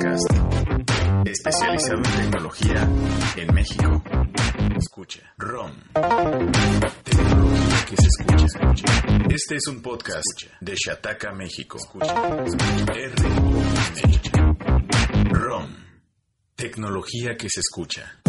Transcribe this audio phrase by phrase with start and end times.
[0.00, 0.32] Podcast
[1.26, 2.88] especializado en tecnología
[3.36, 4.02] en México.
[4.74, 5.34] Escucha.
[5.36, 5.72] ROM.
[7.04, 8.46] Tecnología que se escucha.
[8.46, 8.86] escucha.
[9.28, 11.76] Este es un podcast de Shataka, México.
[11.76, 12.14] Escucha.
[12.94, 13.52] R-O-M.
[15.32, 15.68] ROM.
[16.54, 18.22] Tecnología que se escucha.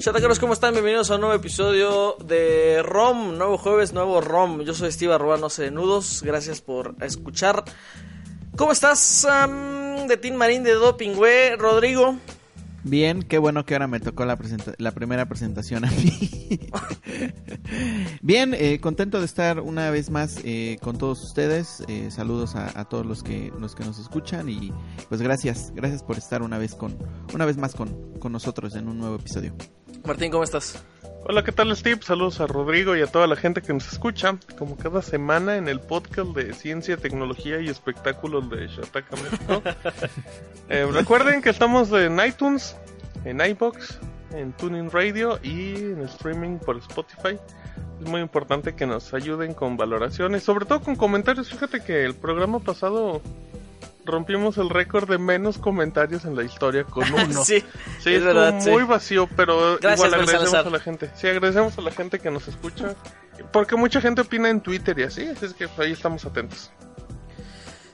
[0.00, 0.72] Chataqueros, ¿cómo están?
[0.72, 4.62] Bienvenidos a un nuevo episodio de ROM, nuevo jueves, nuevo ROM.
[4.62, 6.22] Yo soy Steve Arroba, no sé de nudos.
[6.22, 7.64] Gracias por escuchar.
[8.56, 11.54] ¿Cómo estás, um, de Team Marín de Doping, güey?
[11.56, 12.16] Rodrigo.
[12.82, 16.60] Bien, qué bueno que ahora me tocó la, presenta la primera presentación a mí.
[18.22, 21.84] Bien, eh, contento de estar una vez más eh, con todos ustedes.
[21.88, 24.72] Eh, saludos a, a, todos los que, los que nos escuchan y
[25.10, 26.96] pues gracias, gracias por estar una vez con,
[27.34, 29.54] una vez más con, con nosotros en un nuevo episodio.
[30.04, 30.82] Martín, ¿cómo estás?
[31.24, 32.00] Hola, ¿qué tal Steve?
[32.02, 35.68] Saludos a Rodrigo y a toda la gente que nos escucha, como cada semana en
[35.68, 39.62] el podcast de Ciencia, Tecnología y Espectáculos de Shataka México.
[40.68, 42.74] eh, recuerden que estamos en iTunes,
[43.24, 43.98] en iBox,
[44.32, 47.38] en Tuning Radio y en streaming por Spotify.
[48.00, 51.50] Es muy importante que nos ayuden con valoraciones, sobre todo con comentarios.
[51.50, 53.20] Fíjate que el programa pasado
[54.10, 57.44] rompimos el récord de menos comentarios en la historia con uno.
[57.44, 57.62] sí,
[57.98, 58.88] sí, es verdad, muy sí.
[58.88, 61.10] vacío, pero Gracias, igual agradecemos a la gente.
[61.14, 62.94] Sí, agradecemos a la gente que nos escucha,
[63.52, 66.70] porque mucha gente opina en Twitter y así, así es que ahí estamos atentos.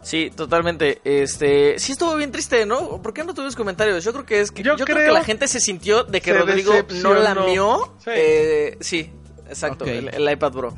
[0.02, 1.00] Sí, totalmente.
[1.02, 3.02] Este, sí estuvo bien triste, ¿no?
[3.02, 4.04] ¿Por qué no tuvimos comentarios?
[4.04, 6.20] Yo creo que es que yo, yo creo, creo, que la gente se sintió de
[6.20, 7.96] que Rodrigo no lamió.
[7.98, 9.12] Sí, eh, sí
[9.48, 10.76] exacto, el iPad Pro.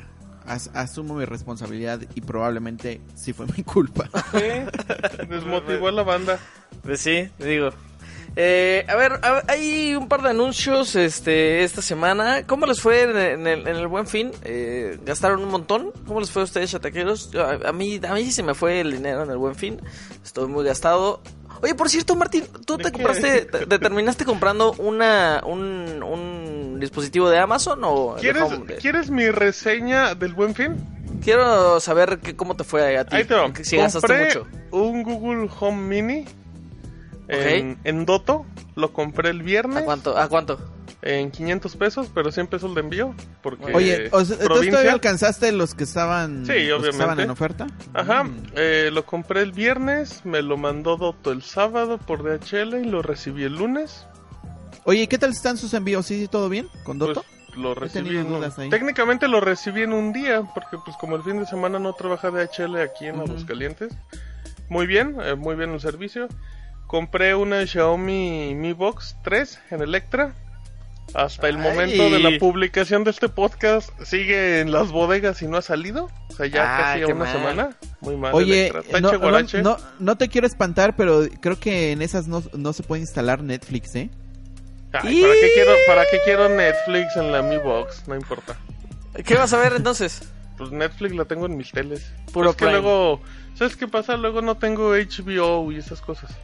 [0.48, 4.08] As- asumo mi responsabilidad y probablemente sí fue mi culpa.
[4.32, 6.38] Sí, desmotivó a la banda.
[6.82, 7.70] Pues sí, digo.
[8.36, 12.46] Eh, a ver, a- hay un par de anuncios este esta semana.
[12.46, 14.30] ¿Cómo les fue en, en el, en el Buen Fin?
[14.44, 15.90] Eh, ¿Gastaron un montón?
[16.06, 17.30] ¿Cómo les fue a ustedes, chataqueros?
[17.30, 19.54] Yo- A, a mí a mí sí se me fue el dinero en el Buen
[19.56, 19.80] Fin.
[20.24, 21.20] Estoy muy gastado.
[21.62, 22.96] Oye, por cierto, Martín, ¿tú ¿De te qué?
[22.98, 28.74] compraste, te, te terminaste comprando una un, un dispositivo de Amazon o de ¿Quieres, home?
[28.76, 30.76] ¿Quieres mi reseña del Buen Fin?
[31.22, 33.16] Quiero saber que, cómo te fue a ti.
[33.16, 33.50] Ahí te va.
[33.62, 34.46] Si gastaste Compré mucho.
[34.70, 36.24] un Google Home Mini
[37.28, 38.46] en, en Doto.
[38.76, 40.16] Lo compré el viernes ¿A cuánto?
[40.16, 40.58] ¿A cuánto?
[41.00, 43.14] en 500 pesos, pero 100 pesos de envío.
[43.40, 44.70] Porque Oye, o sea, ¿entonces provincia.
[44.72, 46.88] todavía alcanzaste los que estaban, Sí, los que obviamente.
[46.90, 47.66] estaban en oferta?
[47.94, 48.42] Ajá, Mm.
[48.56, 53.02] eh, lo compré el viernes, me lo mandó Doto el sábado por DHL y lo
[53.02, 54.06] recibí el lunes.
[54.88, 56.06] Oye, ¿y ¿qué tal están sus envíos?
[56.06, 57.22] ¿Sí, sí, todo bien con Doto?
[57.46, 58.70] Pues lo recibí tenido en un- dudas ahí.
[58.70, 62.30] Técnicamente lo recibí en un día, porque pues como el fin de semana no trabaja
[62.30, 63.24] DHL aquí en Ujú.
[63.24, 63.92] Aguascalientes.
[64.70, 66.26] Muy bien, eh, muy bien el servicio.
[66.86, 70.34] Compré una Xiaomi Mi Box 3 en Electra.
[71.12, 71.62] Hasta el Ay.
[71.62, 76.08] momento de la publicación de este podcast sigue en las bodegas y no ha salido.
[76.30, 77.32] O sea, ya Ah, casi una mal.
[77.32, 77.76] semana.
[78.00, 78.32] Muy mal.
[78.34, 78.72] Oye,
[79.02, 82.82] no, no, no, no te quiero espantar, pero creo que en esas no, no se
[82.82, 84.10] puede instalar Netflix, ¿eh?
[84.92, 88.04] Ay, ¿para, qué quiero, ¿Para qué quiero Netflix en la Mi Box?
[88.06, 88.56] No importa.
[89.24, 90.22] ¿Qué vas a ver entonces?
[90.56, 92.12] Pues Netflix la tengo en mis teles.
[92.32, 92.80] Puro es que Prime.
[92.80, 93.20] luego,
[93.54, 94.16] ¿sabes qué pasa?
[94.16, 96.36] Luego no tengo HBO y esas cosas.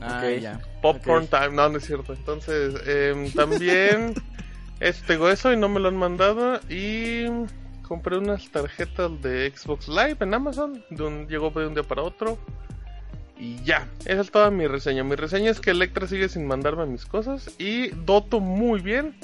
[0.00, 0.60] Ah, ya.
[0.82, 2.12] Popcorn time, no, no es cierto.
[2.12, 4.14] Entonces, em, también
[4.80, 6.60] es, tengo eso y no me lo han mandado.
[6.68, 7.26] Y
[7.86, 10.84] compré unas tarjetas de Xbox Live en Amazon.
[10.90, 12.38] De un, llegó de un día para otro.
[13.40, 15.02] Y ya, esa es toda mi reseña.
[15.02, 17.50] Mi reseña es que Electra sigue sin mandarme mis cosas.
[17.58, 19.16] Y Doto muy bien.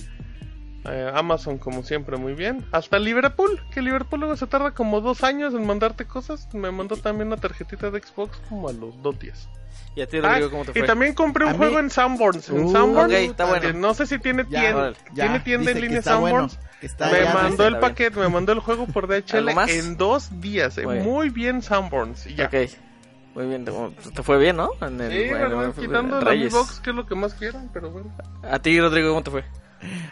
[0.89, 2.65] Eh, Amazon como siempre muy bien.
[2.73, 6.49] Hasta Liverpool, que Liverpool luego se tarda como dos años en mandarte cosas.
[6.55, 9.49] Me mandó también una tarjetita de Xbox como a los dos días.
[9.97, 10.83] Y a ti, Ah, Rodrigo, ¿cómo te fue?
[10.83, 12.49] y también compré un A mí- juego en Sanborns.
[12.51, 13.73] En Uh, Sanborns, ok, está bueno.
[13.75, 14.93] no sé si tiene tienda.
[15.13, 16.59] Ya, tiene tienda en línea bueno, Sanborns.
[16.83, 17.81] está me ya, mandó el bien.
[17.81, 20.79] paquete, me mandó el juego por DHL en dos días.
[20.79, 21.63] eh, Muy bien.
[21.63, 22.27] Sanborns.
[22.27, 22.47] Y ya.
[22.47, 22.55] Ok.
[23.37, 23.73] Muy bien, te,
[24.15, 24.71] te fue bien, ¿no?
[24.81, 26.49] En el, Sí, en Quitando la Mi.
[26.49, 28.11] Box, que es lo que más quieran, pero bueno.
[28.43, 29.45] A ti, Rodrigo, ¿cómo te fue?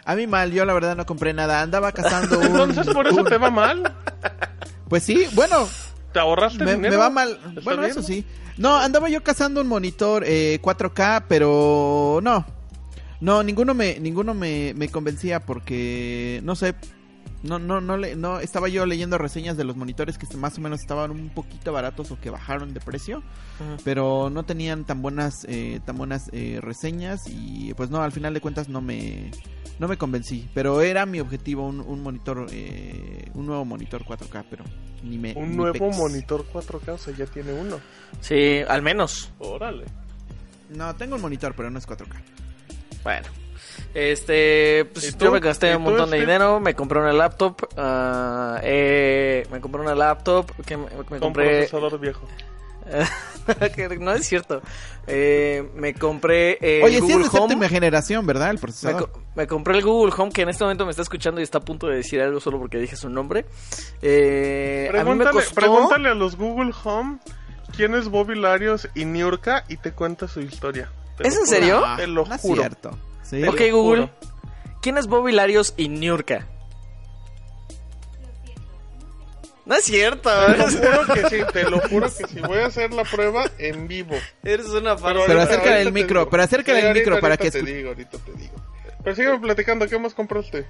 [0.05, 1.61] A mí mal, yo la verdad no compré nada.
[1.61, 2.45] Andaba cazando un...
[2.45, 3.91] Entonces, por eso un- te va mal.
[4.87, 5.67] Pues sí, bueno,
[6.13, 6.91] Te ahorraste me, dinero.
[6.93, 7.39] me va mal.
[7.49, 7.91] ¿Está Bueno, bien?
[7.91, 8.23] eso sí.
[8.57, 12.45] No, andaba yo cazando un monitor eh, 4K, pero no.
[13.21, 16.75] No, ninguno me ninguno me, me convencía porque, no sé,
[17.45, 20.61] No, no, no, le, no, estaba yo leyendo reseñas de los monitores que más o
[20.61, 23.21] menos estaban un poquito baratos o que bajaron de precio,
[23.83, 28.33] pero no tenían tan buenas, eh, tan buenas eh, reseñas y pues no, al final
[28.33, 29.31] de cuentas no me,
[29.79, 30.49] no me convencí.
[30.53, 34.63] Pero era mi objetivo un, un monitor, eh, un nuevo monitor 4K, pero
[35.03, 35.33] ni me.
[35.33, 35.97] Un ni nuevo pex.
[35.97, 37.79] monitor 4K, o sea, ya tiene uno.
[38.21, 39.31] Sí, al menos.
[39.39, 39.85] Órale.
[40.69, 42.15] No, tengo un monitor, pero no es 4K.
[43.03, 43.44] Bueno.
[43.95, 48.59] Este, pues yo me gasté ¿Y un montón de dinero, me compré una laptop, ah,
[48.61, 51.59] eh, me compré una laptop, que me, me compré...
[51.67, 52.27] procesador viejo.
[53.99, 54.61] no es cierto.
[55.07, 57.47] Eh, me compré eh, Oye, el sí es Google de Home.
[57.47, 58.49] séptima generación, ¿verdad?
[58.49, 59.11] El Me, procesador.
[59.11, 61.59] co- me compré el Google Home que en este momento me está escuchando y está
[61.59, 63.45] a punto de decir algo solo porque dije su nombre.
[64.01, 65.55] Eh, a mí me Pregúntale, costó...
[65.55, 67.17] pregúntale a los Google Home
[67.75, 70.89] quién es Bobby Larios y Niurka y te cuenta su historia.
[71.17, 71.51] Te ¿Es en juro.
[71.51, 71.81] serio?
[71.85, 72.61] Ah, Te lo no es juro.
[72.61, 72.97] cierto.
[73.41, 74.01] Te Ok, Google.
[74.07, 74.09] juro.
[74.81, 76.47] ¿Quién es Bobby Larios y Niurka?
[79.65, 80.29] No es cierto.
[80.29, 82.39] Te lo juro que sí, te lo juro que sí.
[82.41, 84.15] Voy a hacer la prueba en vivo.
[84.43, 86.29] Eres una Pero, Pero ahorita- acércale ahorita el te micro, digo.
[86.29, 88.53] pero acércale Sí, el micro ahorita- para ahorita que te digo, ahorita te digo.
[89.03, 90.65] Pero sígueme platicando, ¿qué más compraste?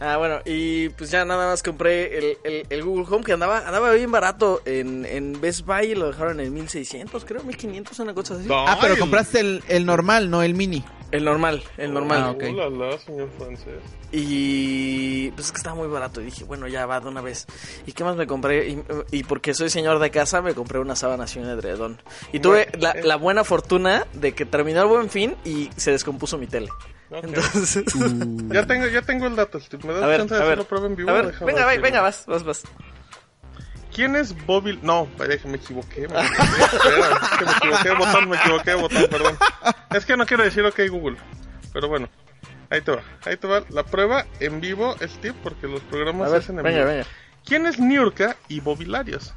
[0.00, 3.58] Ah, bueno, y pues ya nada más compré el, el, el Google Home que andaba
[3.66, 8.14] andaba bien barato en, en Best Buy y lo dejaron en 1600, creo, 1500, una
[8.14, 8.48] cosa así.
[8.50, 10.82] Ah, pero compraste el, el normal, no el mini.
[11.12, 12.22] El normal, el normal.
[12.22, 12.44] Ah, ok.
[12.50, 13.80] Uh, la, la, señor francés.
[14.12, 17.46] Y pues es que estaba muy barato y dije, bueno, ya va de una vez.
[17.86, 18.68] ¿Y qué más me compré?
[18.68, 22.00] Y, y porque soy señor de casa, me compré una sábana y un edredón.
[22.32, 23.02] Y tuve Bueno, la, eh.
[23.04, 26.68] la buena fortuna de que terminó el buen fin y se descompuso mi tele.
[27.10, 27.84] Entonces,
[28.52, 29.82] Ya tengo, ya tengo el dato, Steve.
[29.88, 31.10] ¿Me das a ver, chance de a hacer ver, la prueba en vivo?
[31.10, 31.82] a ver, Déjame venga, decirlo.
[31.82, 32.62] venga, vas, vas, vas.
[34.00, 34.78] ¿Quién es Bobby?
[34.82, 35.06] No,
[35.42, 36.08] que me equivoqué.
[36.08, 39.36] Me equivoqué, espera, es que me equivoqué de botón, me equivoqué de botón, perdón.
[39.94, 41.18] Es que no quiero decir ok Google.
[41.74, 42.08] Pero bueno,
[42.70, 43.02] ahí te va.
[43.26, 46.58] Ahí te va la prueba en vivo, Steve, porque los programas A se ver, hacen
[46.60, 46.90] en venga, vivo.
[46.92, 47.06] venga.
[47.44, 49.34] ¿Quién es Niurka y Bobby Larios?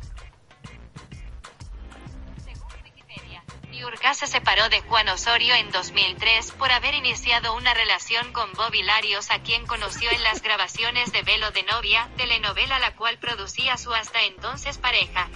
[3.84, 8.82] Niurka se separó de Juan Osorio en 2003 por haber iniciado una relación con Bobby
[8.82, 13.78] Larios a quien conoció en las grabaciones de Velo de Novia, telenovela la cual producía
[13.78, 15.28] su hasta entonces pareja.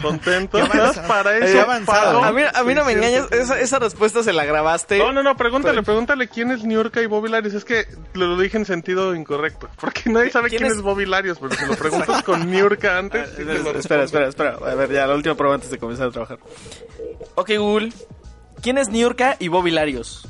[0.00, 0.58] ¿Contento?
[1.06, 4.22] Para Qué eso avanzado, A mí, a mí no me 600 engañas, esa, esa respuesta
[4.24, 4.98] se la grabaste.
[4.98, 7.54] No, no, no, pregúntale, pregúntale quién es Niurka y Bobby Larios.
[7.54, 9.68] Es que lo dije en sentido incorrecto.
[9.80, 10.78] Porque nadie sabe ¿Quién quién, es?
[10.78, 13.72] es Bobby Larios, pero si lo preguntas con Niurka antes, sí te lo Ah, espera,
[14.02, 14.02] respondo.
[14.04, 14.72] espera, espera.
[14.72, 16.38] A ver, ya, la última prueba antes de comenzar a trabajar.
[17.36, 17.92] Ok, Google.
[18.60, 20.26] ¿Quién es Niurka y Bobby Larios?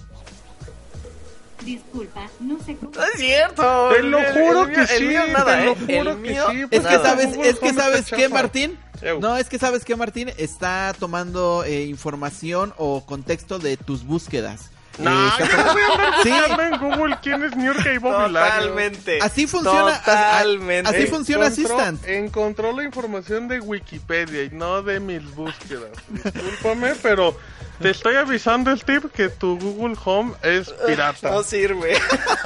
[1.65, 2.91] Disculpa, no sé cómo.
[2.95, 3.91] No es cierto.
[3.95, 6.45] Te lo juro que El sí, mío nada, te lo juro El que mío.
[6.51, 8.29] sí, Es que sabes, es que sabes está qué.
[8.29, 8.79] Martín.
[9.21, 14.71] No, es que sabes que Martín está tomando eh, información o contexto de tus búsquedas.
[14.99, 16.31] No, Eh, yo no voy a Sí.
[16.61, 18.33] en Google quién es Niurka y Larios.
[18.33, 19.19] Totalmente.
[19.23, 19.99] Así funciona.
[19.99, 20.91] Totalmente.
[20.91, 22.07] Así funciona Encontró- Assistant.
[22.07, 25.91] Encontró la información de Wikipedia y no de mis búsquedas.
[26.09, 27.37] Discúlpame, pero
[27.81, 31.31] te estoy avisando, Steve, que tu Google Home es pirata.
[31.31, 31.95] No sirve.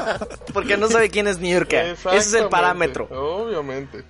[0.52, 1.82] Porque no sabe quién es Niurka.
[1.82, 3.04] Ese es el parámetro.
[3.10, 4.04] Obviamente.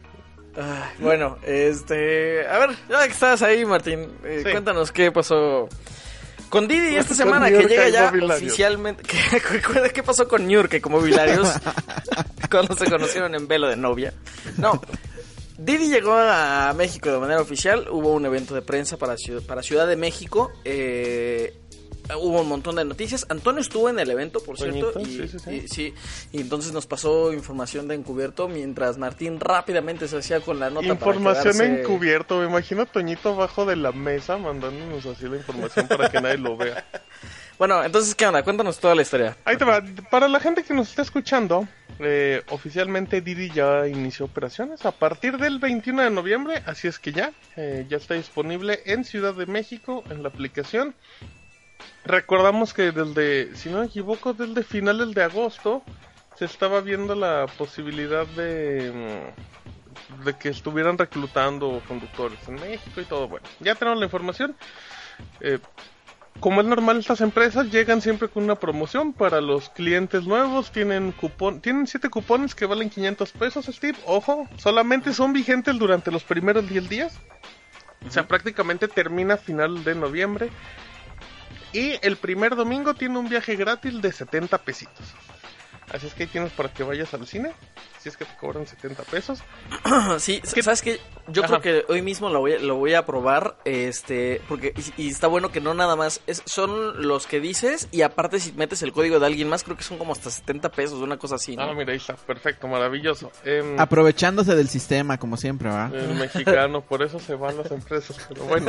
[0.58, 2.46] Ay, bueno, este.
[2.48, 4.50] A ver, ya que estás ahí, Martín, eh, Sí.
[4.50, 5.68] cuéntanos qué pasó
[6.48, 9.02] con Didi esta semana que llega ya oficialmente.
[9.02, 9.18] ¿Qué,
[9.94, 11.48] qué- pasó con Niurka y con Bobby Larios
[12.50, 14.12] cuando se conocieron en velo de novia?
[14.56, 14.80] No.
[15.58, 17.86] Didi llegó a México de manera oficial.
[17.90, 20.52] Hubo un evento de prensa para para Ciudad de México.
[20.64, 21.54] eh,
[22.14, 23.26] hubo un montón de noticias.
[23.28, 24.92] Antonio estuvo en el evento, por cierto.
[25.00, 25.50] Y, sí, sí, sí.
[25.50, 25.94] y- sí,
[26.32, 30.86] y entonces nos pasó información de encubierto mientras Martín rápidamente se hacía con la nota.
[30.94, 32.38] para Información quedarse- encubierto.
[32.40, 36.38] Me imagino a Toñito abajo de la mesa mandándonos así la información para que nadie
[36.38, 36.84] lo vea.
[37.58, 38.42] Bueno, entonces, ¿qué onda?
[38.42, 39.34] Cuéntanos toda la historia.
[39.46, 39.82] Ahí te va.
[40.10, 41.66] Para la gente que nos está escuchando,
[42.00, 47.12] eh, oficialmente Didi ya inició operaciones a partir del 21 de noviembre, así es que
[47.12, 50.94] ya, eh, ya está disponible en Ciudad de México en la aplicación.
[52.06, 55.82] Recordamos que desde, si no me equivoco, desde finales de agosto
[56.36, 58.92] se estaba viendo la posibilidad de,
[60.20, 63.26] mm, de que estuvieran reclutando conductores en México y todo.
[63.26, 64.54] Bueno, ya tenemos la información.
[65.40, 65.58] Eh,
[66.38, 70.70] como es normal, estas empresas llegan siempre con una promoción para los clientes nuevos.
[70.70, 73.98] Tienen cupón, tienen siete cupones que valen 500 pesos, Steve.
[74.06, 77.18] Ojo, solamente son vigentes durante los primeros 10 días.
[78.06, 80.50] O sea, prácticamente termina final de noviembre.
[81.76, 85.12] Y el primer domingo tiene un viaje gratis de 70 pesitos.
[85.92, 87.52] Así es que ahí tienes para que vayas al cine.
[88.06, 89.42] Si es que te cobran 70 pesos.
[90.18, 91.00] sí, ¿sabes qué?
[91.26, 91.58] Yo Ajá.
[91.58, 95.08] creo que hoy mismo lo voy, a, lo voy a probar, este, porque, y, y
[95.10, 98.82] está bueno que no nada más, es, son los que dices, y aparte si metes
[98.82, 101.56] el código de alguien más, creo que son como hasta 70 pesos, una cosa así,
[101.56, 101.64] ¿no?
[101.64, 103.32] Ah, mira, ahí está, perfecto, maravilloso.
[103.44, 105.90] Em, Aprovechándose del sistema, como siempre, ¿va?
[105.92, 108.68] el mexicano, por eso se van las empresas, pero bueno.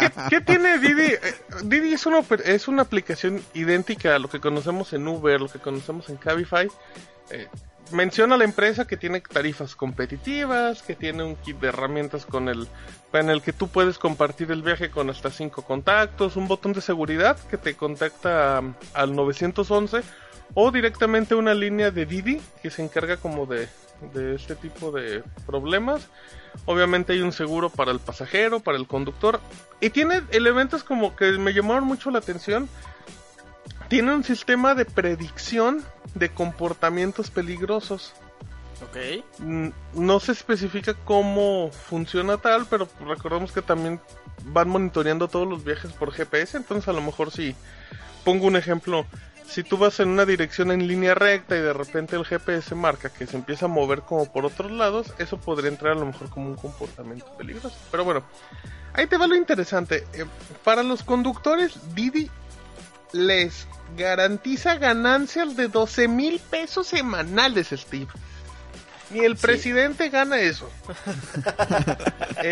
[0.00, 1.02] ¿Qué, qué tiene Didi?
[1.02, 1.20] Eh,
[1.64, 5.58] Didi es una, es una aplicación idéntica a lo que conocemos en Uber, lo que
[5.58, 6.66] conocemos en Cabify.
[7.30, 7.48] Eh,
[7.92, 12.66] menciona la empresa que tiene tarifas competitivas, que tiene un kit de herramientas con el
[13.12, 16.80] en el que tú puedes compartir el viaje con hasta cinco contactos, un botón de
[16.80, 18.62] seguridad que te contacta
[18.94, 20.02] al 911
[20.54, 23.68] o directamente una línea de Didi que se encarga como de,
[24.14, 26.08] de este tipo de problemas.
[26.66, 29.40] Obviamente hay un seguro para el pasajero, para el conductor
[29.80, 32.68] y tiene elementos como que me llamaron mucho la atención.
[33.92, 35.84] Tiene un sistema de predicción
[36.14, 38.14] de comportamientos peligrosos.
[38.88, 39.22] Ok.
[39.40, 44.00] Mm, No se especifica cómo funciona tal, pero recordemos que también
[44.46, 47.54] van monitoreando todos los viajes por GPS, entonces a lo mejor si
[48.24, 49.04] pongo un ejemplo,
[49.46, 53.10] si tú vas en una dirección en línea recta y de repente el GPS marca
[53.10, 56.30] que se empieza a mover como por otros lados, eso podría entrar a lo mejor
[56.30, 57.76] como un comportamiento peligroso.
[57.90, 58.22] Pero bueno,
[58.94, 60.06] ahí te va lo interesante.
[60.14, 60.24] Eh,
[60.64, 62.30] para los conductores, Didi
[63.12, 63.66] les
[63.96, 68.06] garantiza ganancias de 12 mil pesos semanales, Steve.
[69.10, 70.70] Ni el presidente gana eso.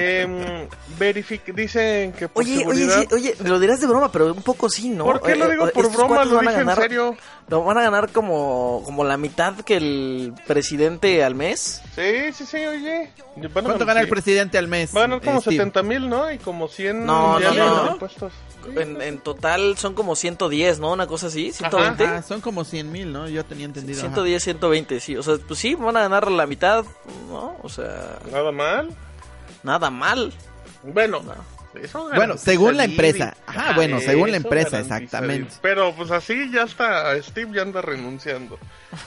[0.98, 4.68] Verific- dicen que por Oye, oye, sí, oye, lo dirás de broma, pero un poco
[4.68, 5.04] sí, ¿no?
[5.04, 6.24] ¿Por qué lo Eh, digo eh, por broma?
[6.24, 7.16] Lo dije en serio.
[7.50, 11.82] ¿Lo van a ganar como, como la mitad que el presidente al mes?
[11.96, 13.10] Sí, sí, sí, oye.
[13.36, 14.94] Van a ¿Cuánto ganar- gana el presidente al mes?
[14.94, 15.56] Va a ganar como eh, Steve?
[15.56, 16.30] 70 mil, ¿no?
[16.30, 17.90] Y como 100 No, no, de no.
[17.92, 18.32] impuestos.
[18.76, 20.92] En, en total son como 110, ¿no?
[20.92, 22.04] Una cosa así, 120.
[22.06, 23.28] Ah, son como 100 mil, ¿no?
[23.28, 23.98] Yo tenía entendido.
[23.98, 24.08] ajá.
[24.10, 25.16] 110, 120, sí.
[25.16, 26.84] O sea, pues sí, van a ganar la mitad,
[27.30, 27.56] ¿no?
[27.64, 28.90] O sea, Nada mal.
[29.64, 30.32] nada mal.
[30.84, 31.20] Bueno,
[31.74, 33.36] eso Bueno, según la empresa.
[33.46, 35.54] Ajá, bueno, según la empresa, exactamente.
[35.62, 38.58] Pero pues así ya está, Steve ya anda renunciando.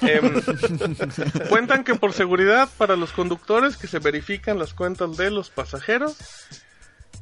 [0.01, 0.41] Em,
[1.49, 6.17] cuentan que por seguridad para los conductores que se verifican las cuentas de los pasajeros,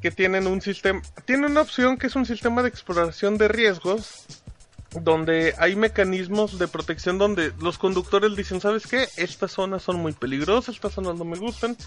[0.01, 4.25] que tienen un sistema, tiene una opción que es un sistema de exploración de riesgos,
[4.99, 9.07] donde hay mecanismos de protección donde los conductores dicen, ¿sabes qué?
[9.15, 11.77] Estas zonas son muy peligrosas, estas zonas no me gustan.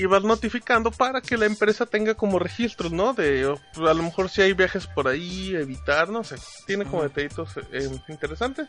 [0.00, 3.12] Y vas notificando para que la empresa tenga como registros, ¿no?
[3.12, 6.36] De o, a lo mejor si hay viajes por ahí, evitar, no sé.
[6.66, 8.66] Tiene como detallitos eh, interesantes.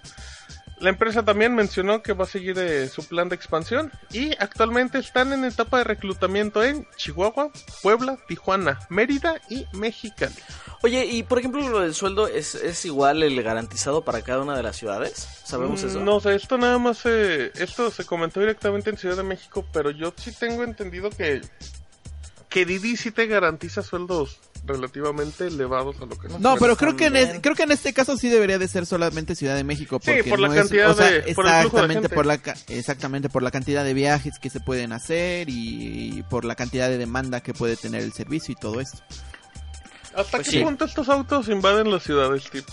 [0.82, 4.98] La empresa también mencionó que va a seguir eh, su plan de expansión y actualmente
[4.98, 7.52] están en etapa de reclutamiento en Chihuahua,
[7.84, 10.34] Puebla, Tijuana, Mérida y Mexicali.
[10.82, 14.58] Oye, y por ejemplo, lo del sueldo es, es igual el garantizado para cada una
[14.58, 15.28] de las ciudades.
[15.44, 16.00] ¿Sabemos Mm, eso?
[16.00, 19.92] No sé, esto nada más eh, esto se comentó directamente en Ciudad de México, pero
[19.92, 21.42] yo sí tengo entendido que
[22.52, 27.06] que Didi sí te garantiza sueldos relativamente elevados a lo que No, pero creo que,
[27.08, 30.00] en es- creo que en este caso sí debería de ser solamente Ciudad de México.
[30.04, 31.94] Sí, Porque por la no cantidad es, o sea, de- por el flujo de exactamente
[32.10, 32.16] gente.
[32.16, 36.54] por la exactamente por la cantidad de viajes que se pueden hacer y por la
[36.56, 39.00] cantidad de demanda que puede tener el servicio y todo esto.
[40.14, 40.64] ¿Hasta Pues qué sí.
[40.64, 42.66] punto estos autos invaden las ciudades, Steve?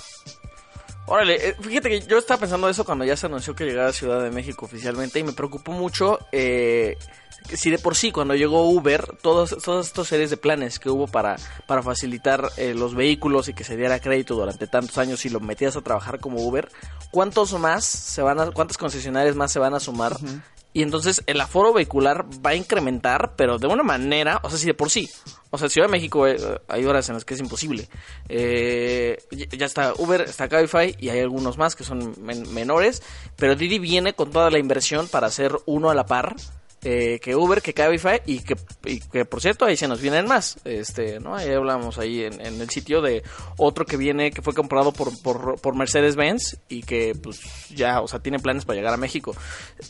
[1.09, 3.93] Órale, eh, fíjate que yo estaba pensando eso cuando ya se anunció que llegaba a
[3.95, 6.99] Ciudad de México oficialmente y me preocupó mucho eh,
[7.55, 11.07] si de por sí cuando llegó Uber, todos, todas estas series de planes que hubo
[11.07, 11.37] para,
[11.67, 15.41] para facilitar eh, los vehículos y que se diera crédito durante tantos años y lo
[15.41, 16.69] metías a trabajar como Uber,
[17.11, 20.15] ¿cuántos más se van a, cuántas concesionarias más se van a sumar?
[20.79, 24.67] Y entonces el aforo vehicular va a incrementar, pero de una manera, o sea, si
[24.67, 25.11] de por sí.
[25.51, 26.37] O sea, Ciudad de México eh,
[26.69, 27.89] hay horas en las que es imposible.
[28.29, 29.19] Eh,
[29.51, 33.03] ya- está Uber, está Cabify y hay algunos más que son men- menores.
[33.35, 36.37] Pero Didi viene con toda la inversión para hacer uno a la par.
[36.91, 40.27] Eh, que Uber, que Cabify y que, y que por cierto ahí se nos vienen
[40.27, 41.37] más, este, ¿no?
[41.37, 43.23] Ahí hablamos ahí en, en el sitio de
[43.59, 47.41] otro que viene, que fue comprado por, por, por Mercedes-Benz y que pues
[47.75, 49.37] ya, o sea, tiene planes para llegar a México.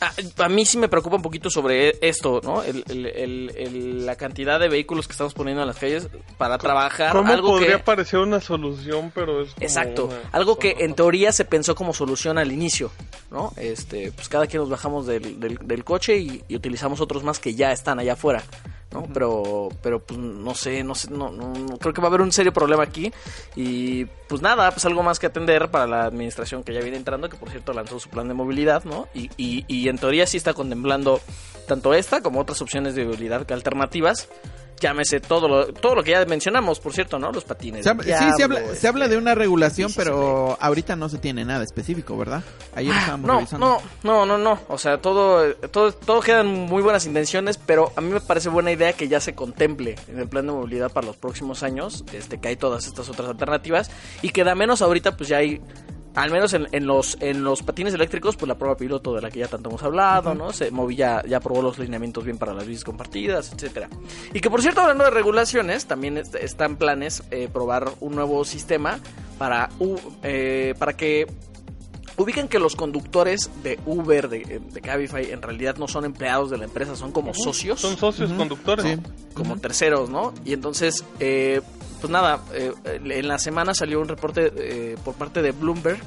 [0.01, 2.63] A, a mí sí me preocupa un poquito sobre esto, ¿no?
[2.63, 6.57] El, el- el- el- la cantidad de vehículos que estamos poniendo en las calles para
[6.57, 7.13] trabajar.
[7.13, 7.83] ¿Cómo algo podría que...
[7.83, 11.93] parecer una solución, pero es como Exacto, una algo que en teoría se pensó como
[11.93, 12.91] solución al inicio,
[13.31, 13.53] ¿no?
[13.55, 17.39] Este, pues cada quien nos bajamos del, del- del coche y, y utilizamos otros más
[17.39, 18.43] que ya están allá afuera,
[18.91, 19.03] ¿no?
[19.13, 22.21] Pero, pero pues no sé, no sé, no, no- no- creo que va a haber
[22.21, 23.11] un serio problema aquí
[23.55, 27.29] y pues nada, pues algo más que atender para la administración que ya viene entrando,
[27.29, 29.07] que por cierto lanzó su plan de movilidad, ¿no?
[29.13, 31.21] Y, y, y en teoría sí está contemplando
[31.67, 34.27] tanto esta como otras opciones de movilidad alternativas.
[34.79, 37.31] Llámese todo lo, todo lo que ya mencionamos, por cierto, ¿no?
[37.31, 37.85] Los patines.
[37.85, 41.17] Se sí, se habla, se habla de una regulación, sí, sí, pero ahorita no se
[41.17, 42.43] tiene nada específico, ¿verdad?
[42.75, 43.81] Ayer estábamos No, revisando.
[44.03, 44.59] no, no, no, no.
[44.67, 48.71] O sea, todo, todo, todo quedan muy buenas intenciones, pero a mí me parece buena
[48.71, 52.39] idea que ya se contemple en el plan de movilidad para los próximos años, este,
[52.39, 55.61] que hay todas estas otras alternativas y que da menos ahorita, pues ya hay,
[56.15, 59.29] al menos en, en los, en los patines eléctricos, pues la prueba piloto de la
[59.29, 60.51] que ya tanto hemos hablado, ¿no?
[60.51, 63.89] Se Movi ya, ya probó los lineamientos bien para las bicis compartidas, etcétera.
[64.33, 68.43] Y que por cierto, hablando de regulaciones, también est- están planes eh, probar un nuevo
[68.43, 68.99] sistema
[69.37, 71.27] para, u- eh, para que
[72.17, 76.57] Ubican que los conductores de Uber, de, de Cabify, en realidad no son empleados de
[76.57, 78.85] la empresa, son como socios, Son socios conductores.
[78.85, 78.97] Sí.
[79.33, 80.33] como terceros, ¿no?
[80.43, 81.61] Y entonces, eh,
[81.99, 86.01] pues nada, eh, en la semana salió un reporte eh, por parte de Bloomberg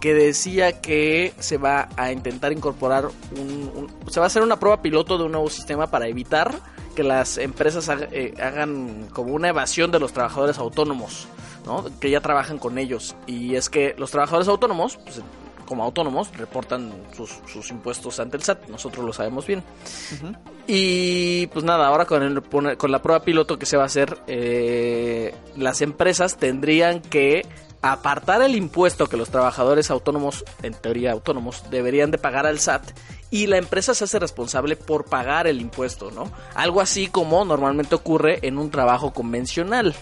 [0.00, 4.80] que decía que se va a intentar incorporar un, se va a hacer una prueba
[4.80, 6.54] piloto de un nuevo sistema para evitar
[6.94, 11.28] que las empresas eh, hagan como una evasión de los trabajadores autónomos,
[11.64, 11.84] ¿no?
[12.00, 13.14] Que ya trabajan con ellos.
[13.26, 15.20] Y es que los trabajadores autónomos, pues,
[15.68, 18.66] como autónomos, reportan sus, sus impuestos ante el SAT.
[18.68, 19.62] Nosotros lo sabemos bien.
[20.66, 23.86] Y pues nada, ahora con, el- con con la prueba piloto que se va a
[23.86, 27.46] hacer, eh, las empresas tendrían que
[27.80, 32.90] apartar el impuesto que los trabajadores autónomos, en teoría autónomos, deberían de pagar al SAT
[33.30, 36.30] y la empresa se hace responsable por pagar el impuesto, ¿no?
[36.54, 39.94] Algo así como normalmente ocurre en un trabajo convencional.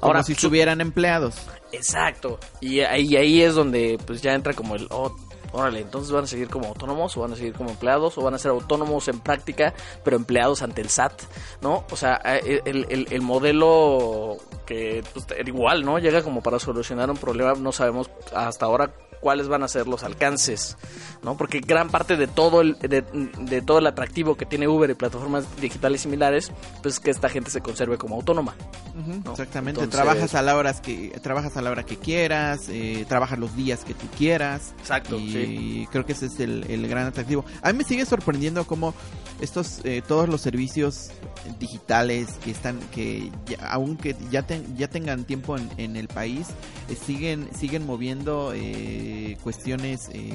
[0.00, 1.36] Como Ahora, si su- estuvieran empleados.
[1.72, 2.38] Exacto.
[2.60, 4.86] Y ahí, ahí es donde pues ya entra como el...
[4.90, 5.14] oh,
[5.52, 8.34] órale, entonces van a seguir como autónomos o van a seguir como empleados o van
[8.34, 11.22] a ser autónomos en práctica pero empleados ante el SAT,
[11.60, 11.84] ¿no?
[11.90, 15.98] O sea, eh, el, el- el modelo que pues, igual, ¿no?
[15.98, 20.02] Llega como para solucionar un problema, no sabemos hasta ahora cuáles van a ser los
[20.02, 20.76] alcances,
[21.22, 21.36] ¿no?
[21.36, 24.94] Porque gran parte de todo el, de, de todo el atractivo que tiene Uber y
[24.94, 26.50] plataformas digitales similares,
[26.82, 28.54] pues es que esta gente se conserve como autónoma.
[28.94, 29.30] ¿no?
[29.30, 33.38] Exactamente, Entonces- trabajas a la hora que trabajas a la hora que quieras, eh, trabajas
[33.38, 34.74] los días que tú quieras.
[34.80, 35.88] Exacto, y sí.
[35.90, 37.44] creo que ese es el, el gran atractivo.
[37.62, 38.94] A mí me sigue sorprendiendo cómo
[39.40, 41.10] estos eh, todos los servicios
[41.58, 46.48] digitales que están que ya, aunque ya ten- ya tengan tiempo en, en el país
[46.88, 49.09] eh, siguen siguen moviendo eh,
[49.42, 50.32] cuestiones eh,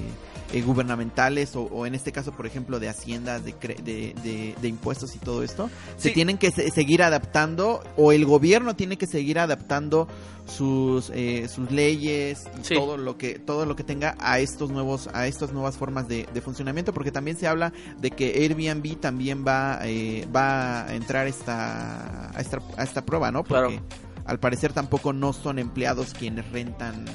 [0.54, 4.56] eh, gubernamentales o, o en este caso por ejemplo de hacienda de, cre- de, de-
[4.62, 8.98] de impuestos y todo esto se tienen que se- seguir adaptando o el gobierno tiene
[8.98, 10.08] que seguir adaptando
[10.46, 12.76] sus eh, sus leyes y Sí.
[12.76, 16.28] todo lo que todo lo que tenga a estos nuevos a estas nuevas formas de,
[16.34, 21.26] de funcionamiento porque también se habla de que Airbnb también va eh, va a entrar
[21.28, 23.84] esta a esta a esta prueba no porque Claro.
[24.26, 27.06] al parecer tampoco no son empleados quienes rentan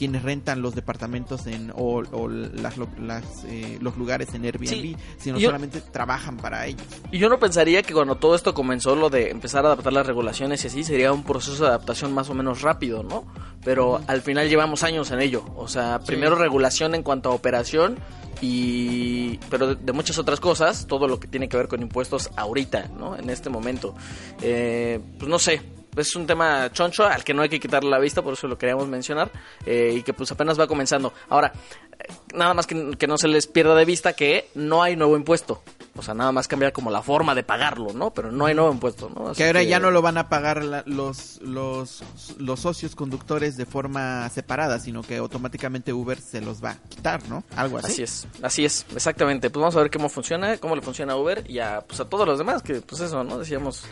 [0.00, 4.96] quienes rentan los departamentos en o, o las, las, eh, los lugares en Airbnb, Sí.
[5.18, 6.80] sino Yo- solamente trabajan para ellos.
[7.12, 10.06] Y yo no pensaría que cuando todo esto comenzó, lo de empezar a adaptar las
[10.06, 13.26] regulaciones y así, sería un proceso de adaptación más o menos rápido, ¿no?
[13.62, 15.44] Pero al final llevamos años en ello.
[15.54, 17.98] O sea, primero regulación en cuanto a operación
[18.40, 19.36] y...
[19.50, 22.88] Pero de, de muchas otras cosas, todo lo que tiene que ver con impuestos ahorita,
[22.98, 23.16] ¿no?
[23.18, 23.94] En este momento.
[24.40, 25.60] Eh, pues no sé.
[25.96, 28.56] Es un tema choncho al que no hay que quitarle la vista, por eso lo
[28.56, 29.30] queríamos mencionar,
[29.66, 31.12] eh, y que pues apenas va comenzando.
[31.28, 31.52] Ahora,
[31.98, 35.16] eh, nada más que, que no se les pierda de vista que no hay nuevo
[35.16, 35.62] impuesto.
[36.00, 38.12] O sea, nada más cambia como la forma de pagarlo, ¿no?
[38.12, 39.28] Pero no hay nuevo impuesto, ¿no?
[39.28, 42.02] Así Que ahora que- ya no lo van a pagar la- los, los,
[42.38, 47.26] los socios conductores de forma separada, sino que automáticamente Uber se los va a quitar,
[47.28, 47.44] ¿no?
[47.56, 47.92] Algo así.
[47.92, 49.50] Así es, así es, exactamente.
[49.50, 52.08] Pues vamos a ver cómo funciona, cómo le funciona a Uber y a, pues a
[52.08, 53.38] todos los demás, que pues eso, ¿no?
[53.38, 53.82] Decíamos,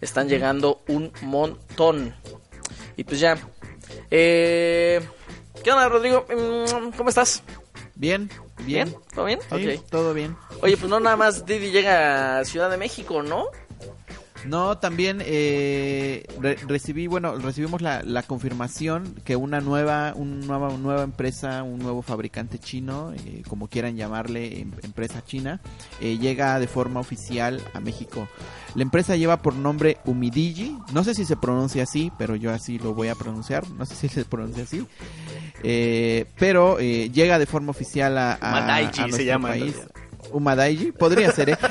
[0.00, 2.14] están llegando un montón.
[2.96, 3.36] Y pues ya.
[4.10, 5.06] Eh,
[5.62, 6.26] ¿Qué onda, Rodrigo?
[6.28, 7.42] Mm, ¿Cómo estás?
[7.96, 8.30] Bien,
[8.64, 8.94] bien.
[9.14, 9.40] ¿Todo bien?
[9.50, 10.36] Sí, todo bien.
[10.62, 13.46] Oye, pues no nada más Didi llega a Ciudad de México, ¿no?
[14.44, 20.68] No, también eh, re- recibí, bueno, recibimos la, la confirmación que una nueva, un nueva,
[20.68, 25.60] una nueva empresa, un nuevo fabricante chino, eh, como quieran llamarle, em- empresa china,
[26.00, 28.28] eh, llega de forma oficial a México.
[28.76, 32.78] La empresa lleva por nombre Umidigi, no sé si se pronuncia así, pero yo así
[32.78, 34.86] lo voy a pronunciar, no sé si se pronuncia así,
[35.62, 39.74] eh, pero eh, llega de forma oficial a, a, Umadaiji a se nuestro llama, país.
[40.32, 41.58] Umadaiji, podría ser, ¿eh?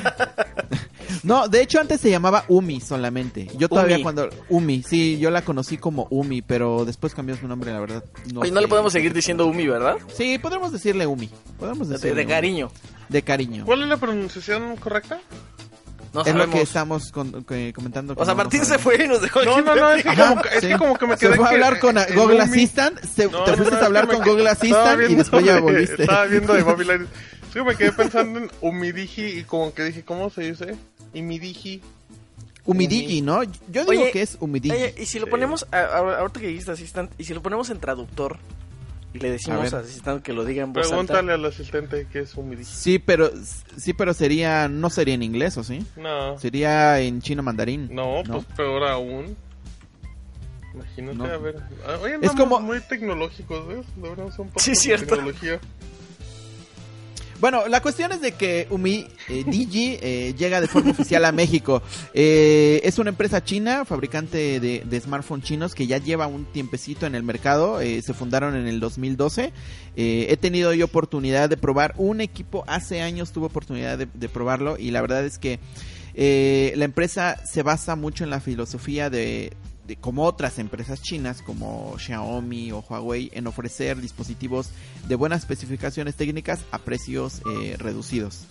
[1.24, 3.48] No, de hecho antes se llamaba Umi solamente.
[3.58, 4.04] Yo todavía Umi.
[4.04, 8.04] cuando Umi, sí, yo la conocí como Umi, pero después cambió su nombre, la verdad.
[8.34, 9.98] No, Oye, no le podemos seguir diciendo Umi, ¿verdad?
[10.14, 11.30] Sí, podemos decirle Umi.
[11.60, 12.72] Podemos De, decirle de cariño.
[13.10, 13.66] De cariño.
[13.66, 15.20] ¿Cuál es la pronunciación correcta?
[16.16, 16.56] No es lo sabemos.
[16.56, 18.14] que estamos con- que- comentando.
[18.14, 20.04] O sea, no- no Martín se fue y nos dejó No, aquí no, no, es
[20.04, 20.68] que, Ajá, como, que- es sí.
[20.68, 22.42] que como que me Se quedé fue a hablar con Google.
[22.42, 26.02] Assistant, se- No, te fuiste a hablar con me- Google Assistant y después ya volviste.
[26.04, 27.06] Estaba viendo de Bobby Line.
[27.54, 30.76] Sí, me quedé pensando en Umidiji y como que dije, ¿cómo se dice?
[31.14, 31.82] Imidiji.
[32.66, 33.44] Umidigi, ¿no?
[33.44, 34.76] Yo digo Oye, que es Umidigi.
[34.76, 37.70] Oye, y si lo ponemos, a- a- ahorita que dijiste asistente, y si lo ponemos
[37.70, 38.38] en traductor
[39.16, 40.96] y le decimos al asistente que lo diga en voz alta.
[40.96, 42.66] Pregúntale al asistente qué es humidigi.
[42.66, 43.32] Sí, pero
[43.78, 45.86] sí, pero sería no sería en inglés, ¿o sí?
[45.96, 47.88] No, Sería en chino mandarín.
[47.94, 49.36] no, pues peor aún.
[50.74, 51.24] Imagínate, No.
[51.26, 51.56] a ver.
[51.88, 53.86] Ah, Oye, Es andamos como- muy tecnológicos, ¿ves?
[53.96, 55.16] Deberíamos un poco Sí, de cierto.
[55.16, 55.60] tecnología.
[57.42, 61.34] Bueno, la cuestión es de que Umi eh, Digi eh, llega de forma oficial a
[61.34, 61.82] México.
[62.14, 67.14] Eh, es una empresa china, fabricante de, smartphones chinos, que ya lleva un tiempecito en
[67.14, 67.82] el mercado.
[67.82, 69.52] Eh, se fundaron en el 2012.
[69.98, 72.64] Eh, he tenido yo oportunidad de probar un equipo.
[72.68, 75.60] Hace años tuve oportunidad de, probarlo y la verdad es que
[76.76, 79.52] la empresa se basa mucho en la filosofía de,
[80.02, 84.70] como otras empresas chinas como Xiaomi o Huawei en ofrecer dispositivos
[85.08, 88.46] de buenas especificaciones técnicas a precios eh, reducidos.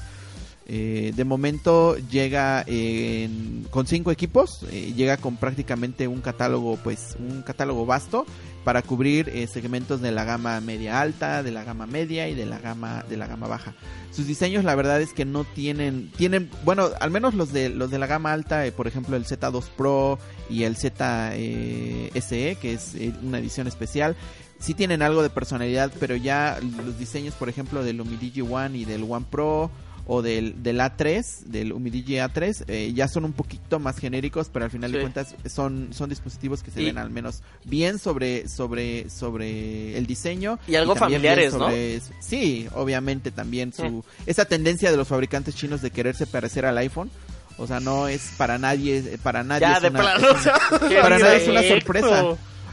[0.67, 7.17] Eh, de momento llega en- con cinco equipos, eh, llega con prácticamente un catálogo, pues
[7.19, 8.25] un catálogo vasto
[8.65, 12.47] para cubrir eh, segmentos de la gama media alta, de la gama media y de
[12.47, 13.75] la gama de la gama baja.
[14.11, 17.91] Sus diseños, la verdad es que no tienen, tienen, bueno, al menos los de los
[17.91, 22.57] de la gama alta, eh, por ejemplo el Z2 Pro y el Z eh, SE,
[22.61, 24.17] que es eh, una edición especial,
[24.61, 28.85] sí tienen algo de personalidad, pero ya los diseños, por ejemplo, del Umidigi One y
[28.85, 29.71] del One Pro
[30.07, 34.67] o del, del A3, del Umidigi A3, eh, ya son un poquito más genéricos, pero
[34.67, 38.49] al final de cuentas son, son dispositivos que se Y- ven al menos bien sobre,
[38.49, 40.59] sobre, sobre el diseño.
[40.69, 41.61] Y algo bien familiares, ¿no?
[41.61, 46.77] sobre- Sí, obviamente también su, esa tendencia de los fabricantes chinos de quererse parecer al
[46.79, 47.11] iPhone.
[47.57, 50.29] O sea, no es para nadie, para nadie Ya, es de una- plano.
[50.31, 52.25] es para nadie es una sorpresa.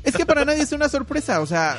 [0.04, 1.78] Es que para nadie es una sorpresa, o sea,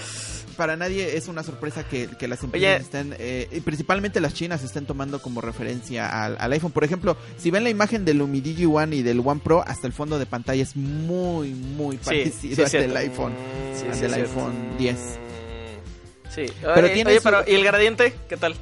[0.53, 2.83] para nadie es una sorpresa que, que las empresas Oye.
[2.83, 6.73] estén, eh, y principalmente las chinas, estén tomando como referencia al, al iPhone.
[6.73, 9.93] Por ejemplo, si ven la imagen del Umidigi One y del One Pro, hasta el
[9.93, 12.89] fondo de pantalla es muy, muy Sí, parecido sí, al es cierto.
[12.89, 13.33] del iPhone,
[13.75, 14.97] Sí, al sí, del iPhone 10.
[16.35, 16.47] Sí.
[16.63, 18.15] Pero Oye, tiene oye, su- pero ¿y el gradiente?
[18.29, 18.55] ¿Qué tal?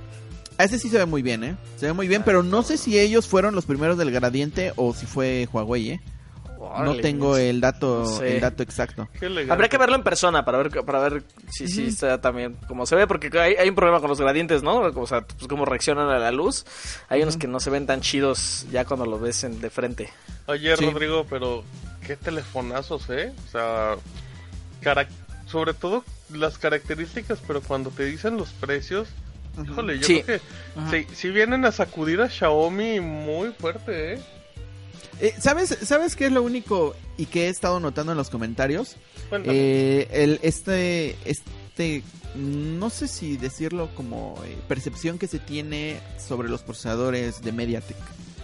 [0.58, 1.56] A ese sí se ve muy bien, ¿eh?
[1.78, 4.92] Se ve muy bien, pero no sé si ellos fueron los primeros del gradiente o
[4.92, 6.00] si fue Huawei, ¿eh?
[6.78, 8.34] No tengo el dato, No sé.
[8.36, 9.08] el dato exacto.
[9.48, 12.94] Habría que verlo en persona para ver para ver si sí está también como se
[12.96, 14.76] ve porque hay, hay un problema con los gradientes, ¿no?
[14.80, 16.64] O sea, pues cómo reaccionan a la luz.
[17.08, 20.10] Hay unos que no se ven tan chidos ya cuando los ves en- de frente.
[20.46, 20.84] Oye, Sí.
[20.84, 21.64] Rodrigo, pero
[22.06, 23.32] qué telefonazos, ¿eh?
[23.46, 23.96] O sea,
[24.80, 25.08] cara-
[25.46, 29.08] sobre todo las características, pero cuando te dicen los precios,
[29.64, 30.22] híjole, yo Sí.
[30.22, 30.38] creo
[30.90, 34.20] que si, si vienen a sacudir a Xiaomi muy fuerte, ¿eh?
[35.20, 38.96] Eh, ¿sabes, ¿Sabes qué es lo único y que he estado notando en los comentarios?
[39.44, 42.02] Eh, el, este, este,
[42.34, 47.96] no sé si decirlo como eh, percepción que se tiene sobre los procesadores de MediaTek.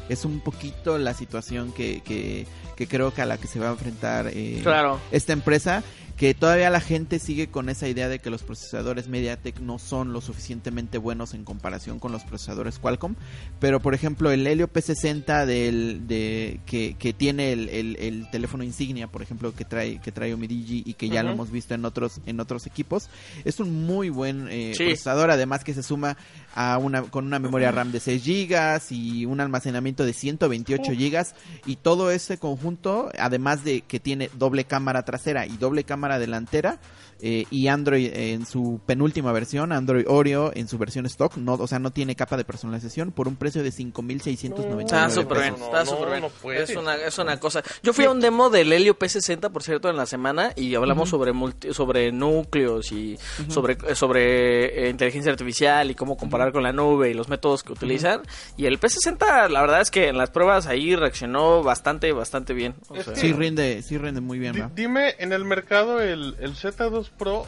[0.09, 3.69] Es un poquito la situación que, que, que creo que a la que se va
[3.69, 5.01] a enfrentar eh, Claro.
[5.11, 5.83] esta empresa,
[6.17, 10.15] que todavía la gente sigue con esa idea de que los procesadores MediaTek no son
[10.15, 13.17] lo suficientemente buenos en comparación con los procesadores Qualcomm.
[13.61, 18.65] Pero por ejemplo el Helio P60 del, de, que, que tiene el, el- el teléfono
[18.65, 21.85] insignia, por ejemplo, que trae, que trae Omidigi y que ya lo hemos visto en
[21.85, 23.11] otros, en otros equipos,
[23.45, 24.85] es un muy buen eh, Sí.
[24.85, 26.17] procesador, además que se suma
[26.55, 31.27] a una, con una memoria RAM de 6 GB y un almacenamiento de 128 GB
[31.67, 36.79] y todo ese conjunto, además de que tiene doble cámara trasera y doble cámara delantera,
[37.21, 41.67] eh, y Android en su penúltima versión, Android Oreo en su versión stock, no, o
[41.67, 45.81] sea, no tiene capa de personalización por un precio de 5.699 Está súper bien, está
[45.85, 46.21] no, súper bien.
[46.23, 46.63] no puede.
[46.63, 47.63] es, una, es una cosa.
[47.83, 51.09] Yo fui a un demo del Helio P60, por cierto, en la semana y hablamos
[51.09, 56.73] sobre multi- sobre núcleos y sobre, sobre eh, inteligencia artificial y cómo comparar con la
[56.73, 58.23] nube y los métodos que utilizan.
[58.57, 62.75] Y el P60, la verdad es que en las pruebas ahí reaccionó bastante, bastante bien.
[62.89, 67.06] O sea, Sí rinde, sí rinde muy bien, dime, en el mercado el, el Z2
[67.11, 67.47] Pro,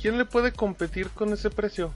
[0.00, 1.92] ¿quién le puede competir con ese precio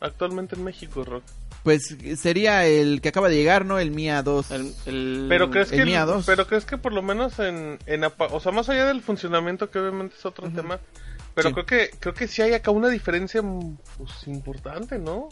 [0.00, 1.24] actualmente en México, Rock?
[1.62, 3.78] Pues sería el que acaba de llegar, ¿no?
[3.78, 4.50] El Mia 2.
[4.50, 6.24] el, el- Pero crees el que Mia 2.
[6.24, 9.78] pero crees que por lo menos en, en o sea, más allá del funcionamiento que
[9.78, 10.78] obviamente es otro tema,
[11.34, 11.54] pero Sí.
[11.54, 15.28] creo que creo que sí hay acá una diferencia mm, pues, importante, ¿no?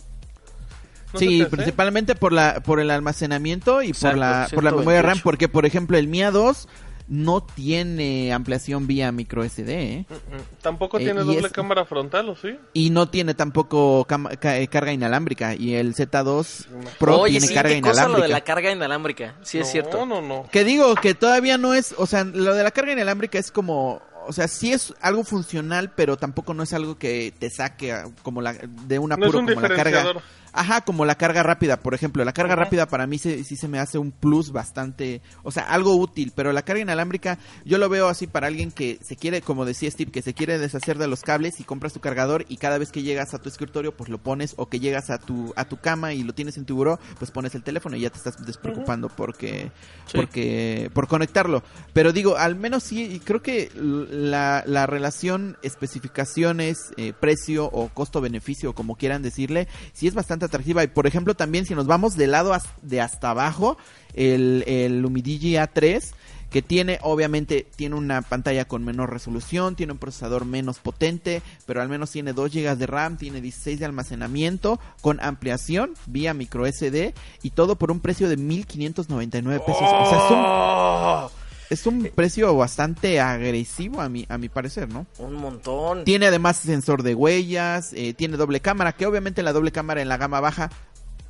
[1.14, 4.70] ¿No se Sí, principalmente por la por el almacenamiento y Exacto, por la por la
[4.70, 4.76] 128.
[4.80, 6.68] memoria RAM, porque por ejemplo el Mia 2
[7.08, 10.06] no tiene ampliación vía micro SD, ¿eh?
[10.08, 10.40] Mm, mm.
[10.62, 12.58] Tampoco Eh, tiene doble es- cámara frontal, ¿o sí?
[12.74, 15.54] Y no tiene tampoco cam- ca- eh, carga inalámbrica.
[15.54, 16.66] Y el Z2
[16.98, 18.18] Pro Oye, tiene sí, carga qué cosa inalámbrica.
[18.18, 19.34] lo de la carga inalámbrica.
[19.42, 20.06] Sí, es no, cierto.
[20.06, 23.38] No, no, Que digo que todavía no es, o sea, lo de la carga inalámbrica
[23.38, 27.48] es como, o sea, sí es algo funcional, pero tampoco no es algo que te
[27.48, 30.12] saque como la de un No es apuro un como la carga.
[30.52, 32.24] Ajá, como la carga rápida, por ejemplo.
[32.24, 35.64] La carga rápida para mí se- sí se me hace un plus bastante, o sea,
[35.64, 39.42] algo útil, pero la carga inalámbrica yo lo veo así para alguien que se quiere,
[39.42, 42.56] como decía Steve, que se quiere deshacer de los cables y compras tu cargador y
[42.56, 45.52] cada vez que llegas a tu escritorio pues lo pones o que llegas a tu
[45.56, 48.10] a tu cama y lo tienes en tu buró, pues pones el teléfono y ya
[48.10, 49.70] te estás despreocupando porque
[50.06, 50.16] Sí.
[50.16, 51.62] porque por conectarlo.
[51.92, 57.88] Pero digo, al menos sí, y creo que la, la relación especificaciones, eh, precio o
[57.88, 60.84] costo-beneficio, como quieran decirle, sí es bastante atractiva.
[60.84, 63.78] Y por ejemplo, también si nos vamos del lado de hasta abajo,
[64.14, 66.12] el, el Lumidigi A3,
[66.50, 71.82] que tiene, obviamente, tiene una pantalla con menor resolución, tiene un procesador menos potente, pero
[71.82, 76.66] al menos tiene 2 GB de RAM, tiene 16 de almacenamiento, con ampliación vía micro
[76.66, 79.82] SD y todo por un precio de 1.599 pesos.
[79.82, 81.30] O sea, es un, ¡Oh!
[81.70, 85.06] Es un precio bastante agresivo a mi, a mi parecer, ¿no?
[85.18, 86.04] Un montón.
[86.04, 90.08] Tiene además sensor de huellas, eh, tiene doble cámara, que obviamente la doble cámara en
[90.08, 90.70] la gama baja,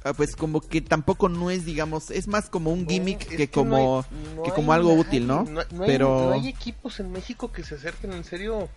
[0.05, 3.49] ah, pues como que tampoco no es, digamos, es más como un gimmick No, que,
[3.49, 4.05] que no hay- como,
[4.37, 5.43] no que como algo nadie, útil, ¿no?
[5.45, 8.69] No, no hay, Pero no hay equipos en México que se acerquen en serio.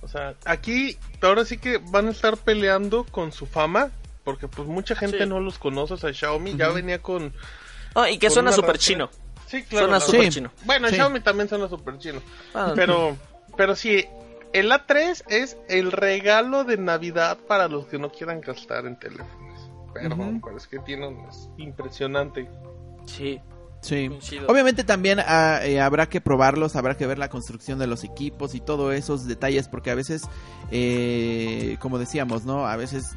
[0.00, 3.90] O sea, aquí ahora sí que van a estar peleando con su fama.
[4.24, 5.26] Porque pues mucha gente Sí.
[5.26, 5.94] no los conoce.
[5.94, 7.32] O sea, Xiaomi ya venía con...
[7.94, 9.08] Ah, y que suena súper chino.
[9.48, 9.98] Sí, claro.
[10.00, 10.30] Suena verdad.
[10.30, 10.50] chino.
[10.64, 10.94] Bueno, Sí.
[10.94, 12.20] Xiaomi también suena súper chino.
[12.54, 13.16] Ah, Pero,
[13.56, 14.04] pero sí,
[14.52, 19.70] el A3 es el regalo de Navidad para los que no quieran gastar en teléfonos.
[19.94, 22.48] Perdón, pero es que tiene un- es impresionante.
[23.06, 23.40] Sí.
[23.80, 24.10] Sí.
[24.48, 28.54] Obviamente también ah, eh, habrá que probarlos, habrá que ver la construcción de los equipos
[28.56, 30.22] y todo esos detalles, porque a veces,
[30.72, 32.66] eh, como decíamos, ¿no?
[32.66, 33.12] A veces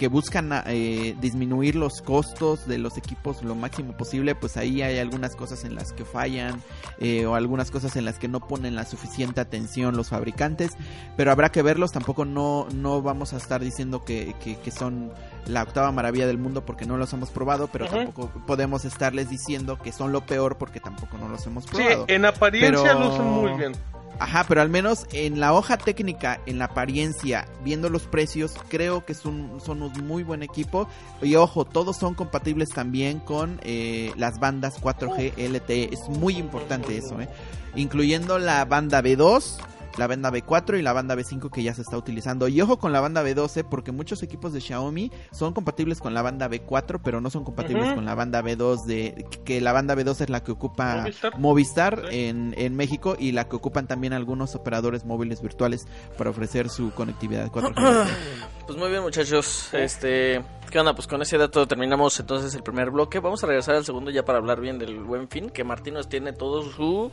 [0.00, 4.80] que buscan ah, eh, disminuir los costos de los equipos lo máximo posible, pues ahí
[4.80, 6.62] hay algunas cosas en las que fallan
[7.00, 10.70] eh, o algunas cosas en las que no ponen la suficiente atención los fabricantes,
[11.18, 15.12] pero habrá que verlos, tampoco no, no vamos a estar diciendo que, que, que son
[15.44, 19.78] la octava maravilla del mundo porque no los hemos probado, pero tampoco podemos estarles diciendo
[19.78, 22.06] que son lo peor porque tampoco no los hemos Sí, probado.
[22.08, 23.72] en apariencia Pero- lucen muy bien.
[24.20, 29.06] Ajá, pero al menos en la hoja técnica, en la apariencia, viendo los precios, creo
[29.06, 30.86] que son, son un muy buen equipo.
[31.22, 35.94] Y ojo, todos son compatibles también con eh, las bandas 4G LTE.
[35.94, 37.30] Es muy importante eso, ¿eh?
[37.74, 39.56] Incluyendo la banda B2,
[39.98, 42.48] la banda B4 y la banda B5 que ya se está utilizando.
[42.48, 46.22] Y ojo con la banda B12 porque muchos equipos de Xiaomi son compatibles con la
[46.22, 50.20] banda B4, pero no son compatibles con la banda B2 de que la banda B2
[50.22, 51.38] es la que ocupa Movistar.
[51.38, 52.24] Movistar Sí.
[52.26, 56.92] en, en México y la que ocupan también algunos operadores móviles virtuales para ofrecer su
[56.92, 58.06] conectividad 4G.
[58.66, 59.68] Pues muy bien, muchachos.
[59.74, 60.94] Este, ¿qué onda?
[60.94, 63.18] Pues con ese dato terminamos entonces el primer bloque.
[63.20, 66.08] Vamos a regresar al segundo ya para hablar bien del Buen Fin, que Martín nos
[66.08, 67.10] tiene todo su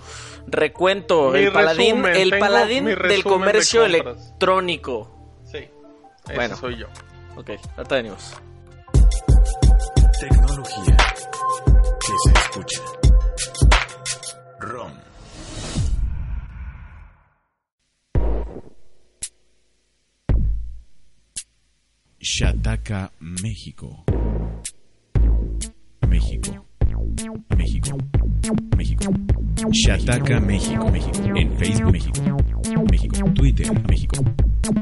[0.48, 4.02] recuento, Mi el paladín, resumen, el paladín del de comercio compras.
[4.18, 5.12] electrónico.
[5.44, 6.56] Sí, ese Bueno.
[6.56, 6.88] soy yo.
[7.36, 8.34] Ok, ahorita venimos.
[10.20, 10.98] Tecnología
[12.00, 12.82] que se escucha.
[14.60, 14.92] ROM.
[22.30, 24.04] Shataka, México.
[26.10, 26.66] México.
[27.58, 27.98] México.
[28.76, 29.14] México.
[29.72, 30.92] Shataka, México.
[30.92, 31.38] México.
[31.38, 32.22] En Facebook, México.
[32.92, 33.34] México.
[33.34, 34.24] Twitter, México.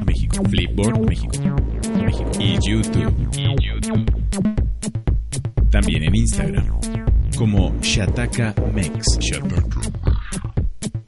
[0.04, 0.44] México.
[0.50, 1.38] Flipboard, México.
[2.04, 2.30] México.
[2.40, 3.14] Y YouTube.
[3.62, 4.04] YouTube.
[5.70, 6.80] También en Instagram.
[7.38, 9.20] Como Shataka Mex.
[9.20, 9.80] Shataka.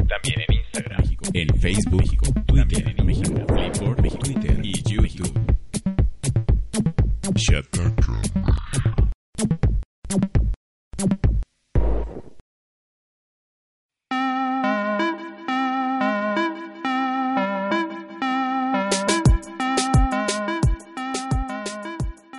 [0.06, 1.04] También en Instagram.
[1.34, 2.32] En Facebook, México.
[2.46, 3.44] Twitter, México.
[3.48, 4.22] Flipboard, México.
[4.22, 4.87] Twitter y
[7.38, 8.18] Shataka.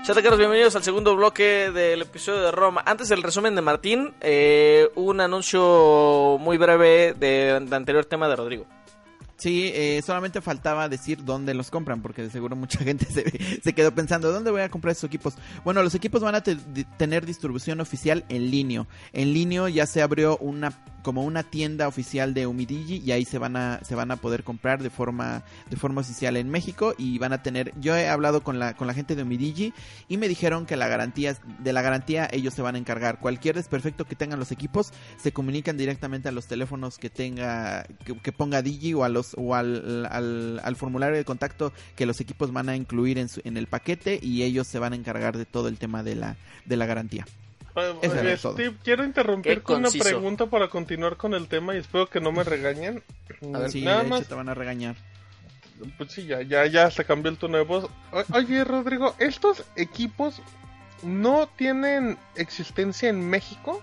[0.03, 2.81] Chataqueros, bienvenidos al segundo bloque del episodio de Roma.
[2.85, 8.35] Antes del resumen de Martín, eh, un anuncio muy breve de- del anterior tema de
[8.35, 8.65] Rodrigo.
[9.39, 13.73] Sí, eh, solamente faltaba decir dónde los compran, porque de seguro mucha gente se, se
[13.73, 15.35] quedó pensando, ¿dónde voy a comprar esos equipos?
[15.63, 18.85] Bueno, los equipos van a tener distribución oficial en línea.
[19.13, 20.73] En línea ya se abrió una
[21.03, 24.43] como una tienda oficial de Umidigi y ahí se van a se van a poder
[24.43, 28.41] comprar de forma de forma oficial en México y van a tener yo he hablado
[28.43, 29.73] con la con la gente de Umidigi
[30.07, 33.19] y me dijeron que la garantía de la garantía ellos se van a encargar.
[33.19, 38.17] Cualquier desperfecto que tengan los equipos se comunican directamente a los teléfonos que tenga que,
[38.17, 42.19] que ponga Digi o a los o al, al, al formulario de contacto que los
[42.21, 45.37] equipos van a incluir en, su- en el paquete y ellos se van a encargar
[45.37, 46.35] de todo el tema de la
[46.65, 47.25] de la garantía.
[48.41, 48.53] Todo.
[48.53, 52.31] Steve, quiero interrumpir con una pregunta para continuar con el tema y espero que no
[52.31, 53.03] me regañen.
[53.69, 54.95] Sí, Nada de más hecho te van a regañar.
[55.97, 57.89] Pues sí, ya, ya, ya se cambió el tono de voz.
[58.33, 60.41] Oye, Rodrigo, ¿estos equipos
[61.03, 63.81] no tienen existencia en México?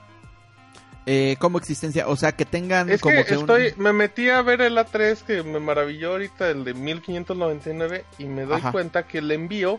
[1.09, 4.29] Eh, como existencia, o sea, que tengan Es como que, que un- estoy, me metí
[4.29, 8.73] a ver el A3 que me maravilló ahorita, el de 1599, y me doy Ajá.
[8.73, 9.79] cuenta que el envío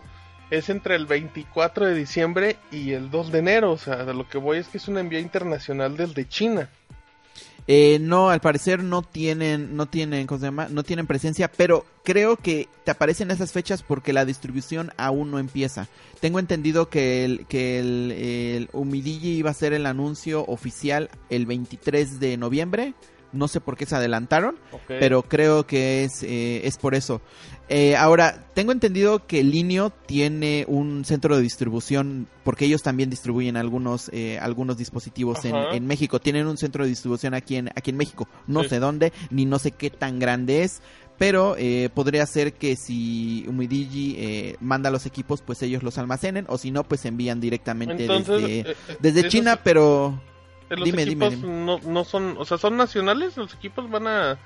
[0.49, 3.71] es entre el 24 de diciembre y el 2 de enero.
[3.71, 6.69] O sea, de lo que voy es que es un envío internacional desde China.
[7.69, 10.69] Eh, no, al parecer no tienen, no tienen, ¿cómo se llama?
[10.69, 15.37] No tienen presencia, pero creo que te aparecen esas fechas porque la distribución aún no
[15.37, 15.89] empieza.
[16.21, 22.21] Tengo entendido que el, que el, el iba a ser el anuncio oficial el 23
[22.21, 22.93] de noviembre.
[23.33, 24.55] No sé por qué se adelantaron,
[24.87, 27.21] pero creo que es, eh, es por eso.
[27.69, 33.57] Eh, ahora, tengo entendido que Linio tiene un centro de distribución, porque ellos también distribuyen
[33.57, 36.19] algunos, eh, algunos dispositivos en, en México.
[36.19, 38.27] Tienen un centro de distribución aquí en, aquí en México.
[38.47, 38.69] No Sí.
[38.69, 40.81] sé dónde, ni no sé qué tan grande es.
[41.17, 46.45] Pero eh, podría ser que si Umidigi eh, manda los equipos, pues ellos los almacenen.
[46.47, 50.21] O si no, pues envían directamente Entonces, desde, eh, eh, desde China, pero...
[50.69, 51.65] eh, los dime, equipos dime.
[51.65, 54.37] No, no son, o sea, son nacionales, los equipos van a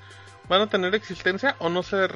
[0.49, 2.07] van a tener existencia o no se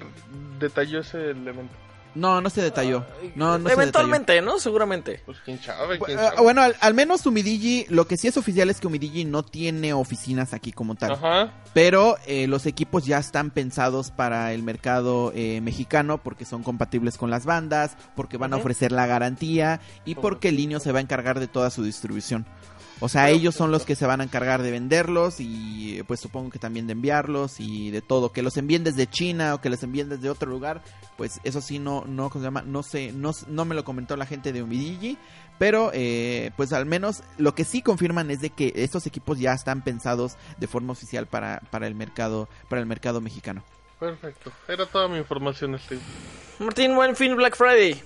[0.59, 1.73] detalló ese elemento.
[2.15, 3.05] No, no se detalló.
[3.35, 4.57] No, no se Eventualmente, ¿no?
[4.57, 5.21] Seguramente.
[5.25, 6.41] Pues quién sabe, quién ah, sabe.
[6.41, 9.91] Bueno, al, al menos Umidigi, lo que sí es oficial es que Umidigi no tiene
[9.93, 11.11] oficinas aquí como tal.
[11.11, 11.51] Ajá.
[11.73, 17.17] Pero eh, los equipos ya están pensados para el mercado eh, mexicano porque son compatibles
[17.17, 21.01] con las bandas, porque van a ofrecer la garantía y porque Linio se va a
[21.01, 22.45] encargar de toda su distribución.
[23.01, 26.49] O sea, ellos son los que se van a encargar de venderlos y pues supongo
[26.49, 28.31] que también de enviarlos y de todo.
[28.31, 30.81] Que los envíen desde China o que los envíen desde otro lugar,
[31.17, 32.61] pues eso sí no, no, ¿cómo se llama?
[32.61, 35.17] No sé, no, no me lo comentó la gente de Umidigi.
[35.57, 39.53] Pero eh, pues al menos lo que sí confirman es de que estos equipos ya
[39.53, 43.63] están pensados de forma oficial para, para el mercado, para el mercado mexicano.
[43.99, 44.51] Perfecto.
[44.67, 46.01] Era toda mi información, Steve.
[46.59, 48.01] Martín, buen fin Black Friday.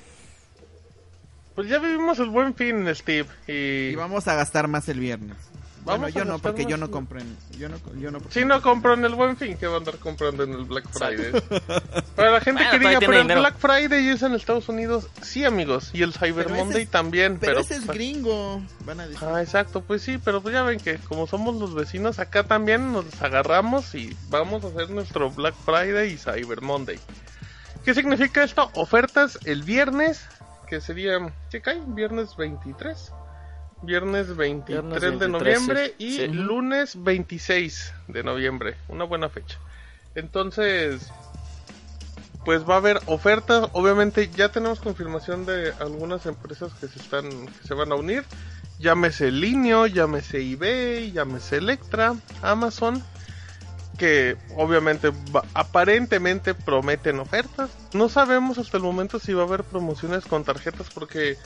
[1.59, 3.27] Pues ya vivimos el buen fin, Steve.
[3.45, 5.35] Y, Y vamos a gastar más el viernes.
[5.83, 8.61] Bueno, Vamos yo no, porque yo no compro en, yo no, yo no si no
[8.61, 11.31] compro en el buen fin, ¿qué va a andar comprando en el Black Friday?
[12.15, 13.41] Para la gente Bueno, que diga, pero el dinero.
[13.41, 15.09] Black Friday es en Estados Unidos.
[15.21, 15.89] Sí, amigos.
[15.91, 17.39] Y el Cyber Pero Monday es- también.
[17.39, 19.27] Pero, Pero, ese es pues, gringo, van a decir.
[19.29, 22.93] Ah, exacto, pues sí, pero pues ya ven que como somos los vecinos, acá también
[22.93, 26.99] nos agarramos y vamos a hacer nuestro Black Friday y Cyber Monday.
[27.83, 28.71] ¿Qué significa esto?
[28.75, 30.25] Ofertas el viernes,
[30.69, 31.81] que sería, ¿qué cae?
[31.87, 33.11] Viernes 23.
[33.81, 36.05] Viernes 23, Viernes de 23, noviembre sí.
[36.05, 36.27] y Sí.
[36.27, 38.75] lunes 26 de noviembre.
[38.89, 39.57] Una buena fecha.
[40.15, 41.09] Entonces,
[42.43, 43.69] pues va a haber ofertas.
[43.73, 48.23] Obviamente ya tenemos confirmación de algunas empresas que se están, que se van a unir.
[48.79, 53.03] Llámese Linio, llámese eBay, llámese Electra, Amazon.
[53.99, 57.69] Que obviamente va- aparentemente prometen ofertas.
[57.93, 61.37] No sabemos hasta el momento si va a haber promociones con tarjetas porque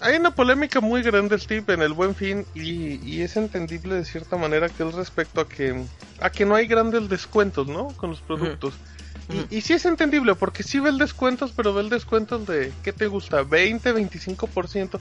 [0.00, 4.04] hay una polémica muy grande, Steve, en el Buen Fin y, y es entendible de
[4.04, 5.84] cierta manera que es respecto a que
[6.20, 7.88] a que no hay grandes descuentos, ¿no?
[7.96, 8.74] Con los productos.
[9.50, 12.72] Y, y sí es entendible porque sí ve el descuentos, pero ve el descuentos de
[12.82, 13.42] ¿qué te gusta?
[13.42, 15.00] 20, 25%,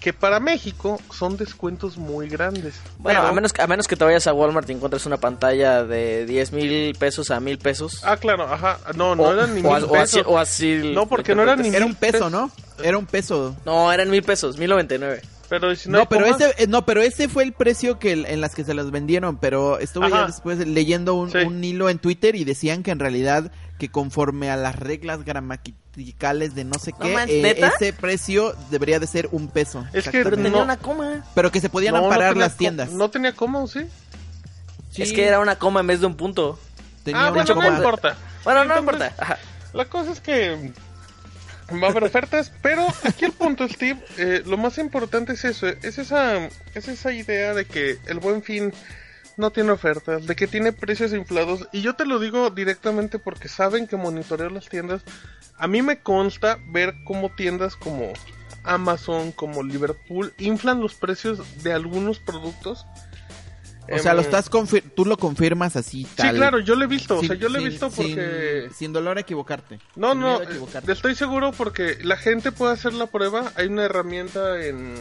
[0.00, 2.74] que para México son descuentos muy grandes.
[2.98, 5.84] Bueno, Pero- a menos, a menos que te vayas a Walmart y encuentres una pantalla
[5.84, 8.02] de 10 mil pesos a mil pesos.
[8.04, 8.78] Ah, claro, ajá.
[8.94, 10.22] No, no o, eran ni o a- mil o así, pesos.
[10.32, 12.32] o así No, porque no eran ni Era un peso, pesos.
[12.32, 12.50] ¿no?
[12.82, 13.56] Era un peso.
[13.64, 15.22] No, eran mil pesos, mil noventa y nueve.
[15.48, 16.40] Pero ¿y si no, No, pero comas?
[16.40, 18.90] ese, eh, no, pero ese fue el precio que el- en las que se las
[18.90, 21.38] vendieron, pero estuve ya después leyendo un, Sí.
[21.38, 26.54] un hilo en Twitter y decían que en realidad que conforme a las reglas gramaticales
[26.54, 29.86] de no sé qué, eh, ese precio debería de ser un peso.
[29.92, 30.62] Es que Pero tenía No.
[30.62, 31.24] una coma.
[31.34, 32.90] Pero que se podían No, amparar tenía las tiendas.
[32.90, 33.80] No tenía cómo, ¿sí?
[34.90, 36.58] Sí, Es que era una coma en vez de un punto.
[37.04, 37.76] tenía ah, una bueno, no coma.
[37.76, 38.16] importa.
[38.44, 39.22] Bueno, no Entonces, importa.
[39.22, 39.38] Ajá.
[39.74, 40.72] La cosa es que
[41.72, 45.66] va a haber ofertas, pero aquí el punto, Steve, eh, lo más importante es eso,
[45.66, 48.72] es esa, es esa idea de que el buen fin
[49.36, 53.48] no tiene ofertas, de que tiene precios inflados, y yo te lo digo directamente porque
[53.48, 55.02] saben que monitoreo las tiendas.
[55.58, 58.12] A mí me consta ver cómo tiendas como
[58.64, 62.86] Amazon, como Liverpool, inflan los precios de algunos productos.
[63.92, 64.50] O sea, lo Em, estás
[64.94, 67.64] tú lo confirmas así Sí, claro, yo lo he visto, o sea, yo lo he
[67.68, 68.68] visto porque...
[68.74, 69.78] Sin, dolor a equivocarte.
[69.94, 70.92] No, no, equivocarte.
[70.92, 73.52] estoy seguro porque la gente puede hacer la prueba.
[73.56, 74.94] Hay una herramienta en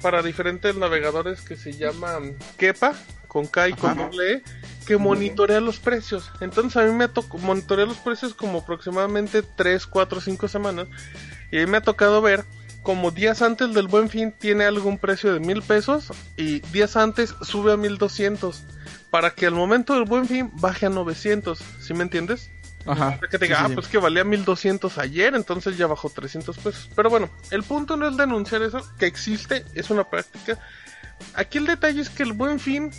[0.00, 2.18] para diferentes navegadores que se llama
[2.56, 2.94] Kepa,
[3.26, 4.42] con K y con doble E,
[4.86, 6.30] que monitorea los precios.
[6.40, 10.88] Entonces a mí me tocó monitorear los precios como aproximadamente 3, 4, 5 semanas.
[11.50, 12.44] Y a mí me ha tocado ver
[12.82, 17.34] como días antes del buen fin tiene algún precio de mil pesos y días antes
[17.42, 18.62] sube a 1200
[19.10, 21.58] para que al momento del buen fin baje a 900.
[21.80, 22.50] ¿Sí me entiendes?
[22.86, 23.18] Ajá.
[23.30, 23.74] Que te diga, Sí, sí, ah, sí.
[23.74, 26.88] pues que valía 1200 ayer, entonces ya bajó 300 pesos.
[26.94, 30.58] Pero bueno, el punto no es denunciar eso, que existe, es una práctica.
[31.34, 32.90] Aquí el detalle es que el buen fin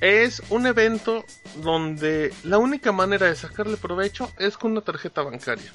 [0.00, 1.24] es un evento
[1.62, 5.70] donde la única manera de sacarle provecho es con una tarjeta bancaria.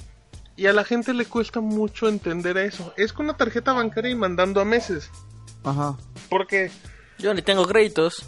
[0.58, 2.94] Y a la gente le cuesta mucho entender eso.
[2.98, 5.10] Es con una tarjeta bancaria y mandando a meses.
[5.64, 5.96] Ajá.
[6.30, 6.72] Porque,
[7.20, 8.26] Yo ni tengo créditos.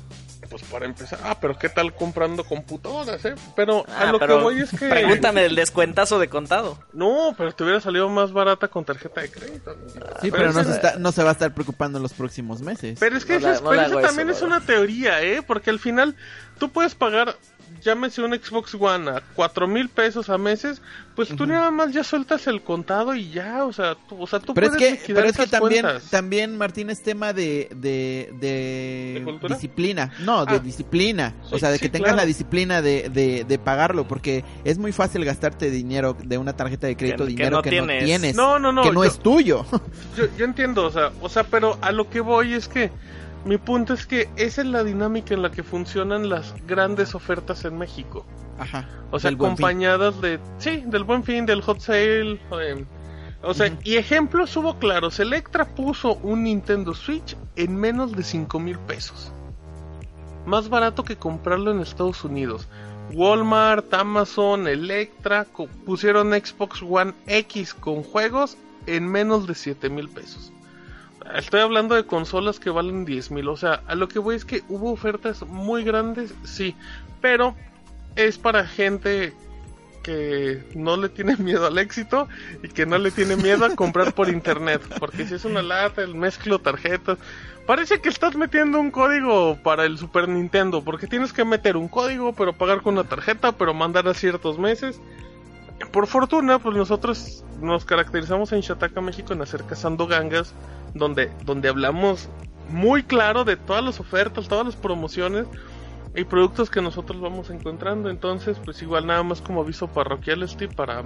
[0.49, 3.35] pues para empezar, ah, pero qué tal comprando computadoras, eh.
[3.55, 4.87] Pero a Ah, lo pero que voy es que.
[4.89, 6.79] Pregúntame el descuentazo de contado.
[6.93, 9.75] No, pero te hubiera salido más barata con tarjeta de crédito.
[10.21, 12.97] Sí, pero no se, está, no se va a estar preocupando en los próximos meses.
[12.99, 14.41] Pero es que No eso, la- es- no pero le eso hago eso, también es
[14.41, 15.41] la una teoría, ¿eh?
[15.45, 16.15] Porque al final
[16.59, 17.35] tú puedes pagar,
[17.83, 20.81] llámese un Xbox One a cuatro mil pesos a meses,
[21.15, 24.39] pues tú nada más ya sueltas el contado y ya, o sea, tú, o sea,
[24.39, 26.09] tú Pero es puedes que, liquidar pero es que también, cuentas.
[26.11, 29.55] también Martín es tema de, de, de, ¿De cultura?
[29.55, 30.11] disciplina.
[30.19, 30.59] No, de Ah.
[30.59, 31.33] disciplina.
[31.51, 32.17] o sea, de sí, que tengas claro.
[32.17, 36.87] la disciplina de, de, de pagarlo, porque es muy fácil gastarte dinero de una tarjeta
[36.87, 38.01] de crédito, Que- que dinero no que tienes.
[38.01, 39.65] no tienes, No, no, no, que no yo- es tuyo.
[40.17, 42.91] Yo, yo entiendo, o sea, o sea, pero a lo que voy es que
[43.47, 47.65] mi punto es que esa es la dinámica en la que funcionan las grandes ofertas
[47.65, 48.25] en México.
[48.59, 48.87] Ajá.
[49.11, 52.39] O sea, acompañadas de, sí, del buen fin, del hot sale.
[52.51, 52.85] eh,
[53.43, 55.19] o sea, y ejemplos hubo claros.
[55.19, 59.31] Electra puso un Nintendo Switch en menos de 5 mil pesos.
[60.45, 62.67] Más barato que comprarlo en Estados Unidos.
[63.13, 65.45] Walmart, Amazon, Electra
[65.85, 70.51] pusieron Xbox One X con juegos en menos de 7 mil pesos.
[71.35, 73.47] Estoy hablando de consolas que valen 10 mil.
[73.49, 76.75] O sea, a lo que voy es que hubo ofertas muy grandes, sí.
[77.21, 77.55] Pero
[78.15, 79.33] es para gente
[80.03, 82.29] que no le tiene miedo al éxito
[82.63, 84.81] y que no le tiene miedo a comprar por internet.
[84.99, 87.17] Porque si es una lata, el mezclo tarjetas.
[87.65, 90.83] Parece que estás metiendo un código para el Super Nintendo.
[90.83, 94.57] Porque tienes que meter un código, pero pagar con una tarjeta, pero mandar a ciertos
[94.57, 95.01] meses.
[95.91, 100.53] Por fortuna, pues nosotros nos caracterizamos en Shataka, México, en hacer cazando gangas,
[100.97, 102.29] donde, donde hablamos
[102.69, 105.47] muy claro de todas las ofertas, todas las promociones
[106.15, 108.09] y productos que nosotros vamos encontrando.
[108.09, 111.03] Entonces, pues igual nada más como aviso parroquial, Steve, para,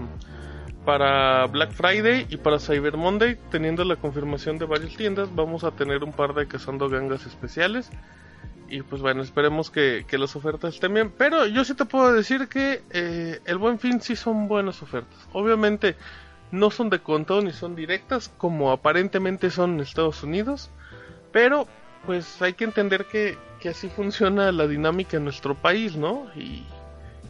[0.85, 5.71] para Black Friday y para Cyber Monday, teniendo la confirmación de varias tiendas, vamos a
[5.71, 7.89] tener un par de cazando gangas especiales.
[8.69, 11.11] Y pues bueno, esperemos que, que las ofertas estén bien.
[11.17, 15.27] Pero yo sí te puedo decir que eh, el buen fin sí son buenas ofertas.
[15.33, 15.97] Obviamente
[16.51, 20.69] no son de contado ni son directas como aparentemente son en Estados Unidos.
[21.31, 21.67] Pero
[22.05, 26.27] pues hay que entender que, que así funciona la dinámica en nuestro país, ¿no?
[26.35, 26.65] Y,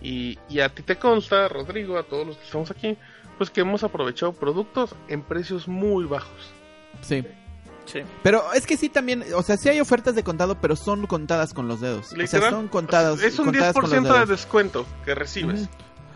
[0.02, 2.98] y, y a ti te consta, Rodrigo, a todos los que estamos aquí,
[3.38, 6.52] pues que hemos aprovechado productos en precios muy bajos.
[7.02, 7.24] Sí.
[7.86, 8.02] Sí.
[8.24, 11.54] Pero es que sí también, o sea, sí hay ofertas de contado, pero son contadas
[11.54, 12.06] con los dedos.
[12.06, 13.22] O sea, Literal, son contadas.
[13.22, 15.68] es un contadas con los 10% de descuento que recibes.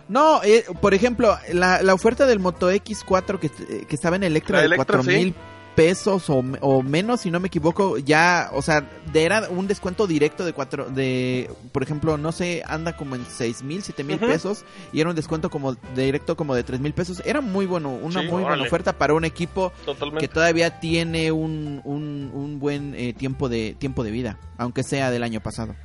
[0.07, 4.23] No, eh, por ejemplo, la, la oferta del Moto X4 que, eh, que estaba en
[4.23, 5.09] Electra de Electra, 4 sí.
[5.17, 5.35] mil
[5.75, 10.07] pesos o, o menos, si no me equivoco, ya, o sea, de- era un descuento
[10.07, 14.17] directo de cuatro, de, por ejemplo, no sé, anda como en 6 mil, 7 mil
[14.17, 17.21] pesos y era un descuento como directo como de 3 mil pesos.
[17.25, 20.25] Era muy bueno, una Sí, muy buena oferta para un equipo Totalmente.
[20.25, 25.11] que todavía tiene un, un, un buen eh, tiempo de tiempo de vida, aunque sea
[25.11, 25.75] del año pasado.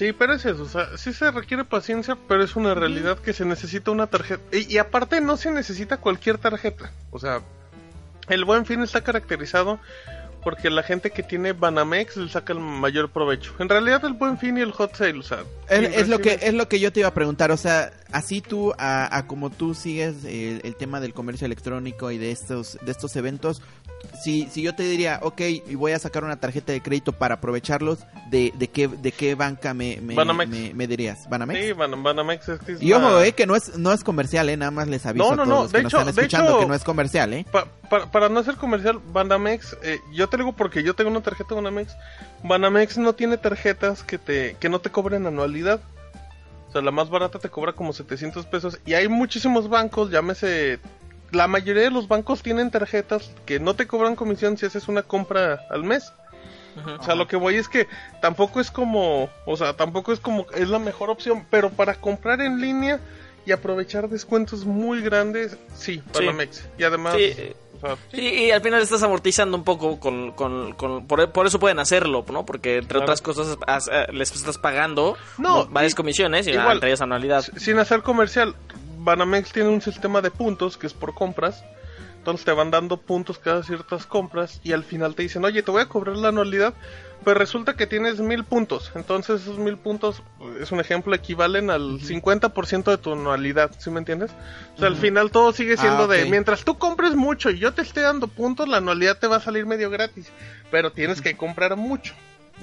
[0.00, 3.34] Sí, pero es eso, o sea, sí se requiere paciencia, pero es una realidad que
[3.34, 4.42] se necesita una tarjeta.
[4.50, 6.90] Y, y aparte no se necesita cualquier tarjeta.
[7.10, 7.42] O sea,
[8.30, 9.78] el buen fin está caracterizado
[10.42, 13.52] porque la gente que tiene Banamex le saca el mayor provecho.
[13.58, 15.44] En realidad el buen fin y el hot sale, o sea...
[15.68, 18.40] Es, es lo que es lo que yo te iba a preguntar, o sea, así
[18.40, 22.76] tú a, a como tú sigues el, el tema del comercio electrónico y de estos
[22.82, 23.62] de estos eventos,
[24.24, 25.40] si si yo te diría, ok,
[25.76, 29.72] voy a sacar una tarjeta de crédito para aprovecharlos, de, de qué de qué banca
[29.74, 30.50] me me, Banamex.
[30.50, 31.64] me, me dirías, Banamex.
[31.66, 34.48] Sí, Ban- Banamex es que es y ojo, eh, que no es no es comercial,
[34.48, 36.14] eh, nada más les aviso No, a no, todos no, los que nos hecho- están
[36.16, 37.46] de escuchando hecho- que no es comercial, eh.
[37.52, 41.22] Pa- pa- para no ser comercial, Banamex, eh, yo te digo porque yo tengo una
[41.22, 41.94] tarjeta de Banamex.
[42.42, 45.80] Banamex no tiene tarjetas que te que no te cobren anualidad.
[46.68, 48.78] O sea, la más barata te cobra como 700 pesos.
[48.86, 50.78] Y hay muchísimos bancos, llámese...
[51.32, 55.02] La mayoría de los bancos tienen tarjetas que no te cobran comisión si haces una
[55.02, 56.12] compra al mes.
[56.98, 57.88] O sea, lo que voy es que
[58.20, 62.40] tampoco es como, o sea, tampoco es como, es la mejor opción, pero para comprar
[62.40, 63.00] en línea
[63.46, 66.68] y aprovechar descuentos muy grandes, sí, Banamex.
[66.78, 67.46] Y además, Sí, sea,
[68.12, 71.78] sí, y al final estás amortizando un poco con, con, con- por, por eso pueden
[71.78, 72.44] hacerlo, ¿no?
[72.44, 73.04] Porque entre Claro.
[73.04, 75.66] otras cosas as- eh, les estás pagando No, ¿no?
[75.66, 76.74] varias y- comisiones y igual.
[76.74, 77.44] entre ellas anualidad.
[77.56, 78.54] sin hacer comercial,
[78.98, 81.64] Banamex tiene un sistema de puntos que es por compras.
[82.18, 85.70] Entonces te van dando puntos cada ciertas compras y al final te dicen, oye, te
[85.70, 86.74] voy a cobrar la anualidad,
[87.24, 88.90] pues resulta que tienes mil puntos.
[88.94, 90.22] Entonces esos mil puntos,
[90.60, 94.30] es un ejemplo, equivalen al 50% de tu anualidad, ¿sí me entiendes?
[94.76, 96.12] O sea, al final todo sigue siendo Ah, ok.
[96.12, 99.36] de, mientras tú compres mucho y yo te esté dando puntos, la anualidad te va
[99.36, 100.30] a salir medio gratis,
[100.70, 102.14] pero tienes que comprar mucho.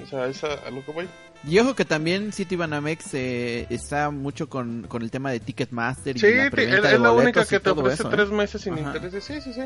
[0.02, 1.08] O sea, es a, a lo que voy.
[1.46, 6.20] Y ojo que también Citibanamex eh, está mucho con, con el tema de Ticketmaster y
[6.20, 8.10] Sí, la preventa es, la única que te ofrece eso, ¿eh?
[8.12, 8.82] tres meses sin Ajá.
[8.82, 9.24] intereses.
[9.24, 9.62] Sí, sí, sí.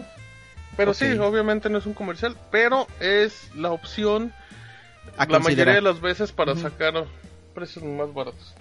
[0.77, 4.33] Pero sí, obviamente no es un comercial, pero es la opción
[5.17, 7.05] A la mayoría de las veces para sacar
[7.55, 8.55] precios más baratos.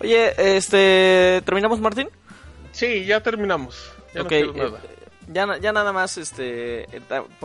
[0.00, 2.08] Oye, este, ¿terminamos, Martín?
[2.72, 3.92] Sí, ya terminamos.
[4.14, 4.80] Ya ok, no quiero eh,
[5.32, 7.02] ya, ya nada más, este, eh,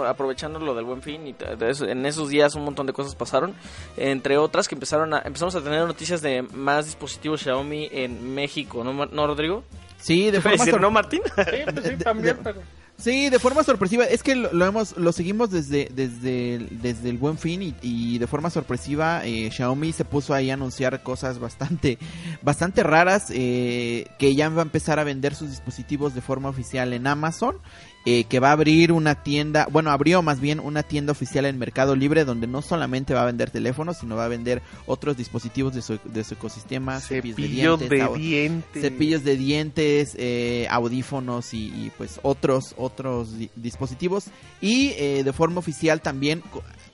[0.08, 1.36] aprovechando lo del buen fin, y
[1.84, 3.54] en esos días un montón de cosas pasaron,
[3.98, 8.84] entre otras que empezaron a, empezamos a tener noticias de más dispositivos Xiaomi en México,
[8.84, 9.64] ¿no, no Rodrigo?
[9.98, 11.22] Sí, de ¿Te iba a forma decir, no, Martín?
[11.26, 11.42] Sí,
[11.72, 12.62] pues sí, de- también, de- pero...
[12.98, 14.06] Sí, de forma sorpresiva.
[14.06, 18.18] Es que lo, lo hemos, lo seguimos desde, desde, desde el buen fin y, y
[18.20, 21.98] de forma sorpresiva eh, Xiaomi se puso ahí a anunciar cosas bastante,
[22.42, 26.94] bastante raras eh, que ya va a empezar a vender sus dispositivos de forma oficial
[26.94, 27.58] en Amazon.
[28.06, 31.58] Eh, que va a abrir una tienda, bueno, abrió más bien una tienda oficial en
[31.58, 35.74] Mercado Libre donde no solamente va a vender teléfonos, sino va a vender otros dispositivos
[35.74, 38.82] de su, de su ecosistema, cepillos de dientes, de au- dientes.
[38.82, 44.26] cepillos de dientes, eh, audífonos y, y, pues otros otros di- dispositivos
[44.62, 46.44] y eh, de forma oficial también,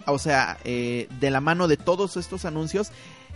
[0.05, 2.91] o sea, eh, de la mano de todos estos anuncios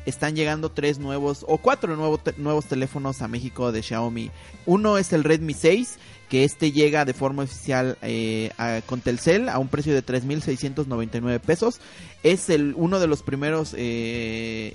[0.05, 4.29] están llegando tres nuevos o cuatro nuevos te- nuevos teléfonos a México de Xiaomi.
[4.67, 5.97] Uno es el Redmi 6
[6.35, 8.51] que este llega de forma oficial eh,
[8.87, 11.79] con Telcel a un precio de 3.699 pesos.
[12.23, 13.77] Es el uno de los primeros, eh,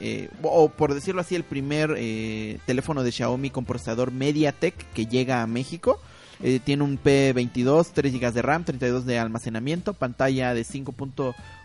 [0.00, 1.90] eh, o por decirlo así, el primer
[2.64, 6.00] teléfono de Xiaomi con procesador MediaTek que llega a México.
[6.64, 10.64] Tiene un P22, 3 GB de RAM, 32 de almacenamiento, pantalla de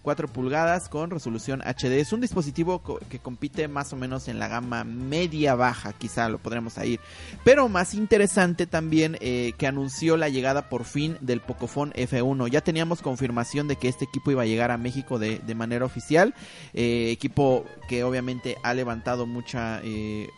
[0.06, 2.00] 5.4 pulgadas con resolución HD.
[2.00, 6.78] Es un dispositivo que compite más o menos en la gama media-baja, quizá lo podremos
[6.78, 7.00] ir.
[7.44, 12.50] Pero más interesante también eh, que anunció la llegada por fin del Pocophone F1.
[12.50, 15.86] Ya teníamos confirmación de que este equipo iba a llegar a México de, de manera
[15.86, 16.34] oficial.
[16.74, 19.80] Eh, equipo que obviamente ha levantado mucha...
[19.84, 20.30] eh,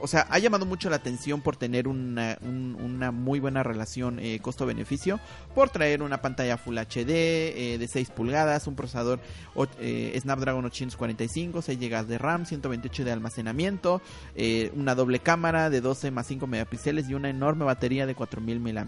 [0.00, 4.20] o sea, ha llamado mucho la atención por tener una, un- una muy buena relación
[4.42, 5.20] costo-beneficio.
[5.54, 9.20] Por traer una pantalla Full HD de 6 pulgadas, un procesador
[9.80, 14.02] eh, Snapdragon 845, 6 GB de RAM, 128 de almacenamiento,
[14.34, 18.60] eh, una doble cámara de 12 más 5 megapíxeles y una enorme batería de 4000
[18.60, 18.86] mAh.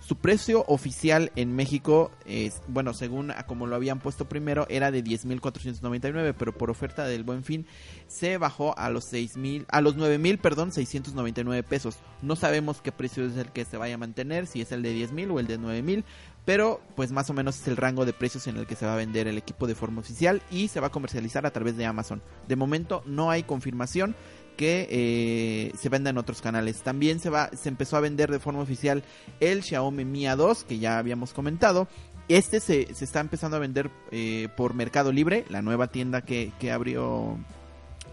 [0.00, 4.90] Su precio oficial en México es, bueno, según a como lo habían puesto primero, era
[4.90, 7.66] de 10.499, pero por oferta del Buen Fin
[8.06, 11.96] se bajó a los 6.000, a los 9.000, perdón, 699 pesos.
[12.22, 14.94] No sabemos qué precio es el que se vaya a mantener, si es el de
[14.94, 16.04] 10.000 o el de 9.000,
[16.44, 18.94] pero pues más o menos es el rango de precios en el que se va
[18.94, 21.86] a vender el equipo de forma oficial y se va a comercializar a través de
[21.86, 22.22] Amazon.
[22.48, 24.14] De momento no hay confirmación
[24.56, 26.82] que eh, se venda en otros canales.
[26.82, 29.02] También se va, se empezó a vender de forma oficial
[29.40, 31.88] el Xiaomi Mi A2 que ya habíamos comentado.
[32.28, 36.52] Este se, se está empezando a vender eh, por Mercado Libre, la nueva tienda que,
[36.60, 37.38] que abrió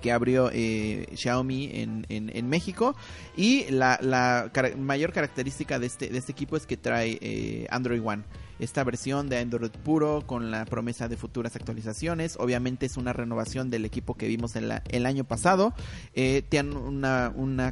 [0.01, 2.95] que abrió eh, Xiaomi en, en, México.
[3.35, 8.01] Y la, la mayor característica de este, de este equipo es que trae eh, Android
[8.03, 8.23] One
[8.59, 12.37] esta versión de Android puro con la promesa de futuras actualizaciones.
[12.39, 15.73] Obviamente es una renovación del equipo que vimos en la- el año pasado.
[16.13, 17.71] Eh, tiene una, una,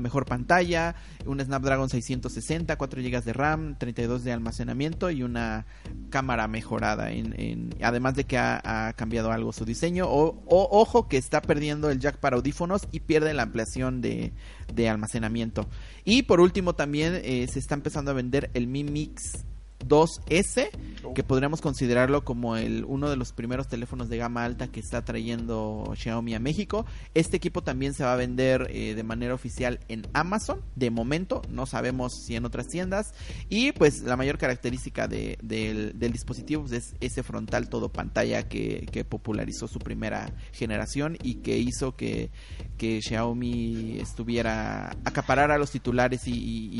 [0.00, 0.94] mejor pantalla
[1.26, 5.66] un Snapdragon 660 4 GB de RAM 32 de almacenamiento y una
[6.10, 10.06] cámara mejorada en, además de que ha, cambiado algo su diseño.
[10.08, 14.32] O- ojo que está perdiendo el jack para audífonos y pierde la ampliación de,
[14.74, 15.68] de almacenamiento.
[16.04, 19.44] Y por último también eh, se está empezando a vender el Mi Mix
[19.80, 20.68] 2S
[21.14, 25.04] que podríamos considerarlo como el uno de los primeros teléfonos de gama alta que está
[25.04, 26.84] trayendo Xiaomi a México.
[27.14, 30.60] Este equipo también se va a vender eh, de manera oficial en Amazon.
[30.76, 33.14] De momento, no sabemos si en otras tiendas.
[33.48, 38.48] Y pues la mayor característica de- del, del dispositivo pues, es ese frontal todo pantalla
[38.48, 42.30] que, que popularizó su primera generación y que hizo que,
[42.76, 46.70] que Xiaomi estuviera acaparara a los titulares y, y-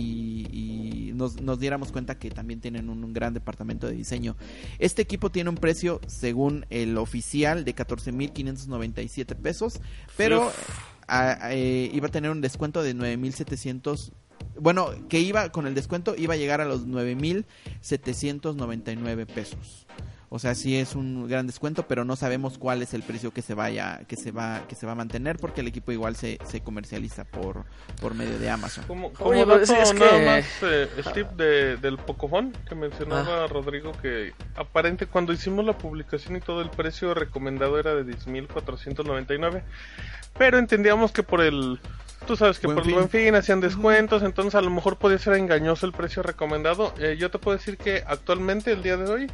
[0.52, 4.36] y- y nos, nos diéramos cuenta que también tienen un, un gran departamento de diseño.
[4.78, 9.80] Este equipo tiene un precio, según el oficial, de 14.597 pesos,
[10.16, 10.50] pero
[11.06, 14.12] a- a- eh, iba a tener un descuento de 9.700
[14.58, 19.86] bueno, que iba con el descuento iba a llegar a los 9.799 pesos.
[20.32, 23.42] O sea, sí es un gran descuento, pero no sabemos cuál es el precio que
[23.42, 26.38] se vaya, que se va, que se va a mantener, porque el equipo igual se,
[26.48, 27.64] se comercializa por,
[28.00, 28.84] por medio de Amazon.
[28.86, 33.90] Como, como Oye, dato es nada que- más, eh, de, del Pocofón, que mencionaba Rodrigo,
[34.00, 39.62] que aparente cuando hicimos la publicación y todo el precio recomendado era de 10.499,
[40.38, 41.80] pero entendíamos que por el...
[42.26, 42.92] Tú sabes que Buen por fin.
[42.94, 46.94] el buen fin hacían descuentos, entonces a lo mejor podía ser engañoso el precio recomendado.
[47.00, 49.26] Eh, yo te puedo decir que actualmente, el día de hoy,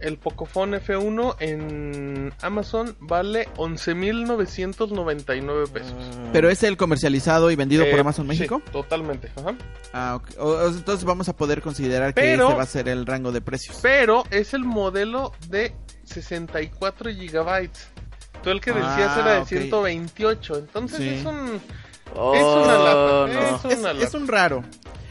[0.00, 5.94] el Pocophone F1 en Amazon vale 11.999 pesos.
[6.32, 8.62] Pero es el comercializado y vendido por Eh, Amazon sí, México.
[8.72, 9.30] totalmente.
[9.36, 9.54] Ajá.
[9.92, 10.28] Ah, ok.
[10.38, 13.40] O- o- entonces vamos a poder considerar que ese va a ser el rango de
[13.40, 13.78] precios.
[13.82, 15.74] Pero es el modelo de
[16.04, 17.88] 64 gigabytes.
[18.42, 19.46] Tú el que decías Ah, era de ok.
[19.48, 20.58] 128.
[20.58, 21.08] Entonces Sí.
[21.08, 21.60] es un.
[22.14, 22.94] Oh, es una lata.
[22.94, 23.26] no.
[23.26, 24.16] Es Es, una es lata.
[24.18, 24.62] un raro.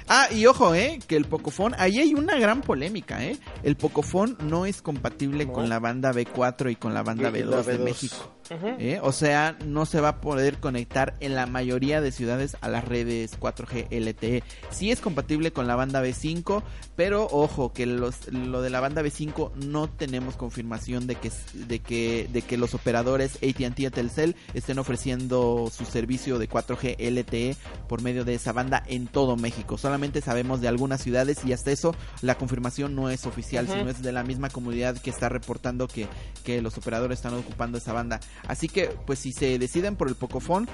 [0.09, 3.37] Ah, y ojo, eh, que el Pocophone, ahí hay una gran polémica, eh.
[3.63, 5.53] El Pocophone no es compatible No.
[5.53, 8.11] con la banda B4 y con la banda Y- y B2 la de B2.
[8.51, 8.75] Ujú.
[8.79, 8.99] ¿eh?
[9.01, 12.85] O sea, no se va a poder conectar en la mayoría de ciudades a las
[12.85, 14.43] redes 4G LTE.
[14.69, 16.63] Sí es compatible con la banda B5,
[16.95, 21.79] pero ojo que los, lo de la banda B5 no tenemos confirmación de que, de
[21.79, 27.55] que, de que los operadores AT&T y Telcel estén ofreciendo su servicio de 4G LTE
[27.87, 29.77] por medio de esa banda en todo México.
[29.77, 34.01] Solamente sabemos de algunas ciudades y hasta eso la confirmación no es oficial, sino es
[34.01, 36.07] de la misma comunidad que está reportando que,
[36.43, 38.19] que los operadores están ocupando esa banda.
[38.47, 40.67] Así que, pues si se deciden por el Pocophone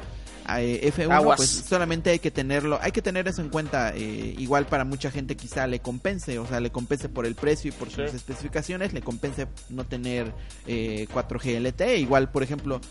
[0.57, 1.37] eh, F1, Aguas.
[1.37, 3.93] pues solamente hay que tenerlo, hay que tener eso en cuenta.
[3.95, 7.69] eh, igual para mucha gente quizá le compense, o sea, le compense por el precio
[7.69, 10.33] y por sus especificaciones, le compense no tener
[10.67, 11.97] eh, 4G LTE.
[11.97, 12.81] Igual, por ejemplo,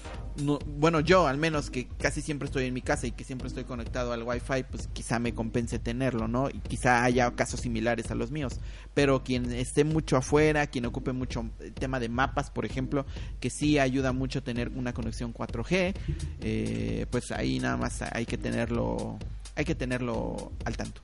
[0.42, 3.48] no- bueno, yo al menos que casi siempre estoy en mi casa y que siempre
[3.48, 6.48] estoy conectado al Wi-Fi, pues quizá me compense tenerlo, ¿no?
[6.48, 8.60] Y quizá haya casos similares a los míos.
[8.94, 13.04] Pero quien esté mucho afuera, quien ocupe mucho el tema de mapas, por ejemplo,
[13.40, 15.94] que sí ayuda mucho tener una conexión 4G,
[16.40, 19.18] eh, pues ahí nada más hay que tenerlo,
[19.56, 21.00] hay que tenerlo al tanto.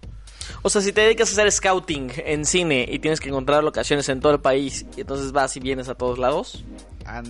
[0.63, 4.09] O sea, si te dedicas a hacer scouting en cine y tienes que encontrar locaciones
[4.09, 6.65] en todo el país y entonces vas y vienes a todos lados,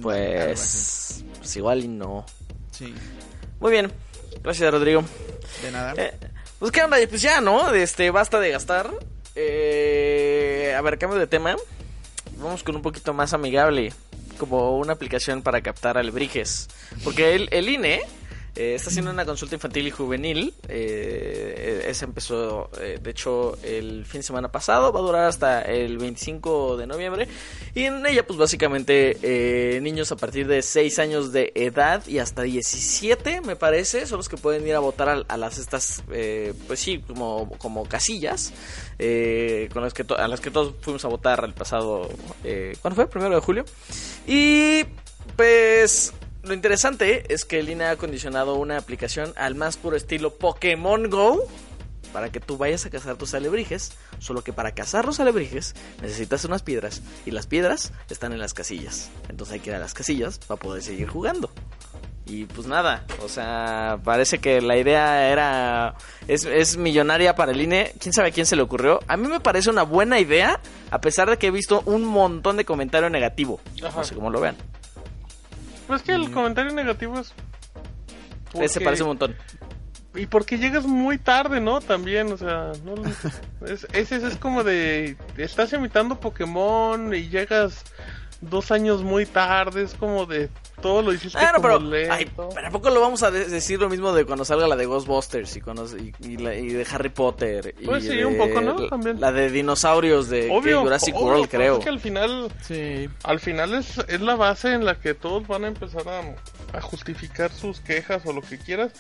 [0.03, 2.25] pues, pues igual y no.
[2.71, 2.95] Sí,
[3.61, 3.93] Muy bien,
[4.43, 5.03] gracias Rodrigo.
[5.63, 5.95] de nada.
[5.97, 6.15] Eh,
[6.59, 7.73] pues qué onda, pues ya, ¿no?
[7.75, 8.91] Este, basta de gastar.
[9.35, 11.57] Eh, a ver, cambio de tema.
[12.39, 13.93] Vamos con un poquito más amigable,
[14.39, 16.69] como una aplicación para captar alebrijes.
[17.05, 18.01] Porque el, el INE
[18.57, 20.55] eh, está haciendo una consulta infantil y juvenil.
[20.69, 24.93] Eh, esa empezó, eh, de hecho, el fin de semana pasado.
[24.93, 27.29] Va a durar hasta el 25 de noviembre.
[27.75, 32.19] Y en ella, pues básicamente, eh, niños a partir de 6 años de edad y
[32.19, 36.03] hasta 17, me parece, son los que pueden ir a votar a, las estas,
[36.67, 38.53] pues sí, como, como casillas.
[38.99, 42.09] con las que a las que todos fuimos a votar el pasado.
[42.83, 43.07] ¿Cuándo fue?
[43.07, 43.65] Primero de julio.
[44.27, 44.85] Y
[45.37, 50.35] pues lo interesante es que el INE ha acondicionado una aplicación al más puro estilo
[50.35, 51.47] Pokémon Go
[52.13, 56.45] para que tú vayas a cazar tus alebrijes, solo que para cazar los alebrijes necesitas
[56.45, 59.11] unas piedras y las piedras están en las casillas.
[59.29, 61.51] Entonces hay que ir a las casillas para poder seguir jugando.
[62.25, 65.95] Y pues nada, o sea, parece que la idea era.
[66.27, 67.95] Es, es millonaria para el INE.
[67.99, 69.01] Quién sabe a quién se le ocurrió.
[69.09, 70.61] A mí me parece una buena idea,
[70.91, 73.61] a pesar de que he visto un montón de comentario negativo.
[73.83, 73.97] Ajá.
[73.97, 74.57] No sé cómo lo vean.
[75.89, 77.29] Pues es que el comentario negativo es.
[77.29, 77.35] Ese
[78.53, 79.35] porque- parece un montón.
[80.15, 81.81] Y porque llegas muy tarde, ¿no?
[81.81, 82.95] También, o sea, no,
[83.67, 87.85] es, ese es como de, estás imitando Pokémon y llegas
[88.41, 90.49] dos años muy tarde, es como de,
[90.81, 92.13] todo lo hiciste Ah, no, como pero, lento.
[92.13, 94.77] ay, pero ¿a poco lo vamos a de- decir lo mismo de cuando salga la
[94.77, 97.75] de Ghostbusters y, cuando, y, y la- y de Harry Potter?
[97.81, 98.79] Y Pues sí, de- un poco, ¿no?
[98.79, 99.21] la- También.
[99.21, 101.79] La de dinosaurios de Obvio, Jurassic obvio, World, creo.
[101.79, 103.09] Es que al final, Sí.
[103.25, 106.81] al final es, es la base en la que todos van a empezar a, a
[106.81, 108.93] justificar sus quejas o lo que quieras.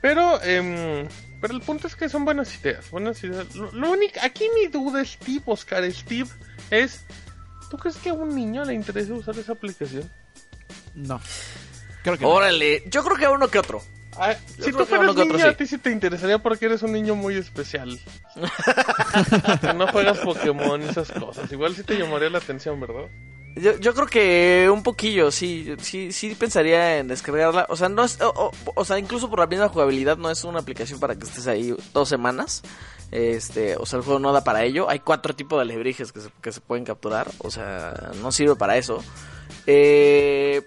[0.00, 1.06] Pero, em,
[1.40, 3.54] pero el punto es que son buenas ideas, buenas ideas.
[3.54, 6.28] Lo, lo único, aquí mi duda, Steve, Oscar, Steve,
[6.70, 7.04] es,
[7.70, 10.10] ¿tú crees que a un niño le interesa usar esa aplicación?
[10.94, 11.20] No.
[12.02, 12.30] Creo que no.
[12.30, 13.82] Órale, yo creo que a uno que otro.
[14.18, 17.14] Ah, si tú fueras que otro a ti sí te interesaría porque eres un niño
[17.14, 17.98] muy especial.
[19.60, 21.50] que no juegas Pokémon y esas cosas.
[21.50, 23.06] Igual sí te llamaría la atención, ¿verdad?
[23.56, 27.66] Yo, yo creo que un poquillo, sí, sí, sí pensaría en descargarla.
[27.68, 30.44] O sea, no es, o, o- o sea, incluso por la misma jugabilidad no es
[30.44, 32.62] una aplicación para que estés ahí dos semanas.
[33.10, 34.88] Este, o sea, el juego no da para ello.
[34.90, 37.30] Hay cuatro tipos de alebrijes que se, que se pueden capturar.
[37.38, 39.02] O sea, no sirve para eso.
[39.66, 40.62] Eh,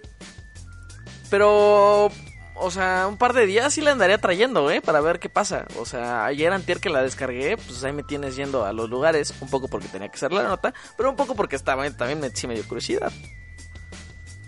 [1.30, 2.10] pero,
[2.54, 4.80] o, sea, un par de días sí la andaría trayendo, ¿eh?
[4.80, 5.66] Para ver qué pasa.
[5.78, 9.34] O sea, ayer antier que la descargué, pues ahí me tienes yendo a los lugares,
[9.40, 12.30] un poco porque tenía que hacer la nota, pero un poco porque estaba, también me,
[12.30, 13.12] sí me dio curiosidad.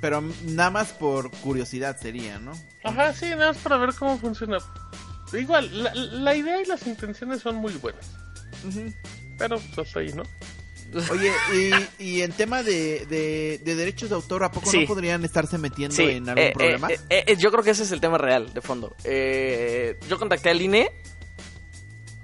[0.01, 2.53] Pero nada más por curiosidad sería, ¿no?
[2.85, 4.59] Ajá, sí, nada más para ver cómo funciona.
[5.33, 8.07] Igual, la, la idea y las intenciones son muy buenas.
[9.37, 10.23] Pero pues hasta ahí, ¿no?
[11.11, 11.33] Oye,
[12.01, 14.81] y, y en tema de, de, de derechos de autor, ¿a poco Sí.
[14.81, 16.91] no podrían estarse metiendo Sí, en algún eh, problema?
[16.91, 18.97] eh, eh, eh, yo creo que ese es el tema real, de fondo.
[19.05, 20.91] Eh, yo contacté al INE.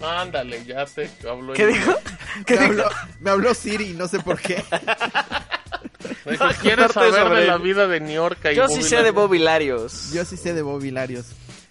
[0.01, 1.53] Ándale, ya te hablo.
[1.55, 1.95] ¿Qué dijo?
[2.47, 2.71] ¿Qué me, dijo?
[2.73, 2.85] habló,
[3.21, 4.63] me habló Siri, no sé por qué.
[6.25, 8.39] Me dijo, ¿Quieres saber sobre de la vida de New York?
[8.51, 10.11] y Yo sí sé de Bobilarios.
[10.13, 11.27] Yo sí sé de Bobilarios.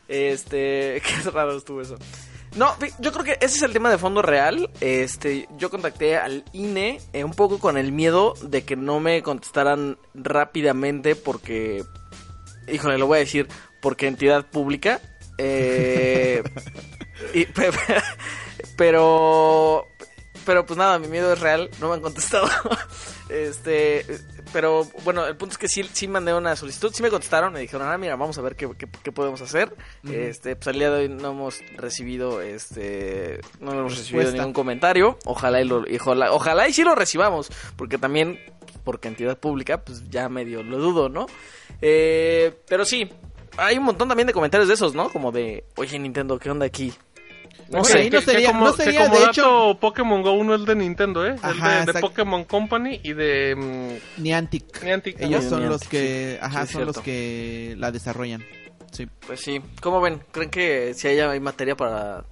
[0.07, 1.95] Este, qué raro estuvo eso.
[2.55, 4.69] No, yo creo que ese es el tema de fondo real.
[4.79, 9.23] Este, yo contacté al INE eh, un poco con el miedo de que no me
[9.23, 11.83] contestaran rápidamente porque,
[12.67, 13.47] híjole, lo voy a decir,
[13.81, 15.01] porque entidad pública.
[15.39, 16.43] Eh,
[17.33, 17.45] y-
[18.77, 19.87] pero,
[20.45, 22.47] pero pues nada, mi miedo es real, no me han contestado.
[23.29, 24.05] Este,
[24.53, 27.59] pero bueno, el punto es que sí, sí mandé una solicitud, sí me contestaron, me
[27.59, 29.75] dijeron, ah, mira, vamos a ver qué, qué, qué podemos hacer.
[30.09, 34.37] Este, pues al día de hoy no hemos recibido, este, no hemos recibido Respuesta.
[34.37, 35.17] ningún comentario.
[35.25, 38.39] Ojalá y lo, y ojalá, ojalá y sí lo recibamos, porque también,
[38.83, 41.25] porque entidad pública, pues ya medio lo dudo, ¿no?
[41.81, 43.09] Eh, pero sí,
[43.57, 45.09] hay un montón también de comentarios de esos, ¿no?
[45.09, 46.93] Como de, oye Nintendo, ¿qué onda aquí?
[47.73, 49.31] No Bueno, sé, ahí no que, que sería- como, no que sería, como de dato,
[49.31, 51.35] hecho- Pokémon Go 1 es de Nintendo, ¿eh?
[51.41, 51.99] Ajá, el de, de.
[51.99, 53.55] Pokémon Company y de
[54.17, 54.83] mm, Niantic.
[54.83, 55.19] Niantic.
[55.19, 56.45] Ellos son Niantic, los que, sí.
[56.45, 58.43] ajá, Sí, son los que la desarrollan.
[58.91, 59.07] Sí.
[59.25, 60.21] Pues sí, ¿cómo ven?
[60.31, 62.25] ¿Creen que si hay, hay materia para,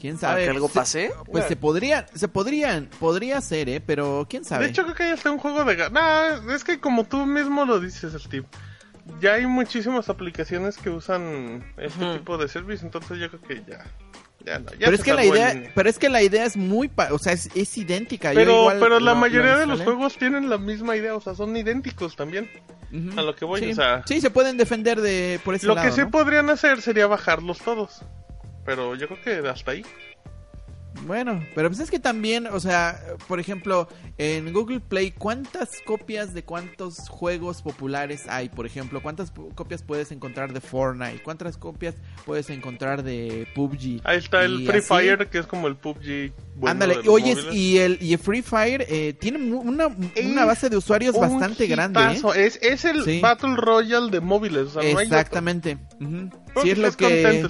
[0.00, 0.44] ¿Quién para sabe?
[0.44, 1.12] que algo Se- pase?
[1.30, 3.80] Pues se podría, se podrían, podría ser, ¿eh?
[3.84, 4.66] Pero quién sabe.
[4.66, 5.90] De hecho, creo que ya está un juego de...
[5.90, 8.46] Nah, es que como tú mismo lo dices, Steve.
[9.20, 12.18] Ya hay muchísimas aplicaciones que usan este Ujú.
[12.18, 13.84] tipo de servicio, entonces yo creo que ya...
[14.44, 16.88] Ya no, ya pero es que la idea, pero es que la idea es muy,
[16.88, 18.32] pa- o sea, es, es idéntica.
[18.32, 21.14] Yo Pero, igual pero la lo- mayoría lo de los juegos tienen la misma idea,
[21.14, 22.48] o sea, son idénticos también.
[23.16, 23.70] A lo que voy, sí.
[23.72, 26.10] o sea- Sí, se pueden defender de por ese Lo lado, que sí ¿no?
[26.10, 28.00] podrían hacer sería bajarlos todos.
[28.64, 29.84] Pero yo creo que hasta ahí.
[31.06, 33.88] Bueno, pero pues es que también, o sea, por ejemplo,
[34.18, 38.48] en Google Play, ¿cuántas copias de cuántos juegos populares hay?
[38.48, 41.22] Por ejemplo, ¿cuántas copias puedes encontrar de Fortnite?
[41.22, 41.94] ¿Cuántas copias
[42.26, 44.00] puedes encontrar de PUBG?
[44.04, 46.32] Ahí está el Y Free así- Fire, que es como el PUBG.
[46.56, 47.54] bueno Ándale, de los oye, móviles.
[47.54, 51.66] y el, y el Free Fire eh, tiene una, una base de usuarios Un bastante
[51.66, 52.00] grande.
[52.00, 52.20] ¿eh?
[52.36, 53.20] Es, es el Sí.
[53.20, 54.66] Battle Royale de móviles.
[54.66, 55.18] O sea, no hay otro.
[55.18, 55.78] Exactamente.
[55.98, 57.44] Creo Sí, es lo que...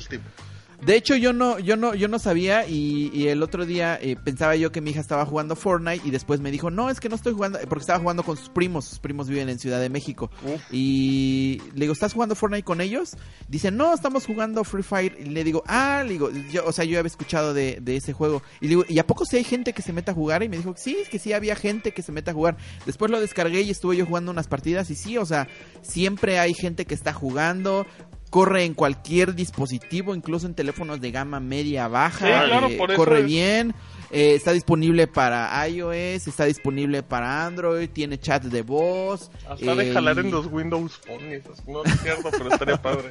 [0.84, 4.16] De hecho, yo no, yo no, yo no sabía y, y el otro día eh,
[4.16, 7.10] pensaba yo que mi hija estaba jugando Fortnite y después me dijo, no, es que
[7.10, 9.90] no estoy jugando, porque estaba jugando con sus primos, sus primos viven en Ciudad de
[9.90, 10.30] México.
[10.70, 13.16] Y le digo, ¿estás jugando Fortnite con ellos?
[13.48, 15.16] Dice, no, estamos jugando Free Fire.
[15.20, 18.14] Y le digo, ah, le digo, yo, o sea, yo había escuchado de, de ese
[18.14, 18.42] juego.
[18.60, 20.42] Y le digo, ¿y a poco sí hay gente que se meta a jugar?
[20.42, 22.56] Y me dijo, sí, es que sí había gente que se meta a jugar.
[22.86, 25.48] Después lo descargué y estuve yo jugando unas partidas y sí, o sea,
[25.82, 27.86] siempre hay gente que está jugando.
[28.30, 32.18] Corre en cualquier dispositivo, incluso en teléfonos de gama media baja.
[32.26, 33.74] Sí, claro, eh, por eso corre es- bien.
[34.12, 39.30] eh, está disponible para iOS, está disponible para Android, tiene chat de voz.
[39.48, 41.42] Hasta de eh, jalar en los Windows Phone.
[41.66, 43.10] No es cierto, pero estaría padre.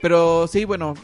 [0.00, 0.94] Pero sí, bueno,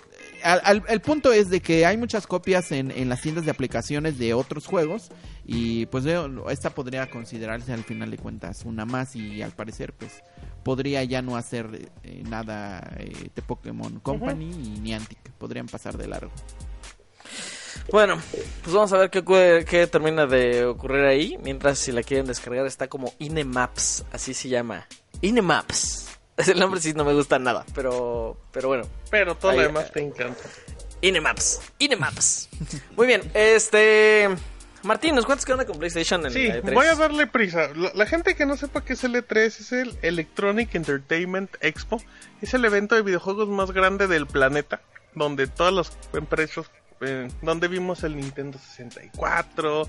[0.42, 3.50] al, al- el punto es de que hay muchas copias en, en las tiendas de
[3.50, 5.10] aplicaciones de otros juegos
[5.46, 6.04] y pues
[6.50, 10.22] esta podría considerarse al final de cuentas una más y al parecer pues
[10.68, 16.06] podría ya no hacer eh, nada eh, de Pokémon Company y Niantic, podrían pasar de
[16.06, 16.30] largo.
[17.90, 18.20] Bueno,
[18.62, 21.38] pues vamos a ver qué, qué termina de ocurrir ahí.
[21.42, 24.86] Mientras, si la quieren descargar, está como Inemaps, así se llama.
[25.22, 26.06] Inemaps.
[26.36, 28.84] El nombre sí no me gusta nada, pero, pero bueno.
[29.10, 30.42] Pero todo lo demás te encanta.
[31.00, 31.62] Inemaps.
[31.78, 32.50] Inemaps.
[32.94, 34.28] Muy bien, este.
[34.84, 36.72] Martín, ¿nos cuentas qué onda con PlayStation en Sí, la E3?
[36.74, 37.68] voy a darle prisa.
[37.74, 42.00] La, la gente que no sepa qué es el E3 es el Electronic Entertainment Expo.
[42.40, 44.80] Es el evento de videojuegos más grande del planeta,
[45.14, 46.70] donde todas las empresas,
[47.00, 49.88] eh, donde vimos el Nintendo 64,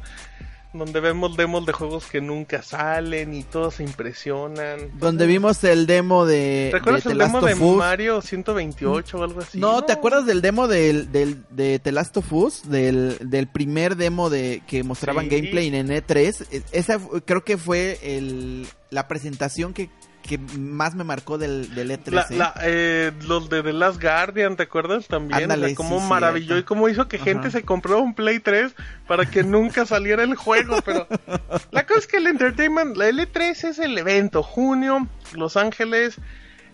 [0.72, 5.00] donde vemos demos de juegos que nunca salen y todos se impresionan.
[5.00, 7.56] Donde vimos el demo de, ¿Recuerdas de el The demo de?
[7.78, 9.58] Mario 128 o algo así?
[9.60, 12.70] No, ¿te acuerdas del demo del, del, de The Last of Us?
[12.70, 15.36] Del, del primer demo de que mostraban Sí.
[15.36, 16.46] gameplay en E3.
[16.52, 19.90] E- Esa creo que fue el, la presentación que,
[20.30, 22.12] que más me marcó del, del E3.
[22.12, 22.38] La- ¿eh?
[22.38, 25.42] la, eh, los de The Last Guardian, ¿te acuerdas también?
[25.42, 28.40] Ándale, o sea, cómo sí, maravilló y cómo hizo que gente se compró un Play
[28.40, 28.76] 3
[29.08, 30.84] para que nunca saliera el juego.
[30.86, 31.08] Pero
[31.72, 36.18] la cosa es que el Entertainment, la L3 es el evento, junio, Los Ángeles,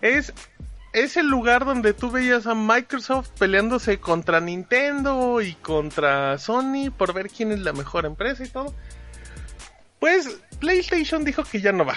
[0.02, 0.34] es
[0.92, 7.14] es el lugar donde tú veías a Microsoft peleándose contra Nintendo y contra Sony por
[7.14, 8.74] ver quién es la mejor empresa y todo.
[9.98, 11.96] Pues PlayStation dijo que ya no va.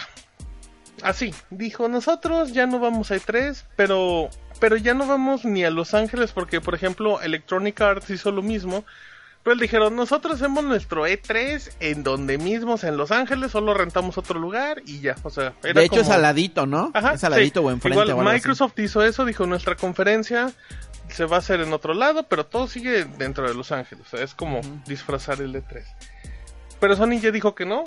[1.04, 4.30] Así, dijo, nosotros ya no vamos a E3, pero,
[4.60, 8.42] pero ya no vamos ni a Los Ángeles porque, por ejemplo, Electronic Arts hizo lo
[8.42, 8.84] mismo.
[9.42, 14.38] Pero dijeron, nosotros hacemos nuestro E3 en donde mismos, en Los Ángeles, solo rentamos otro
[14.38, 15.16] lugar y ya.
[15.24, 16.92] O sea, era De hecho, es como- al ladito, ¿no?
[16.94, 17.66] Ajá, es al ladito sí.
[17.66, 17.96] o enfrente.
[17.96, 18.36] Igual o algo así.
[18.36, 20.52] Microsoft hizo eso, dijo nuestra conferencia
[21.10, 24.06] se va a hacer en otro lado, pero todo sigue dentro de Los Ángeles.
[24.08, 25.84] O sea, es como disfrazar el E3.
[26.80, 27.84] Pero Sony ya dijo que no.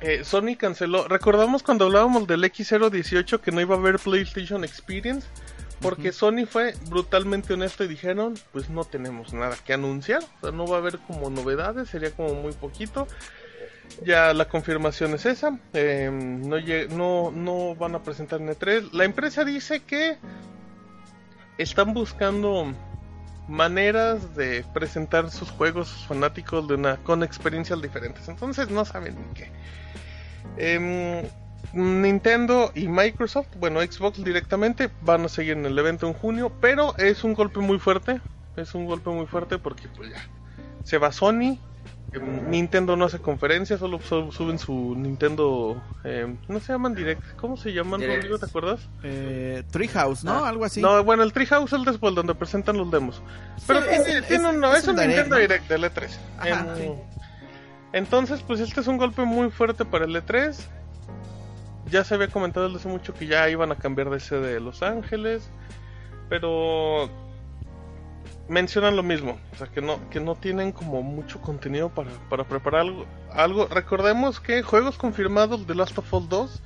[0.00, 1.08] Eh, Sony canceló.
[1.08, 5.26] Recordamos cuando hablábamos del X018 que no iba a haber PlayStation Experience.
[5.80, 10.22] Porque Sony fue brutalmente honesto y dijeron, pues no tenemos nada que anunciar.
[10.22, 13.06] O sea, no va a haber como novedades, sería como muy poquito.
[14.02, 15.58] Ya la confirmación es esa.
[15.74, 16.56] eh, no,
[16.88, 18.92] no, no van a presentar en E3.
[18.92, 20.16] La empresa dice que
[21.58, 22.72] están buscando
[23.48, 28.28] maneras de presentar sus juegos sus fanáticos de una, con experiencias diferentes.
[28.28, 29.50] Entonces no saben ni qué.
[30.56, 31.22] Em,
[31.72, 36.96] Nintendo y Microsoft, bueno, Xbox directamente, van a seguir en el evento en junio, pero
[36.96, 38.20] es un golpe muy fuerte.
[38.56, 40.28] Es un golpe muy fuerte porque pues ya
[40.84, 41.58] se va Sony.
[42.12, 45.82] Em, Nintendo no hace conferencias, solo su- suben su Nintendo.
[46.04, 48.16] em, no se llaman Direct, ¿cómo se llaman, Direct.
[48.22, 48.38] Rodrigo?
[48.38, 48.88] ¿Te acuerdas?
[49.02, 50.44] Eh, Treehouse, ¿no?
[50.44, 50.48] Ah.
[50.48, 50.80] Algo así.
[50.80, 53.20] No, bueno, el Treehouse es el después donde presentan los demos.
[53.66, 55.40] Pero Sí, tiene, es- tiene es- un, no, es es un un direct, Nintendo ¿no?
[55.42, 56.18] Direct del E3.
[56.38, 56.90] Ajá, Em, sí.
[57.92, 60.58] Entonces, pues este es un golpe muy fuerte para el E3.
[61.90, 64.60] Ya se había comentado desde hace mucho que ya iban a cambiar de sede de
[64.60, 65.48] Los Ángeles.
[66.28, 67.08] Pero
[68.48, 72.44] mencionan lo mismo, o sea que no, que no tienen como mucho contenido para, para
[72.44, 73.66] preparar algo, algo.
[73.66, 76.62] Recordemos que juegos confirmados de Last of Us 2,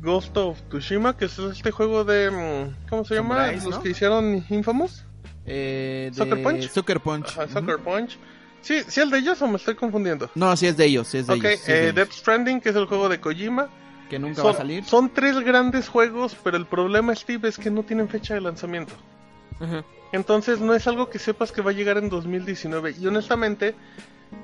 [0.00, 3.52] Ghost of Tsushima, que es este juego de mm, ¿cómo se llama?
[3.52, 3.82] Los ¿no?
[3.82, 5.04] que hicieron Infamous,
[5.46, 6.70] Eh, Sucker Punch.
[6.70, 7.28] Sucker Punch.
[7.30, 7.48] Ajá.
[7.48, 8.18] Sucker Punch.
[8.60, 10.30] Sí, sí el de ellos o me estoy confundiendo.
[10.34, 11.60] No, sí es de ellos, sí es de ellos.
[11.60, 11.94] sí de eh, ellos.
[11.94, 13.68] Death Stranding, que es el juego de Kojima.
[14.10, 14.84] Que nunca son, va a salir.
[14.84, 18.92] son tres grandes juegos, pero el problema, Steve, es que no tienen fecha de lanzamiento.
[20.12, 22.96] Entonces no es algo que sepas que va a llegar en 2019.
[23.00, 23.74] Y honestamente,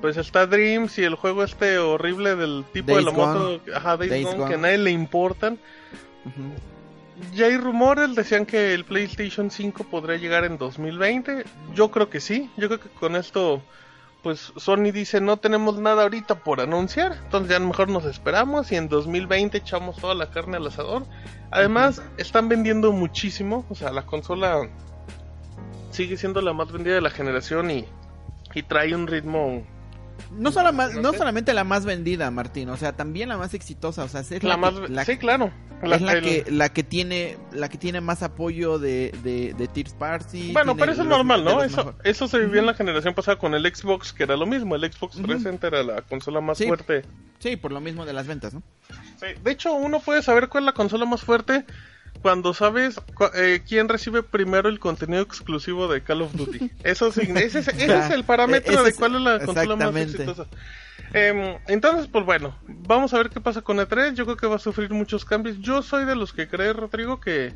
[0.01, 3.97] pues está Dreams y el juego este horrible del tipo Days de la moto, ajá,
[3.97, 4.49] Days Days Gone, Gone.
[4.49, 5.57] que a nadie le importan.
[7.33, 11.45] Ya hay rumores, decían que el PlayStation 5 podría llegar en 2020.
[11.73, 12.49] Yo creo que sí.
[12.57, 13.61] Yo creo que con esto,
[14.21, 17.17] pues Sony dice no tenemos nada ahorita por anunciar.
[17.23, 20.67] Entonces ya a lo mejor nos esperamos y en 2020 echamos toda la carne al
[20.67, 21.05] asador.
[21.49, 23.65] Además, están vendiendo muchísimo.
[23.69, 24.69] O sea, la consola
[25.97, 27.85] sigue siendo la más vendida de la generación y,
[28.53, 29.65] y trae un ritmo...
[30.31, 31.19] No, solo más- No no sé.
[31.19, 34.49] solamente la más vendida, Martín, o sea, también la más exitosa, o sea, es La
[34.51, 34.73] la, más...
[34.73, 35.51] que, la- sí, claro.
[35.83, 39.67] es la el- que la que tiene la que tiene más apoyo de de, de
[39.67, 40.53] Third Party.
[40.53, 41.61] Bueno, pero eso es normal, ¿no?
[41.61, 44.47] Eso, mejor- eso se vivió en la generación pasada con el Xbox, que era lo
[44.47, 44.75] mismo.
[44.75, 45.27] El Xbox Ujú.
[45.27, 46.65] 360 era la consola más Sí.
[46.65, 47.03] fuerte.
[47.37, 48.63] Sí, por lo mismo de las ventas, ¿no?
[49.19, 51.63] Sí, De hecho, uno puede saber cuál es la consola más fuerte
[52.21, 56.71] cuando sabes cu- eh, quién recibe primero el contenido exclusivo de Call of Duty.
[56.83, 60.45] Eso sí, ese, es- ese es el parámetro de cuál es la consola más exitosa.
[61.13, 64.13] Em, entonces, pues bueno, vamos a ver qué pasa con E3.
[64.15, 65.57] Yo creo que va a sufrir muchos cambios.
[65.59, 67.53] Yo soy de los que cree, Rodrigo, que,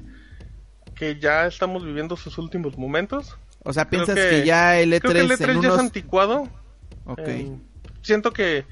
[0.95, 3.37] que ya estamos viviendo sus últimos momentos.
[3.63, 6.47] O sea, piensas que, ya el E3, creo que el E3 en ya es anticuado.
[7.05, 7.19] Ok.
[7.27, 7.51] Eh,
[8.01, 8.65] siento que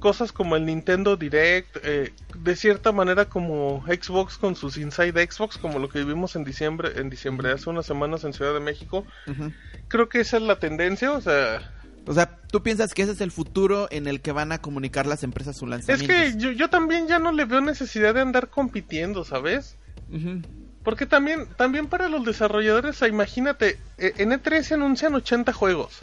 [0.00, 5.56] cosas como el Nintendo Direct, eh, de cierta manera como Xbox con sus Inside Xbox,
[5.56, 9.06] como lo que vivimos en diciembre, en diciembre hace unas semanas en Ciudad de México,
[9.88, 11.72] creo que esa es la tendencia, o sea,
[12.06, 15.06] O sea, tú piensas que ese es el futuro en el que van a comunicar
[15.06, 16.14] las empresas su es lanzamiento.
[16.14, 19.78] que yo, yo también ya no le veo necesidad de andar compitiendo, ¿sabes?
[20.82, 26.02] Porque también, también para los desarrolladores, imagínate, eh, en E3 se anuncian 80 juegos.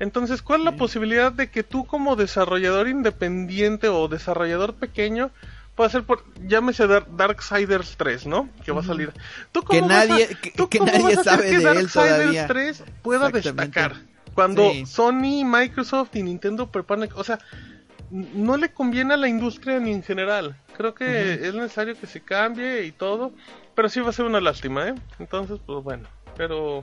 [0.00, 5.30] Entonces, ¿cuál es la posibilidad de que tú como desarrollador independiente o desarrollador pequeño
[5.76, 8.48] pueda hacer por, llámese Dar- Darksiders 3, ¿no?
[8.64, 9.12] Que va a salir.
[9.52, 11.58] ¿Tú Que cómo vas a- nadie- que- tú que cómo nadie vas a sabe que
[11.58, 12.46] de Darksiders todavía?
[12.46, 13.94] 3 pueda destacar?
[14.34, 14.86] Cuando Sí.
[14.86, 17.38] Sony, Microsoft y Nintendo preparan, o sea,
[18.10, 20.56] no le conviene a la industria ni en general.
[20.76, 23.32] Creo que es necesario que se cambie y todo,
[23.74, 24.94] pero sí va a ser una lástima, ¿eh?
[25.18, 26.80] Entonces, pues bueno, pero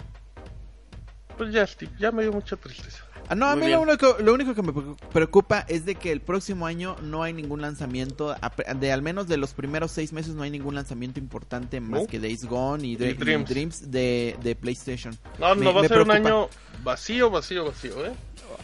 [1.38, 3.04] pues ya, Steve, ya me dio mucha tristeza.
[3.30, 3.74] Ah, no, a mí bien.
[3.80, 4.74] lo único, lo único que me
[5.14, 8.36] preocupa es de que el próximo año no hay ningún lanzamiento,
[8.78, 12.08] de al menos de los primeros seis meses no hay ningún lanzamiento importante más No.
[12.08, 13.90] que Days Gone y, Dre- Y Dreams.
[13.90, 15.18] de, de PlayStation.
[15.40, 16.50] No, Me- no va a ser un año
[16.84, 18.12] vacío, vacío, vacío, ¿eh?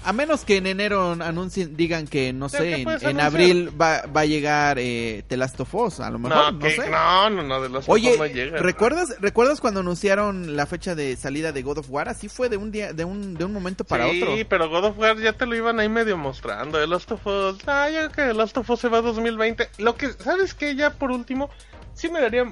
[0.03, 4.21] A menos que en enero anuncien, digan que, no sé, ¿qué en, abril va, va
[4.21, 6.89] a llegar eh, The Last of Us, a lo mejor, No, no, que- sé.
[6.89, 8.57] no, no, no, de los Oye, no llega.
[8.59, 12.07] ¿recuerdas, ¿recuerdas cuando anunciaron la fecha de salida de God of War?
[12.07, 14.35] Así fue de un día, de un, de un momento para sí, otro.
[14.47, 16.79] pero God of War ya te lo iban ahí medio mostrando.
[16.79, 19.01] The Last of Us, ah, yo creo que The Last of Us se va a
[19.01, 19.67] 2020.
[19.79, 20.75] Lo que, ¿sabes qué?
[20.75, 21.49] Ya por último,
[21.93, 22.45] sí me daría,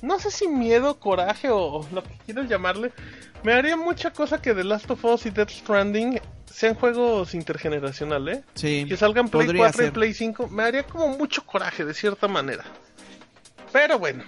[0.00, 2.92] no sé si miedo, coraje o lo que quieras llamarle.
[3.42, 6.18] Me daría mucha cosa que The Last of Us y Death Stranding
[6.54, 8.44] sean juegos intergeneracionales, ¿eh?
[8.54, 9.90] Sí, Que salgan Play podría 4 y.
[9.90, 10.48] Play 5.
[10.48, 12.64] Me daría como mucho coraje, de cierta manera.
[13.72, 14.22] Pero bueno.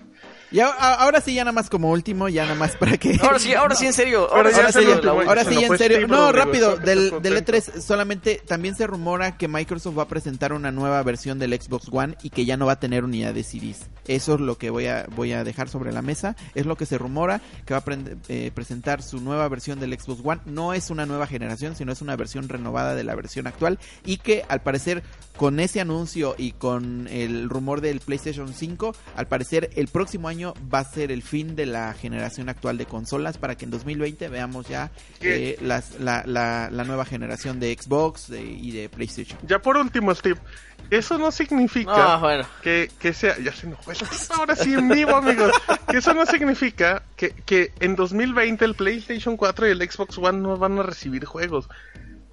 [0.53, 3.19] Y a- a- ahora sí, ya nada más como último, ya nada más para que...
[3.23, 4.21] Ahora sí, ahora sí, en serio.
[4.33, 6.07] Ahora Ahora, ya sí, ya- ahora sí, en fue serio.
[6.09, 7.53] No, rápido, del, del contento.
[7.53, 11.89] E3 solamente también se rumora que Microsoft va a presentar una nueva versión del Xbox
[11.91, 13.87] One y que ya no va a tener unidad de CDs.
[14.07, 16.37] Eso es lo que voy a, voy a dejar sobre la mesa.
[16.55, 17.85] Es lo que se rumora, que va a
[18.29, 20.41] eh, presentar su nueva versión del Xbox One.
[20.47, 24.19] No es una nueva generación, sino es una versión renovada de la versión actual y
[24.19, 25.03] que al parecer
[25.37, 30.55] con ese anuncio y con el rumor del PlayStation 5, al parecer el próximo año
[30.73, 34.29] va a ser el fin de la generación actual de consolas para que en 2020
[34.29, 39.39] veamos ya eh, las, la, la, la nueva generación de Xbox de- y de PlayStation.
[39.47, 40.41] Ya por último, Steve.
[40.89, 42.45] Eso no significa Ah, bueno.
[42.63, 43.91] que, que sea, ya se enojó,
[44.39, 45.51] ahora sí en vivo amigos,
[45.91, 50.39] que eso no significa que, que en 2020 el PlayStation 4 y el Xbox One
[50.39, 51.69] no van a recibir juegos.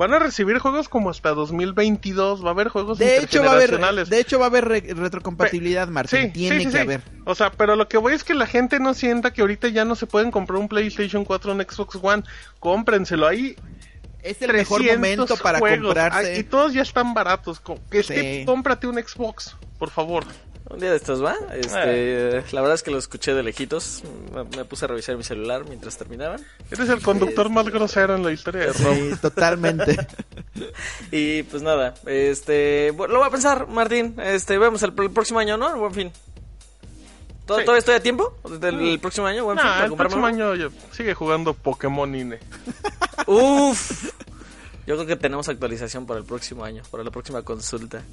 [0.04, 3.56] Van a recibir juegos como hasta 2022, va a haber juegos De hecho va a
[3.56, 6.34] haber, de hecho va a haber re- retrocompatibilidad, Martín.
[6.34, 7.02] Tiene sí, sí, que haber.
[7.26, 9.86] O sea, pero lo que voy es que la gente no sienta que ahorita ya
[9.86, 12.24] no se pueden comprar un PlayStation 4 o un Xbox One.
[12.60, 13.56] Cómprenselo ahí.
[14.22, 15.86] Es el mejor 300 momento para juegos.
[15.86, 16.38] comprarse.
[16.38, 17.62] Y todos ya están baratos.
[17.62, 20.26] Co- Que cómprate un Xbox, por favor.
[20.74, 21.36] Un día de estos va.
[21.54, 24.04] Este, La verdad es que lo escuché de lejitos.
[24.34, 26.44] Me, me puse a revisar mi celular mientras terminaban.
[26.72, 28.96] Eres el conductor más grosero en la historia de Rob.
[28.96, 29.96] Sí, totalmente.
[31.12, 34.16] Y pues nada, este, lo voy a pensar, Martín.
[34.24, 35.76] Este, vemos el, el próximo año, ¿no?
[35.78, 36.12] Buen fin.
[37.46, 37.66] ¿Todo- Sí.
[37.66, 38.38] ¿Todavía estoy a tiempo?
[38.60, 39.44] ¿Del el próximo año?
[39.46, 40.54] Buen fin, Nah, para el próximo año
[40.92, 42.40] sigue jugando Pokémon INE.
[43.28, 44.12] Uf.
[44.86, 48.04] Yo creo que tenemos actualización para el próximo año, para la próxima consulta.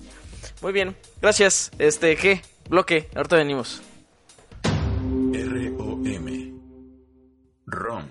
[0.63, 1.71] Muy bien, gracias.
[1.79, 2.43] Este, ¿qué?
[2.69, 3.83] Bloque, ahorita venimos.
[5.33, 6.55] R-O-M.
[7.67, 8.09] ROM.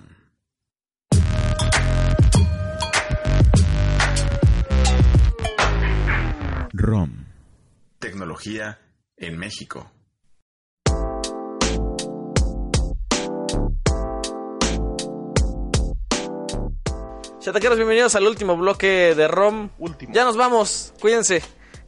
[6.73, 7.25] ROM.
[7.99, 8.79] Tecnología
[9.17, 9.91] en México.
[17.39, 19.69] Chataqueros, bienvenidos al último bloque de ROM.
[19.79, 20.13] Último.
[20.13, 21.41] Ya nos vamos, cuídense.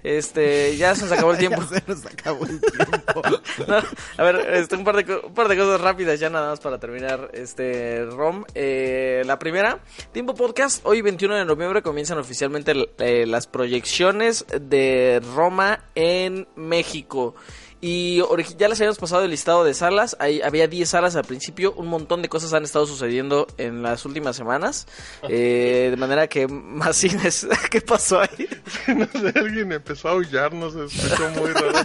[0.03, 1.61] Este, ya se nos acabó el tiempo.
[1.69, 3.21] Ya se nos acabó el tiempo.
[3.67, 3.75] No,
[4.17, 6.59] a ver, este, un, par de, co- un par de cosas rápidas ya nada más
[6.59, 8.43] para terminar este ROM.
[8.55, 9.79] Eh, la primera,
[10.13, 17.35] Tiempo Podcast, hoy 21 de noviembre comienzan oficialmente eh, las proyecciones de Roma en México.
[17.83, 18.21] Y
[18.57, 20.15] ya les habíamos pasado el listado de salas.
[20.19, 21.73] Ahí había 10 salas al principio.
[21.73, 24.87] Un montón de cosas han estado sucediendo en las últimas semanas.
[25.33, 27.47] Eh, de manera que más cines.
[27.71, 28.49] ¿Qué pasó ahí?
[28.87, 31.79] no sé, alguien empezó a aullar, no se escuchó muy raro.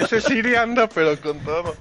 [0.00, 1.76] Ese Siri anda, pero con todo.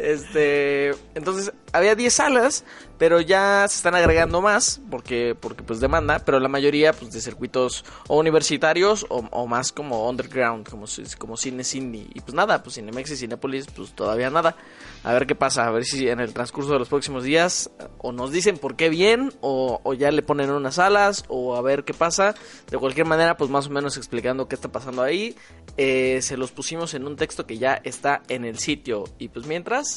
[0.00, 2.64] Este, entonces había 10 salas,
[2.98, 7.20] pero ya se están agregando más porque porque pues demanda, pero la mayoría pues de
[7.20, 10.86] circuitos o universitarios o, más como underground, como
[11.18, 14.56] como cine indie y pues nada, pues Cinemex y Cinépolis pues todavía nada.
[15.02, 18.12] A ver qué pasa, a ver si en el transcurso de los próximos días o
[18.12, 21.94] nos dicen por qué bien o, ya le ponen unas salas o a ver qué
[21.94, 22.34] pasa.
[22.70, 25.36] De cualquier manera, pues más o menos explicando qué está pasando ahí.
[25.76, 29.04] Eh, se los pusimos en un texto que ya está en el sitio.
[29.18, 29.89] Y pues mientras,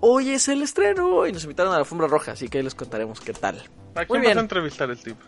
[0.00, 2.74] hoy es el estreno y nos invitaron a la alfombra roja, así que ahí les
[2.74, 3.56] contaremos qué tal.
[3.94, 5.20] ¿A Muy quién vas a entrevistar el tipo?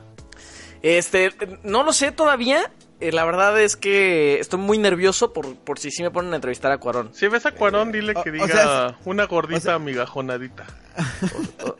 [0.82, 1.30] Este,
[1.62, 2.70] no lo sé todavía.
[3.02, 6.36] Eh, la verdad es que estoy muy nervioso por, por si sí me ponen a
[6.36, 7.10] entrevistar a Cuarón.
[7.14, 10.66] Si ves a Cuarón, dile o- que o diga sea, una gordita o sea- migajonadita.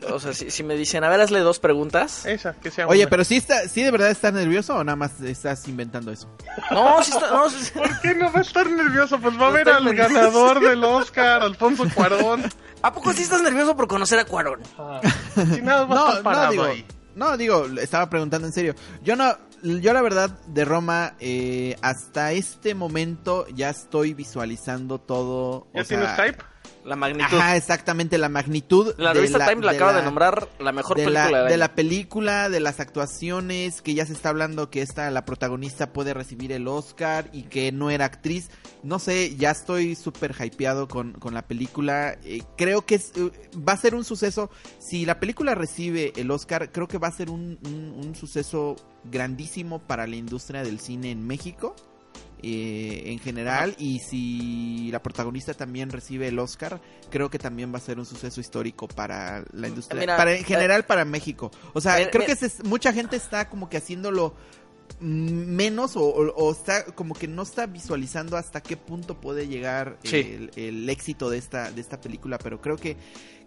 [0.09, 2.25] O, o sea, si, si me dicen, a ver, hazle dos preguntas.
[2.25, 3.09] Esa, que sea Oye, una.
[3.11, 6.27] pero sí, está, sí de verdad estás nervioso o nada más estás inventando eso.
[6.71, 7.43] No, sí está, no,
[7.73, 9.19] ¿Por qué no va a estar nervioso?
[9.19, 10.13] Pues va a No ver al nervioso.
[10.15, 12.43] ganador del Oscar, Alfonso Cuarón.
[12.81, 14.61] ¿A poco sí estás nervioso por conocer a Cuarón?
[15.53, 16.83] Si nada, va a No, no parado digo, ahí.
[17.15, 18.75] No digo, estaba preguntando en serio.
[19.03, 25.67] Yo no, yo la verdad de Roma, eh, hasta este momento ya estoy visualizando todo.
[25.73, 26.50] ¿Ya o sea, tienes hype?
[26.83, 27.37] La magnitud.
[27.37, 28.95] Ajá, exactamente, la magnitud.
[28.97, 31.43] la de revista Time la de acaba de la- nombrar la mejor de película la,
[31.49, 35.93] de la película, de las actuaciones, que ya se está hablando que esta, la protagonista
[35.93, 38.49] puede recibir el Oscar y que no era actriz.
[38.83, 42.17] No sé, ya estoy súper hypeado con, con la película.
[42.23, 44.49] Eh, creo que es, eh, va a ser un suceso.
[44.79, 48.75] Si la película recibe el Oscar, creo que va a ser un, un- un suceso
[49.03, 51.75] grandísimo para la industria del cine en México.
[52.43, 57.77] Eh, en general y si la protagonista también recibe el Oscar creo que también va
[57.77, 61.51] a ser un suceso histórico para la industria Mira, para en eh, general para México
[61.73, 62.35] o sea mira, creo mira.
[62.35, 64.60] que se- mucha gente está como que haciéndolo mm,
[64.99, 69.97] menos o, o- o está como que no está visualizando hasta qué punto puede llegar
[70.03, 70.17] Sí.
[70.17, 72.95] el, el éxito de esta de esta película pero creo que,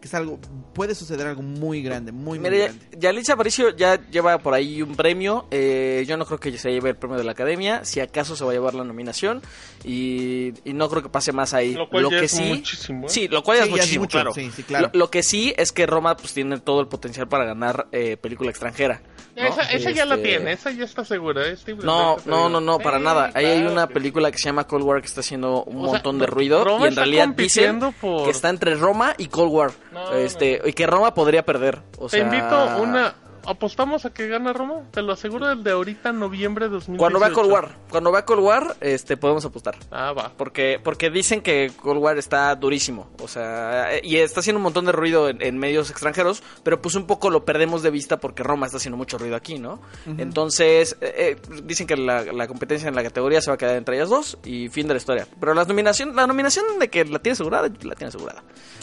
[0.00, 0.38] que es algo
[0.72, 4.54] puede suceder algo muy grande muy muy Mira, grande ya- Yalitza Aparicio ya lleva por
[4.54, 5.46] ahí un premio.
[5.50, 7.84] eh, yo no creo que se lleve el premio de la academia.
[7.84, 9.42] Si acaso se va a llevar la nominación.
[9.84, 11.74] Y, y no creo que pase más ahí.
[11.74, 12.42] Lo cual ya que es sí.
[12.44, 13.08] muchísimo, ¿eh?
[13.10, 14.32] Sí, lo cual Sí, es ya es muchísimo, mucho, claro.
[14.34, 14.90] sí, sí, claro.
[14.92, 18.16] Lo, lo que sí es que Roma pues tiene todo el potencial para ganar eh,
[18.16, 19.02] película extranjera.
[19.36, 19.42] ¿No?
[19.42, 21.46] Esa, esa ya la Este, tiene, esa ya está segura.
[21.48, 21.56] ¿eh?
[21.82, 23.30] No, no, no, no, para Sí, nada.
[23.34, 25.92] Ahí hay una película que se llama Cold War que está haciendo un O sea,
[25.94, 29.14] montón de ruido Roma y en está realidad dicen compitiendo por- que está entre Roma
[29.18, 29.70] y Cold War.
[29.92, 31.80] No, este, y que Roma podría perder.
[31.98, 33.14] O Te invito una...
[33.46, 34.82] ¿Apostamos a que gana Roma?
[34.90, 36.98] Te lo aseguro el de ahorita, noviembre de 2018.
[36.98, 39.76] Cuando va a Cold War, cuando va a Cold War, este, podemos apostar.
[39.90, 40.32] Ah, va.
[40.36, 43.10] Porque, porque dicen que Cold War está durísimo.
[43.22, 46.80] O sea, eh, y está haciendo un montón de ruido en, en medios extranjeros, pero
[46.80, 49.80] pues un poco lo perdemos de vista porque Roma está haciendo mucho ruido aquí, ¿no?
[50.18, 53.76] Entonces, eh, eh, dicen que la, la competencia en la categoría se va a quedar
[53.76, 55.26] entre ellas dos y fin de la historia.
[55.38, 58.42] Pero la nominación, la nominación de que la tiene asegurada, la tiene asegurada.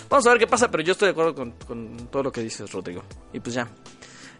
[0.10, 2.42] Vamos a ver qué pasa, pero yo estoy de acuerdo con, con todo lo que
[2.42, 3.04] dices, Rodrigo.
[3.34, 3.68] Y pues ya.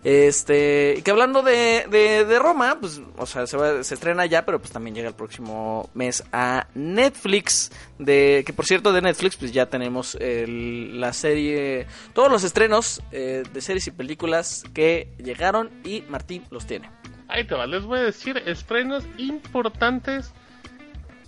[0.04, 4.46] Este, y que hablando de, de, Roma, pues, o sea, se, va- se estrena ya,
[4.46, 7.72] pero pues también llega el próximo mes a Netflix.
[8.00, 13.44] De, que por cierto, de Netflix, pues ya tenemos la serie, todos los estrenos eh,
[13.54, 16.90] de series y películas que llegaron y Martín los tiene.
[17.28, 20.34] Ahí te va, les voy a decir estrenos importantes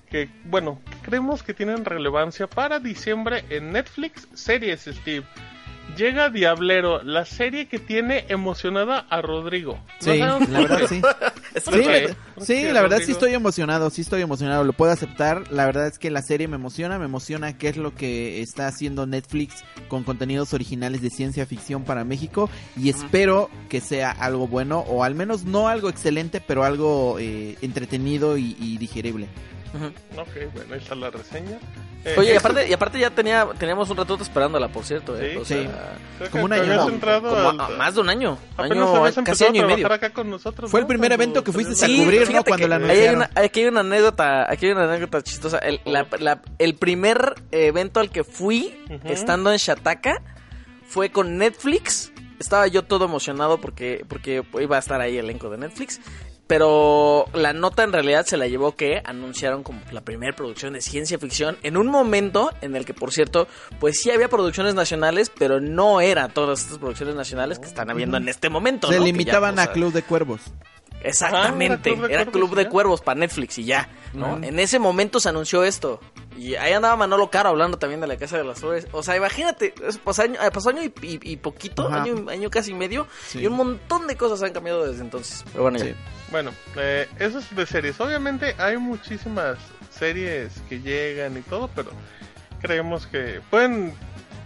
[0.09, 4.27] que, bueno, creemos que tienen relevancia para diciembre en Netflix.
[4.33, 5.25] Series, Steve.
[5.97, 9.79] Llega Diablero, la serie que tiene emocionada a Rodrigo.
[9.99, 11.01] Sí, la verdad sí.
[11.53, 11.75] Es ¿Por
[12.43, 15.51] Sí, la verdad sí estoy emocionado, sí estoy emocionado, lo puedo aceptar.
[15.51, 18.65] La verdad es que la serie me emociona, me emociona qué es lo que está
[18.65, 24.47] haciendo Netflix con contenidos originales de ciencia ficción para México y espero que sea algo
[24.47, 29.27] bueno o al menos no algo excelente, pero algo eh, entretenido y, y digerible.
[29.73, 31.57] Ok, bueno, ahí está la reseña.
[32.05, 35.17] Eh, Oye, y eso- aparte, y aparte ya tenía, teníamos un ratote esperándola, por cierto,
[35.17, 35.31] ¿eh?
[35.31, 35.53] Sí, O sí.
[35.53, 38.37] sea, que como un año, como al- a- más de un año.
[38.57, 39.77] Año casi año y medio.
[39.87, 40.69] trabajar acá con nosotros.
[40.69, 42.43] Fue el primer evento que fuiste a cubrir, ¿no?
[42.43, 45.57] Cuando la hay, una, aquí hay una anécdota, aquí hay una anécdota chistosa.
[45.59, 50.21] El, la- la- el primer evento al que fui, estando en Shataka,
[50.85, 52.11] fue con Netflix.
[52.39, 56.01] Estaba yo todo emocionado porque, porque iba a estar ahí el elenco de Netflix.
[56.47, 60.81] Pero la nota en realidad se la llevó que anunciaron como la primera producción de
[60.81, 63.47] ciencia ficción en un momento en el que, por cierto,
[63.79, 68.17] pues sí había producciones nacionales, pero no eran todas estas producciones nacionales que están habiendo
[68.17, 68.87] en este momento.
[68.87, 68.99] Se ¿no?
[68.99, 70.41] Que ya, limitaban o sea, a Club de Cuervos.
[71.03, 74.37] Exactamente, Ajá, era Club de Club Cuervos de para Netflix y ya, ¿no?
[74.43, 75.99] En ese momento se anunció esto.
[76.37, 78.87] Y ahí andaba Manolo Caro hablando también de la Casa de las Flores.
[78.91, 82.49] O sea, imagínate, es- pasó año, eh, pasó año y, y- y poquito, año, año
[82.49, 83.39] casi medio, Sí.
[83.41, 85.43] y un montón de cosas han cambiado desde entonces.
[85.51, 85.93] Pero bueno, ya.
[86.31, 87.99] Bueno, eh, eso es de series.
[88.01, 89.59] Obviamente hay muchísimas
[89.91, 91.91] series que llegan y todo, pero
[92.61, 93.93] creemos que pueden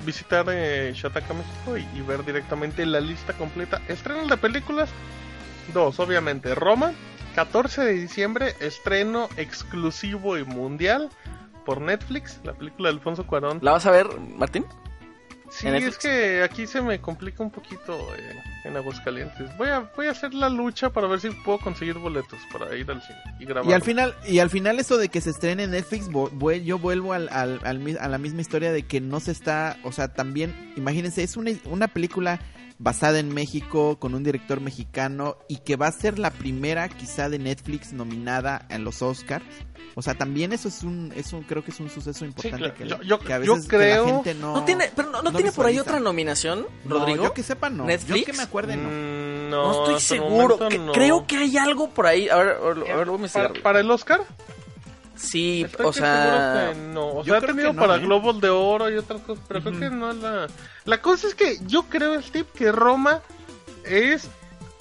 [0.05, 3.81] visitar eh, Shataka México y, y ver directamente la lista completa.
[3.87, 4.89] Estrenos de películas,
[5.73, 6.53] dos, obviamente.
[6.55, 6.93] Roma,
[7.35, 11.09] 14 de diciembre, estreno exclusivo y mundial
[11.65, 13.59] por Netflix, la película de Alfonso Cuarón.
[13.61, 14.07] ¿La vas a ver,
[14.37, 14.65] Martín?
[15.49, 19.55] Sí, ¿En es que aquí se me complica un poquito eh, en Aguascalientes.
[19.57, 22.91] Voy a, voy a hacer la lucha para ver si puedo conseguir boletos para ir
[22.91, 23.69] al cine y grabar.
[23.69, 26.09] Y al final, y al final eso de que se estrene en Netflix,
[26.65, 29.93] yo vuelvo al, al- al a la misma historia de que no se está, o
[29.93, 32.41] sea, también, imagínense, es una, una película
[32.79, 37.27] basada en México, con un director mexicano, y que va a ser la primera quizá
[37.29, 39.43] de Netflix nominada en los Oscars.
[39.95, 42.75] O sea, también eso es un, eso creo que es un suceso importante claro.
[42.75, 44.53] que, Yo- yo- que a yo veces que creo- la gente no...
[44.53, 47.23] No, tiene, pero no, no no tiene por ahí otra nominación, No, Rodrigo.
[47.23, 47.83] yo que sepa no.
[47.85, 48.19] ¿Netflix?
[48.19, 48.89] Yo que me acuerde no.
[48.89, 50.57] Mm, no, no, estoy seguro.
[50.57, 50.91] momento que- no.
[50.91, 52.29] Creo que hay algo por ahí.
[52.29, 54.21] A ver, a ver, a ver, voy a para, para el Oscar.
[55.17, 56.71] Sí, Estoy o sea.
[56.73, 57.07] que no.
[57.07, 57.99] O yo sea, ha tenido no, para ¿eh?
[57.99, 60.47] Globos de Oro y otras cosas, pero creo que no es la.
[60.85, 63.21] La cosa es que yo creo, Steve, que Roma
[63.83, 64.29] es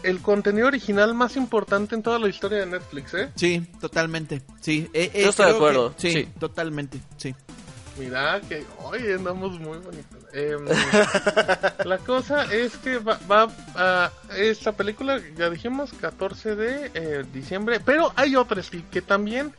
[0.03, 3.30] el contenido original más importante en toda la historia de Netflix, ¿eh?
[3.34, 4.43] Sí, totalmente.
[4.61, 6.28] Sí, eh, eh, Yo estoy de que- acuerdo, sí, sí.
[6.39, 7.01] totalmente.
[7.16, 7.34] Sí.
[7.99, 10.19] Mira que hoy andamos muy bonitos.
[10.35, 10.66] Em,
[11.86, 17.81] la cosa es que va, va a esta película, ya dijimos, 14 de eh, diciembre,
[17.81, 19.55] pero hay otra sí, que también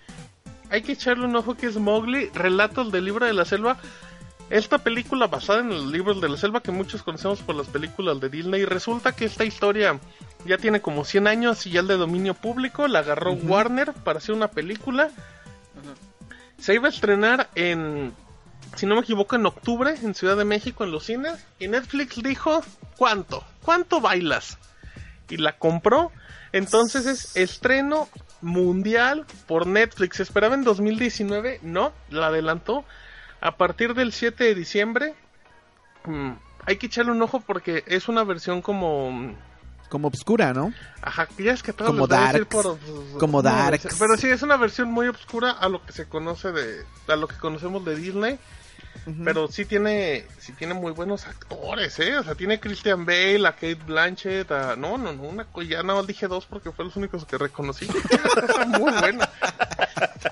[0.69, 3.77] hay que echarle un ojo que es Mowgli, Relatos del Libro de la Selva.
[4.49, 8.21] Esta película basada en los libros de la selva que muchos conocemos por las películas
[8.21, 9.99] de Disney, resulta que esta historia
[10.45, 14.19] ya tiene como 100 años y ya es de dominio público, la agarró Warner para
[14.19, 15.09] hacer una película.
[16.59, 18.13] Se iba a estrenar en,
[18.75, 21.45] si no me equivoco, en octubre en Ciudad de México en los cines.
[21.59, 22.61] Y Netflix dijo,
[22.95, 23.43] ¿cuánto?
[23.61, 24.57] ¿Cuánto bailas?
[25.29, 26.11] Y la compró.
[26.53, 28.07] Entonces es estreno
[28.41, 30.17] mundial por Netflix.
[30.17, 31.59] ¿Se esperaba en 2019?
[31.63, 32.85] No, la adelantó.
[33.41, 35.15] A partir del 7 de diciembre.
[36.05, 36.31] mm,
[36.65, 39.35] hay que echarle un ojo porque es una versión como...
[39.89, 40.73] Como obscura, ¿no?
[41.01, 42.77] Ajá, ya es que todo Como darks, por-
[43.19, 43.95] como no, darks.
[43.97, 46.83] Pero sí, es una versión muy oscura a lo que se conoce de...
[47.07, 48.37] A lo que conocemos de Disney.
[49.23, 52.17] Pero sí tiene, sí tiene muy buenos actores, ¿eh?
[52.17, 54.75] O sea, tiene Christian Bale, a Kate Blanchett, a...
[54.75, 57.87] No, no, no, una, ya más dije dos porque fueron los únicos que reconocí.
[58.67, 59.29] Muy buena.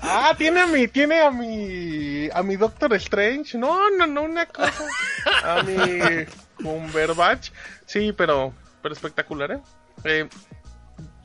[0.02, 3.56] Ah, tiene a mi, tiene a mi, a mi Doctor Strange.
[3.56, 4.84] No, no, no, una cosa.
[5.42, 6.26] A mi
[6.62, 7.50] Cumberbatch.
[7.86, 8.52] Sí, pero,
[8.82, 9.60] pero espectacular, ¿eh?
[10.04, 10.28] eh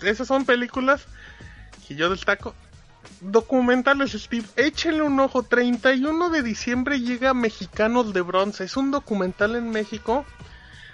[0.01, 1.05] esas son películas
[1.87, 2.55] que yo destaco.
[3.21, 4.45] Documentales, Steve.
[4.55, 5.43] Échenle un ojo.
[5.43, 8.63] 31 de diciembre llega Mexicanos de Bronce.
[8.63, 10.25] Es un documental en México.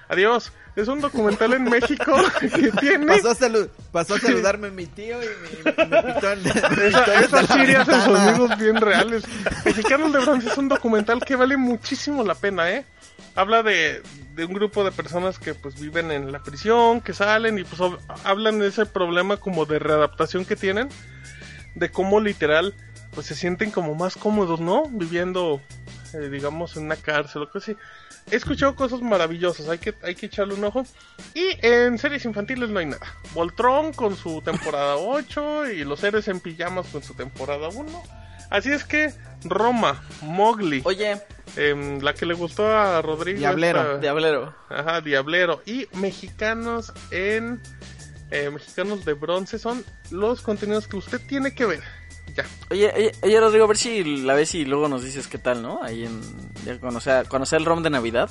[0.09, 0.51] Adiós.
[0.75, 3.07] Es un documental en México que tiene.
[3.07, 6.51] Pasó a, salu- pasó a saludarme mi tío y me, y me pitó el- me
[6.53, 8.05] pitó Esa, esas hacen ventana.
[8.05, 9.23] sonidos bien reales.
[9.65, 12.85] Mexicanos de Bronce es un documental que vale muchísimo la pena, ¿eh?
[13.35, 14.03] Habla de,
[14.35, 17.81] de un grupo de personas que pues viven en la prisión, que salen y pues
[18.23, 20.89] hablan de ese problema como de readaptación que tienen,
[21.77, 22.73] de cómo literal
[23.13, 24.83] pues se sienten como más cómodos, ¿no?
[24.89, 25.61] Viviendo,
[26.13, 27.77] eh, digamos, en una cárcel o cosas así.
[28.29, 30.83] He escuchado cosas maravillosas, hay que, hay que echarle un ojo.
[31.33, 33.07] Y en series infantiles no hay nada.
[33.33, 38.03] Voltron con su temporada 8 y los héroes en pijamas con su temporada 1.
[38.49, 39.11] Así es que
[39.43, 41.21] Roma, Mowgli, Oye,
[41.57, 43.39] em, la que le gustó a Rodrigo.
[43.39, 43.81] Diablero.
[43.81, 44.55] esta- Diablero.
[44.69, 45.61] Ajá, Diablero.
[45.65, 47.61] Y mexicanos en...
[48.31, 51.81] eh, mexicanos de bronce son los contenidos que usted tiene que ver.
[52.35, 52.45] Ya.
[52.69, 55.61] Oye, oye, oye, Rodrigo, a ver si la ves y luego nos dices qué tal,
[55.61, 55.81] ¿no?
[55.81, 56.21] Ahí en...
[56.65, 58.29] Ya conocer, conocer el ROM de Navidad.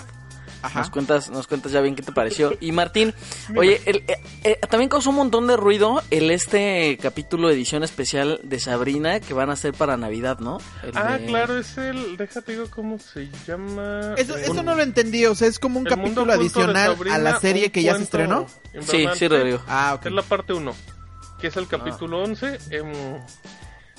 [0.63, 0.81] Ajá.
[0.81, 2.53] Nos cuentas, nos cuentas ya bien qué te pareció.
[2.61, 3.15] Y Martín,
[3.57, 7.83] oye, el- eh, eh, también causó un montón de ruido el este capítulo de edición
[7.85, 10.59] especial de Sabrina que van a hacer para Navidad, ¿no?
[10.83, 12.17] El Ah, de- claro, es el...
[12.17, 14.15] Déjate digo cómo se llama...
[14.17, 17.19] Eso, Eh, eso no lo entendí, o sea, es como un capítulo adicional Sabrina, a
[17.19, 18.47] la serie que ya se estrenó.
[18.81, 19.61] Sí, sí, Rodrigo.
[19.69, 20.07] Ah, ok.
[20.07, 20.75] Es la parte 1,
[21.41, 22.59] que es el capítulo 11.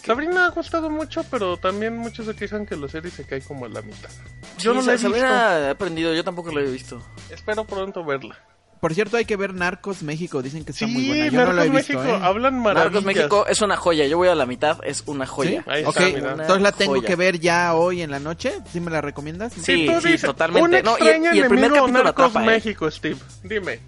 [0.07, 3.65] Sabrina ha gustado mucho, pero también muchos se quejan que la serie se cae como
[3.65, 4.09] a la mitad.
[4.57, 6.97] Yo Sí, no la he Sabrina he aprendido, yo tampoco lo he visto.
[6.97, 7.33] visto.
[7.33, 8.35] Espero pronto verla.
[8.79, 11.25] Por cierto, hay que ver Narcos México, dicen que está Sí, muy buena.
[11.29, 12.19] Yo no la he Narcos visto, México, ¿eh?
[12.23, 12.91] hablan maravillas.
[12.93, 15.63] Narcos México es una joya, yo voy a la mitad, es una joya.
[15.67, 16.31] Ahí Ok, está, mira.
[16.33, 17.07] entonces la tengo Joya.
[17.07, 18.53] que ver ya hoy en la noche.
[18.71, 19.51] ¿Sí me la recomiendas?
[19.53, 20.63] Sí, tú sí, dices, totalmente.
[20.77, 22.45] Un No, y- extraño y el primer enemigo capítulo Narcos atrapa, ¿eh?
[22.45, 23.17] México, Steve.
[23.43, 23.79] Dime.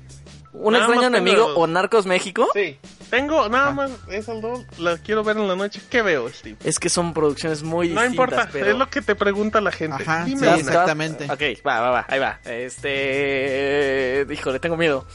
[0.54, 2.48] ¿Un Nada extraño enemigo o Narcos México?
[2.56, 2.78] Sí.
[3.10, 4.64] Tengo nada más esas dos.
[4.77, 5.81] Las quiero ver en la noche.
[5.90, 6.57] ¿Qué veo, Steve?
[6.64, 8.11] Es que son producciones muy No distintas.
[8.11, 8.49] importa.
[8.52, 8.68] pero...
[8.72, 10.03] Es lo que te pregunta la gente.
[10.03, 11.26] Ajá, Dime sí, exactamente.
[11.26, 12.40] Ok, va, va, va, ahí va.
[12.45, 14.26] Este.
[14.31, 15.06] Híjole, tengo miedo.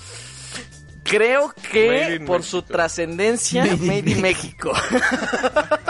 [1.05, 2.43] Creo que por Mexico.
[2.43, 4.73] su trascendencia, Made in Made in México.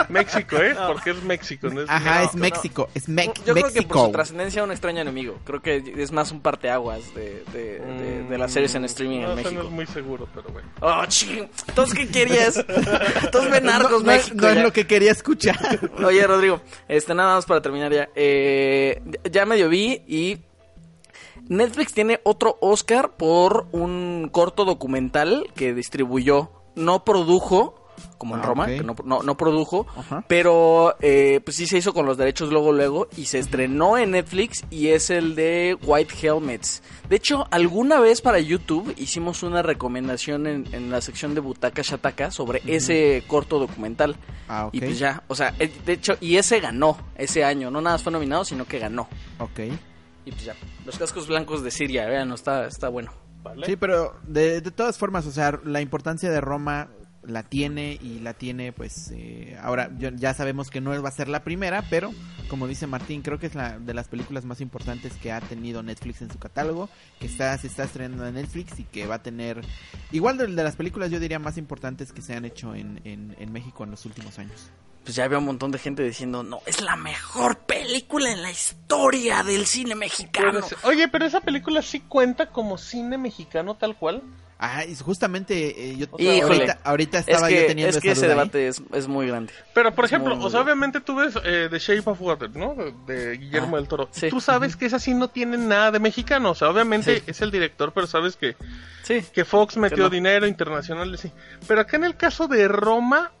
[0.09, 0.75] México, ¿eh?
[0.87, 1.69] Porque es México.
[1.69, 2.41] No es Ajá, No, es no.
[2.41, 4.05] México, es Mex Yo creo que por México.
[4.05, 5.39] su trascendencia, un extraño enemigo.
[5.45, 9.31] Creo que es más un parteaguas de, de, de, de las series en streaming no,
[9.33, 9.63] en eso México.
[9.63, 10.67] No es muy seguro, pero bueno.
[10.81, 11.49] Oh, ching.
[11.67, 12.57] Entonces, ¿qué querías?
[13.23, 14.35] Entonces, ve Narcos no, no es- México.
[14.41, 15.79] no es lo que quería escuchar.
[16.03, 18.09] Oye, Rodrigo, este, nada más para terminar ya.
[18.15, 19.01] Eh,
[19.31, 20.37] ya medio vi y
[21.47, 26.49] Netflix tiene otro Oscar por un corto documental que distribuyó.
[26.75, 27.75] No produjo,
[28.17, 29.85] como en Ah, Roma, que no, no, no produjo,
[30.27, 34.11] pero eh, pues sí se hizo con los derechos luego luego y se estrenó en
[34.11, 36.83] Netflix y es el de White Helmets.
[37.07, 41.81] De hecho, alguna vez para YouTube hicimos una recomendación en, en la sección de Butaca
[41.81, 44.17] Shataka sobre ese corto documental.
[44.49, 44.67] Ah.
[44.73, 47.95] Y pues ya, o sea, eh, de hecho, y ese ganó ese año, no nada
[47.95, 49.07] más fue nominado, sino que ganó.
[49.39, 49.59] Ok.
[50.25, 53.11] Y pues ya, los cascos blancos de Siria, vean, está, está bueno.
[53.43, 53.65] ¿Vale?
[53.67, 56.89] Sí, pero de, de todas formas, o sea, la importancia de Roma
[57.27, 61.11] la tiene y la tiene pues eh, ahora yo- ya sabemos que no va a
[61.11, 62.11] ser la primera, pero
[62.49, 65.81] como dice Martín, creo que es la de las películas más importantes que ha tenido
[65.81, 66.87] Netflix en su catálogo,
[67.19, 69.61] que está se está estrenando en Netflix y que va a tener
[70.11, 73.35] igual de, de las películas yo diría más importantes que se han hecho en, en,
[73.39, 74.69] en México en los últimos años.
[75.03, 78.51] Pues ya había un montón de gente diciendo, no, es la mejor película en la
[78.51, 80.51] historia del cine mexicano.
[80.53, 84.21] Pero es- Oye, pero esa película sí cuenta como cine mexicano tal cual.
[84.57, 86.41] Ah, y justamente eh, yo Híjole.
[86.43, 89.27] ahorita, ahorita es estaba yo que, teniendo es que esa ese debate es, es muy
[89.27, 89.51] grande.
[89.73, 92.55] Pero, por Es ejemplo, muy o sea, obviamente tú ves eh, The Shape of Water,
[92.55, 92.73] ¿no?
[92.73, 94.07] De, de Guillermo Ah, del Toro.
[94.11, 94.29] sí.
[94.29, 96.51] Tú sabes que esa sí no tiene nada de mexicano.
[96.51, 97.23] O sea, obviamente Sí.
[97.27, 98.55] es el director, pero sabes que,
[99.03, 100.09] Sí, que Fox metió no.
[100.09, 101.31] dinero internacional, sí.
[101.67, 103.33] Pero acá en el caso de Roma,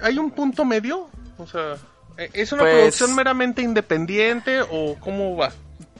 [0.00, 1.10] ¿hay un punto medio?
[1.36, 1.76] O sea, ¿e-
[2.16, 5.52] ¿es una Pues- producción meramente independiente o cómo va?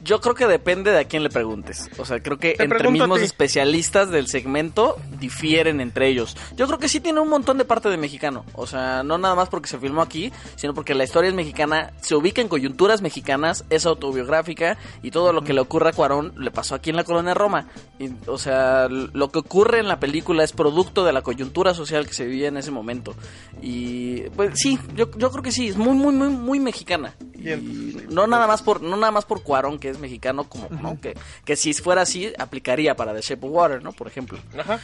[0.04, 1.90] Yo creo que depende de a quién le preguntes.
[1.98, 6.36] O sea, creo que Te entre mismos especialistas del segmento difieren entre ellos.
[6.56, 8.44] Yo creo que sí tiene un montón de parte de mexicano.
[8.52, 11.92] O sea, no nada más porque se filmó aquí, sino porque la historia es mexicana,
[12.02, 16.34] se ubica en coyunturas mexicanas, es autobiográfica y todo lo que le ocurre a Cuarón
[16.36, 17.68] le pasó aquí en la colonia Roma.
[17.98, 22.06] Y, o sea, lo que ocurre en la película es producto de la coyuntura social
[22.06, 23.14] que se vivía en ese momento.
[23.62, 27.14] Y pues sí, yo, yo creo que sí, es muy, muy, muy, muy mexicana.
[27.34, 31.00] Y no nada más por no nada más por Cuarón que es mexicano como ¿no?
[31.00, 34.38] que, que si fuera así aplicaría para The Shape of Water no por ejemplo.
[34.58, 34.78] Ajá.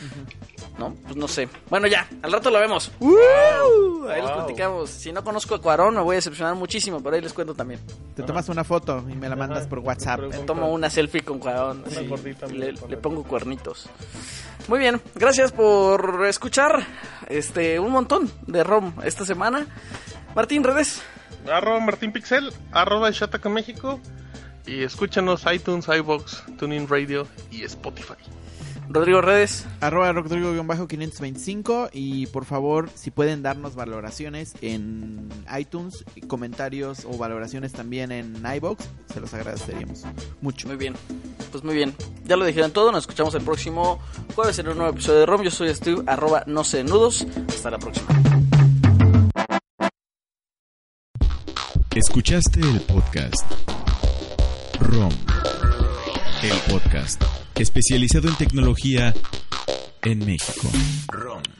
[0.79, 1.49] no pues no sé.
[1.69, 2.91] Bueno ya al rato lo vemos.
[3.01, 4.35] Ahí les Wow.
[4.35, 4.91] platicamos.
[4.91, 7.81] Si no conozco a Cuarón me voy a decepcionar muchísimo pero ahí les cuento también.
[8.15, 10.19] Te tomas una foto y me la mandas por WhatsApp.
[10.21, 10.47] Pregunta.
[10.47, 11.79] tomo una selfie con Cuarón.
[11.87, 13.89] Una así, gordita y me le, le pongo cuernitos.
[14.69, 16.87] Muy bien gracias por escuchar
[17.29, 19.67] este un montón de rom esta semana.
[20.35, 21.03] Martín redes.
[21.51, 23.99] Arroba Martín Pixel, arroba Shataka México.
[24.67, 28.15] Y escúchanos iTunes, iBox, TuneIn Radio y Spotify.
[28.93, 37.17] Rodrigo redes Arroba Rodrigo-525 y por favor, si pueden darnos valoraciones en iTunes, comentarios o
[37.17, 40.03] valoraciones también en iBox, se los agradeceríamos
[40.41, 40.67] mucho.
[40.67, 40.95] Muy bien,
[41.53, 41.95] pues muy bien.
[42.25, 44.01] Ya lo dijeron todo, nos escuchamos el próximo
[44.35, 45.43] jueves en un nuevo episodio de ROM.
[45.43, 47.25] Yo soy Steve, arroba no sé nudos.
[47.49, 48.09] Hasta la próxima.
[51.95, 53.47] Escuchaste el podcast
[54.81, 55.13] ROM,
[56.43, 57.23] el podcast
[57.55, 59.15] especializado en tecnología
[60.03, 60.71] en México.
[61.09, 61.60] ROM.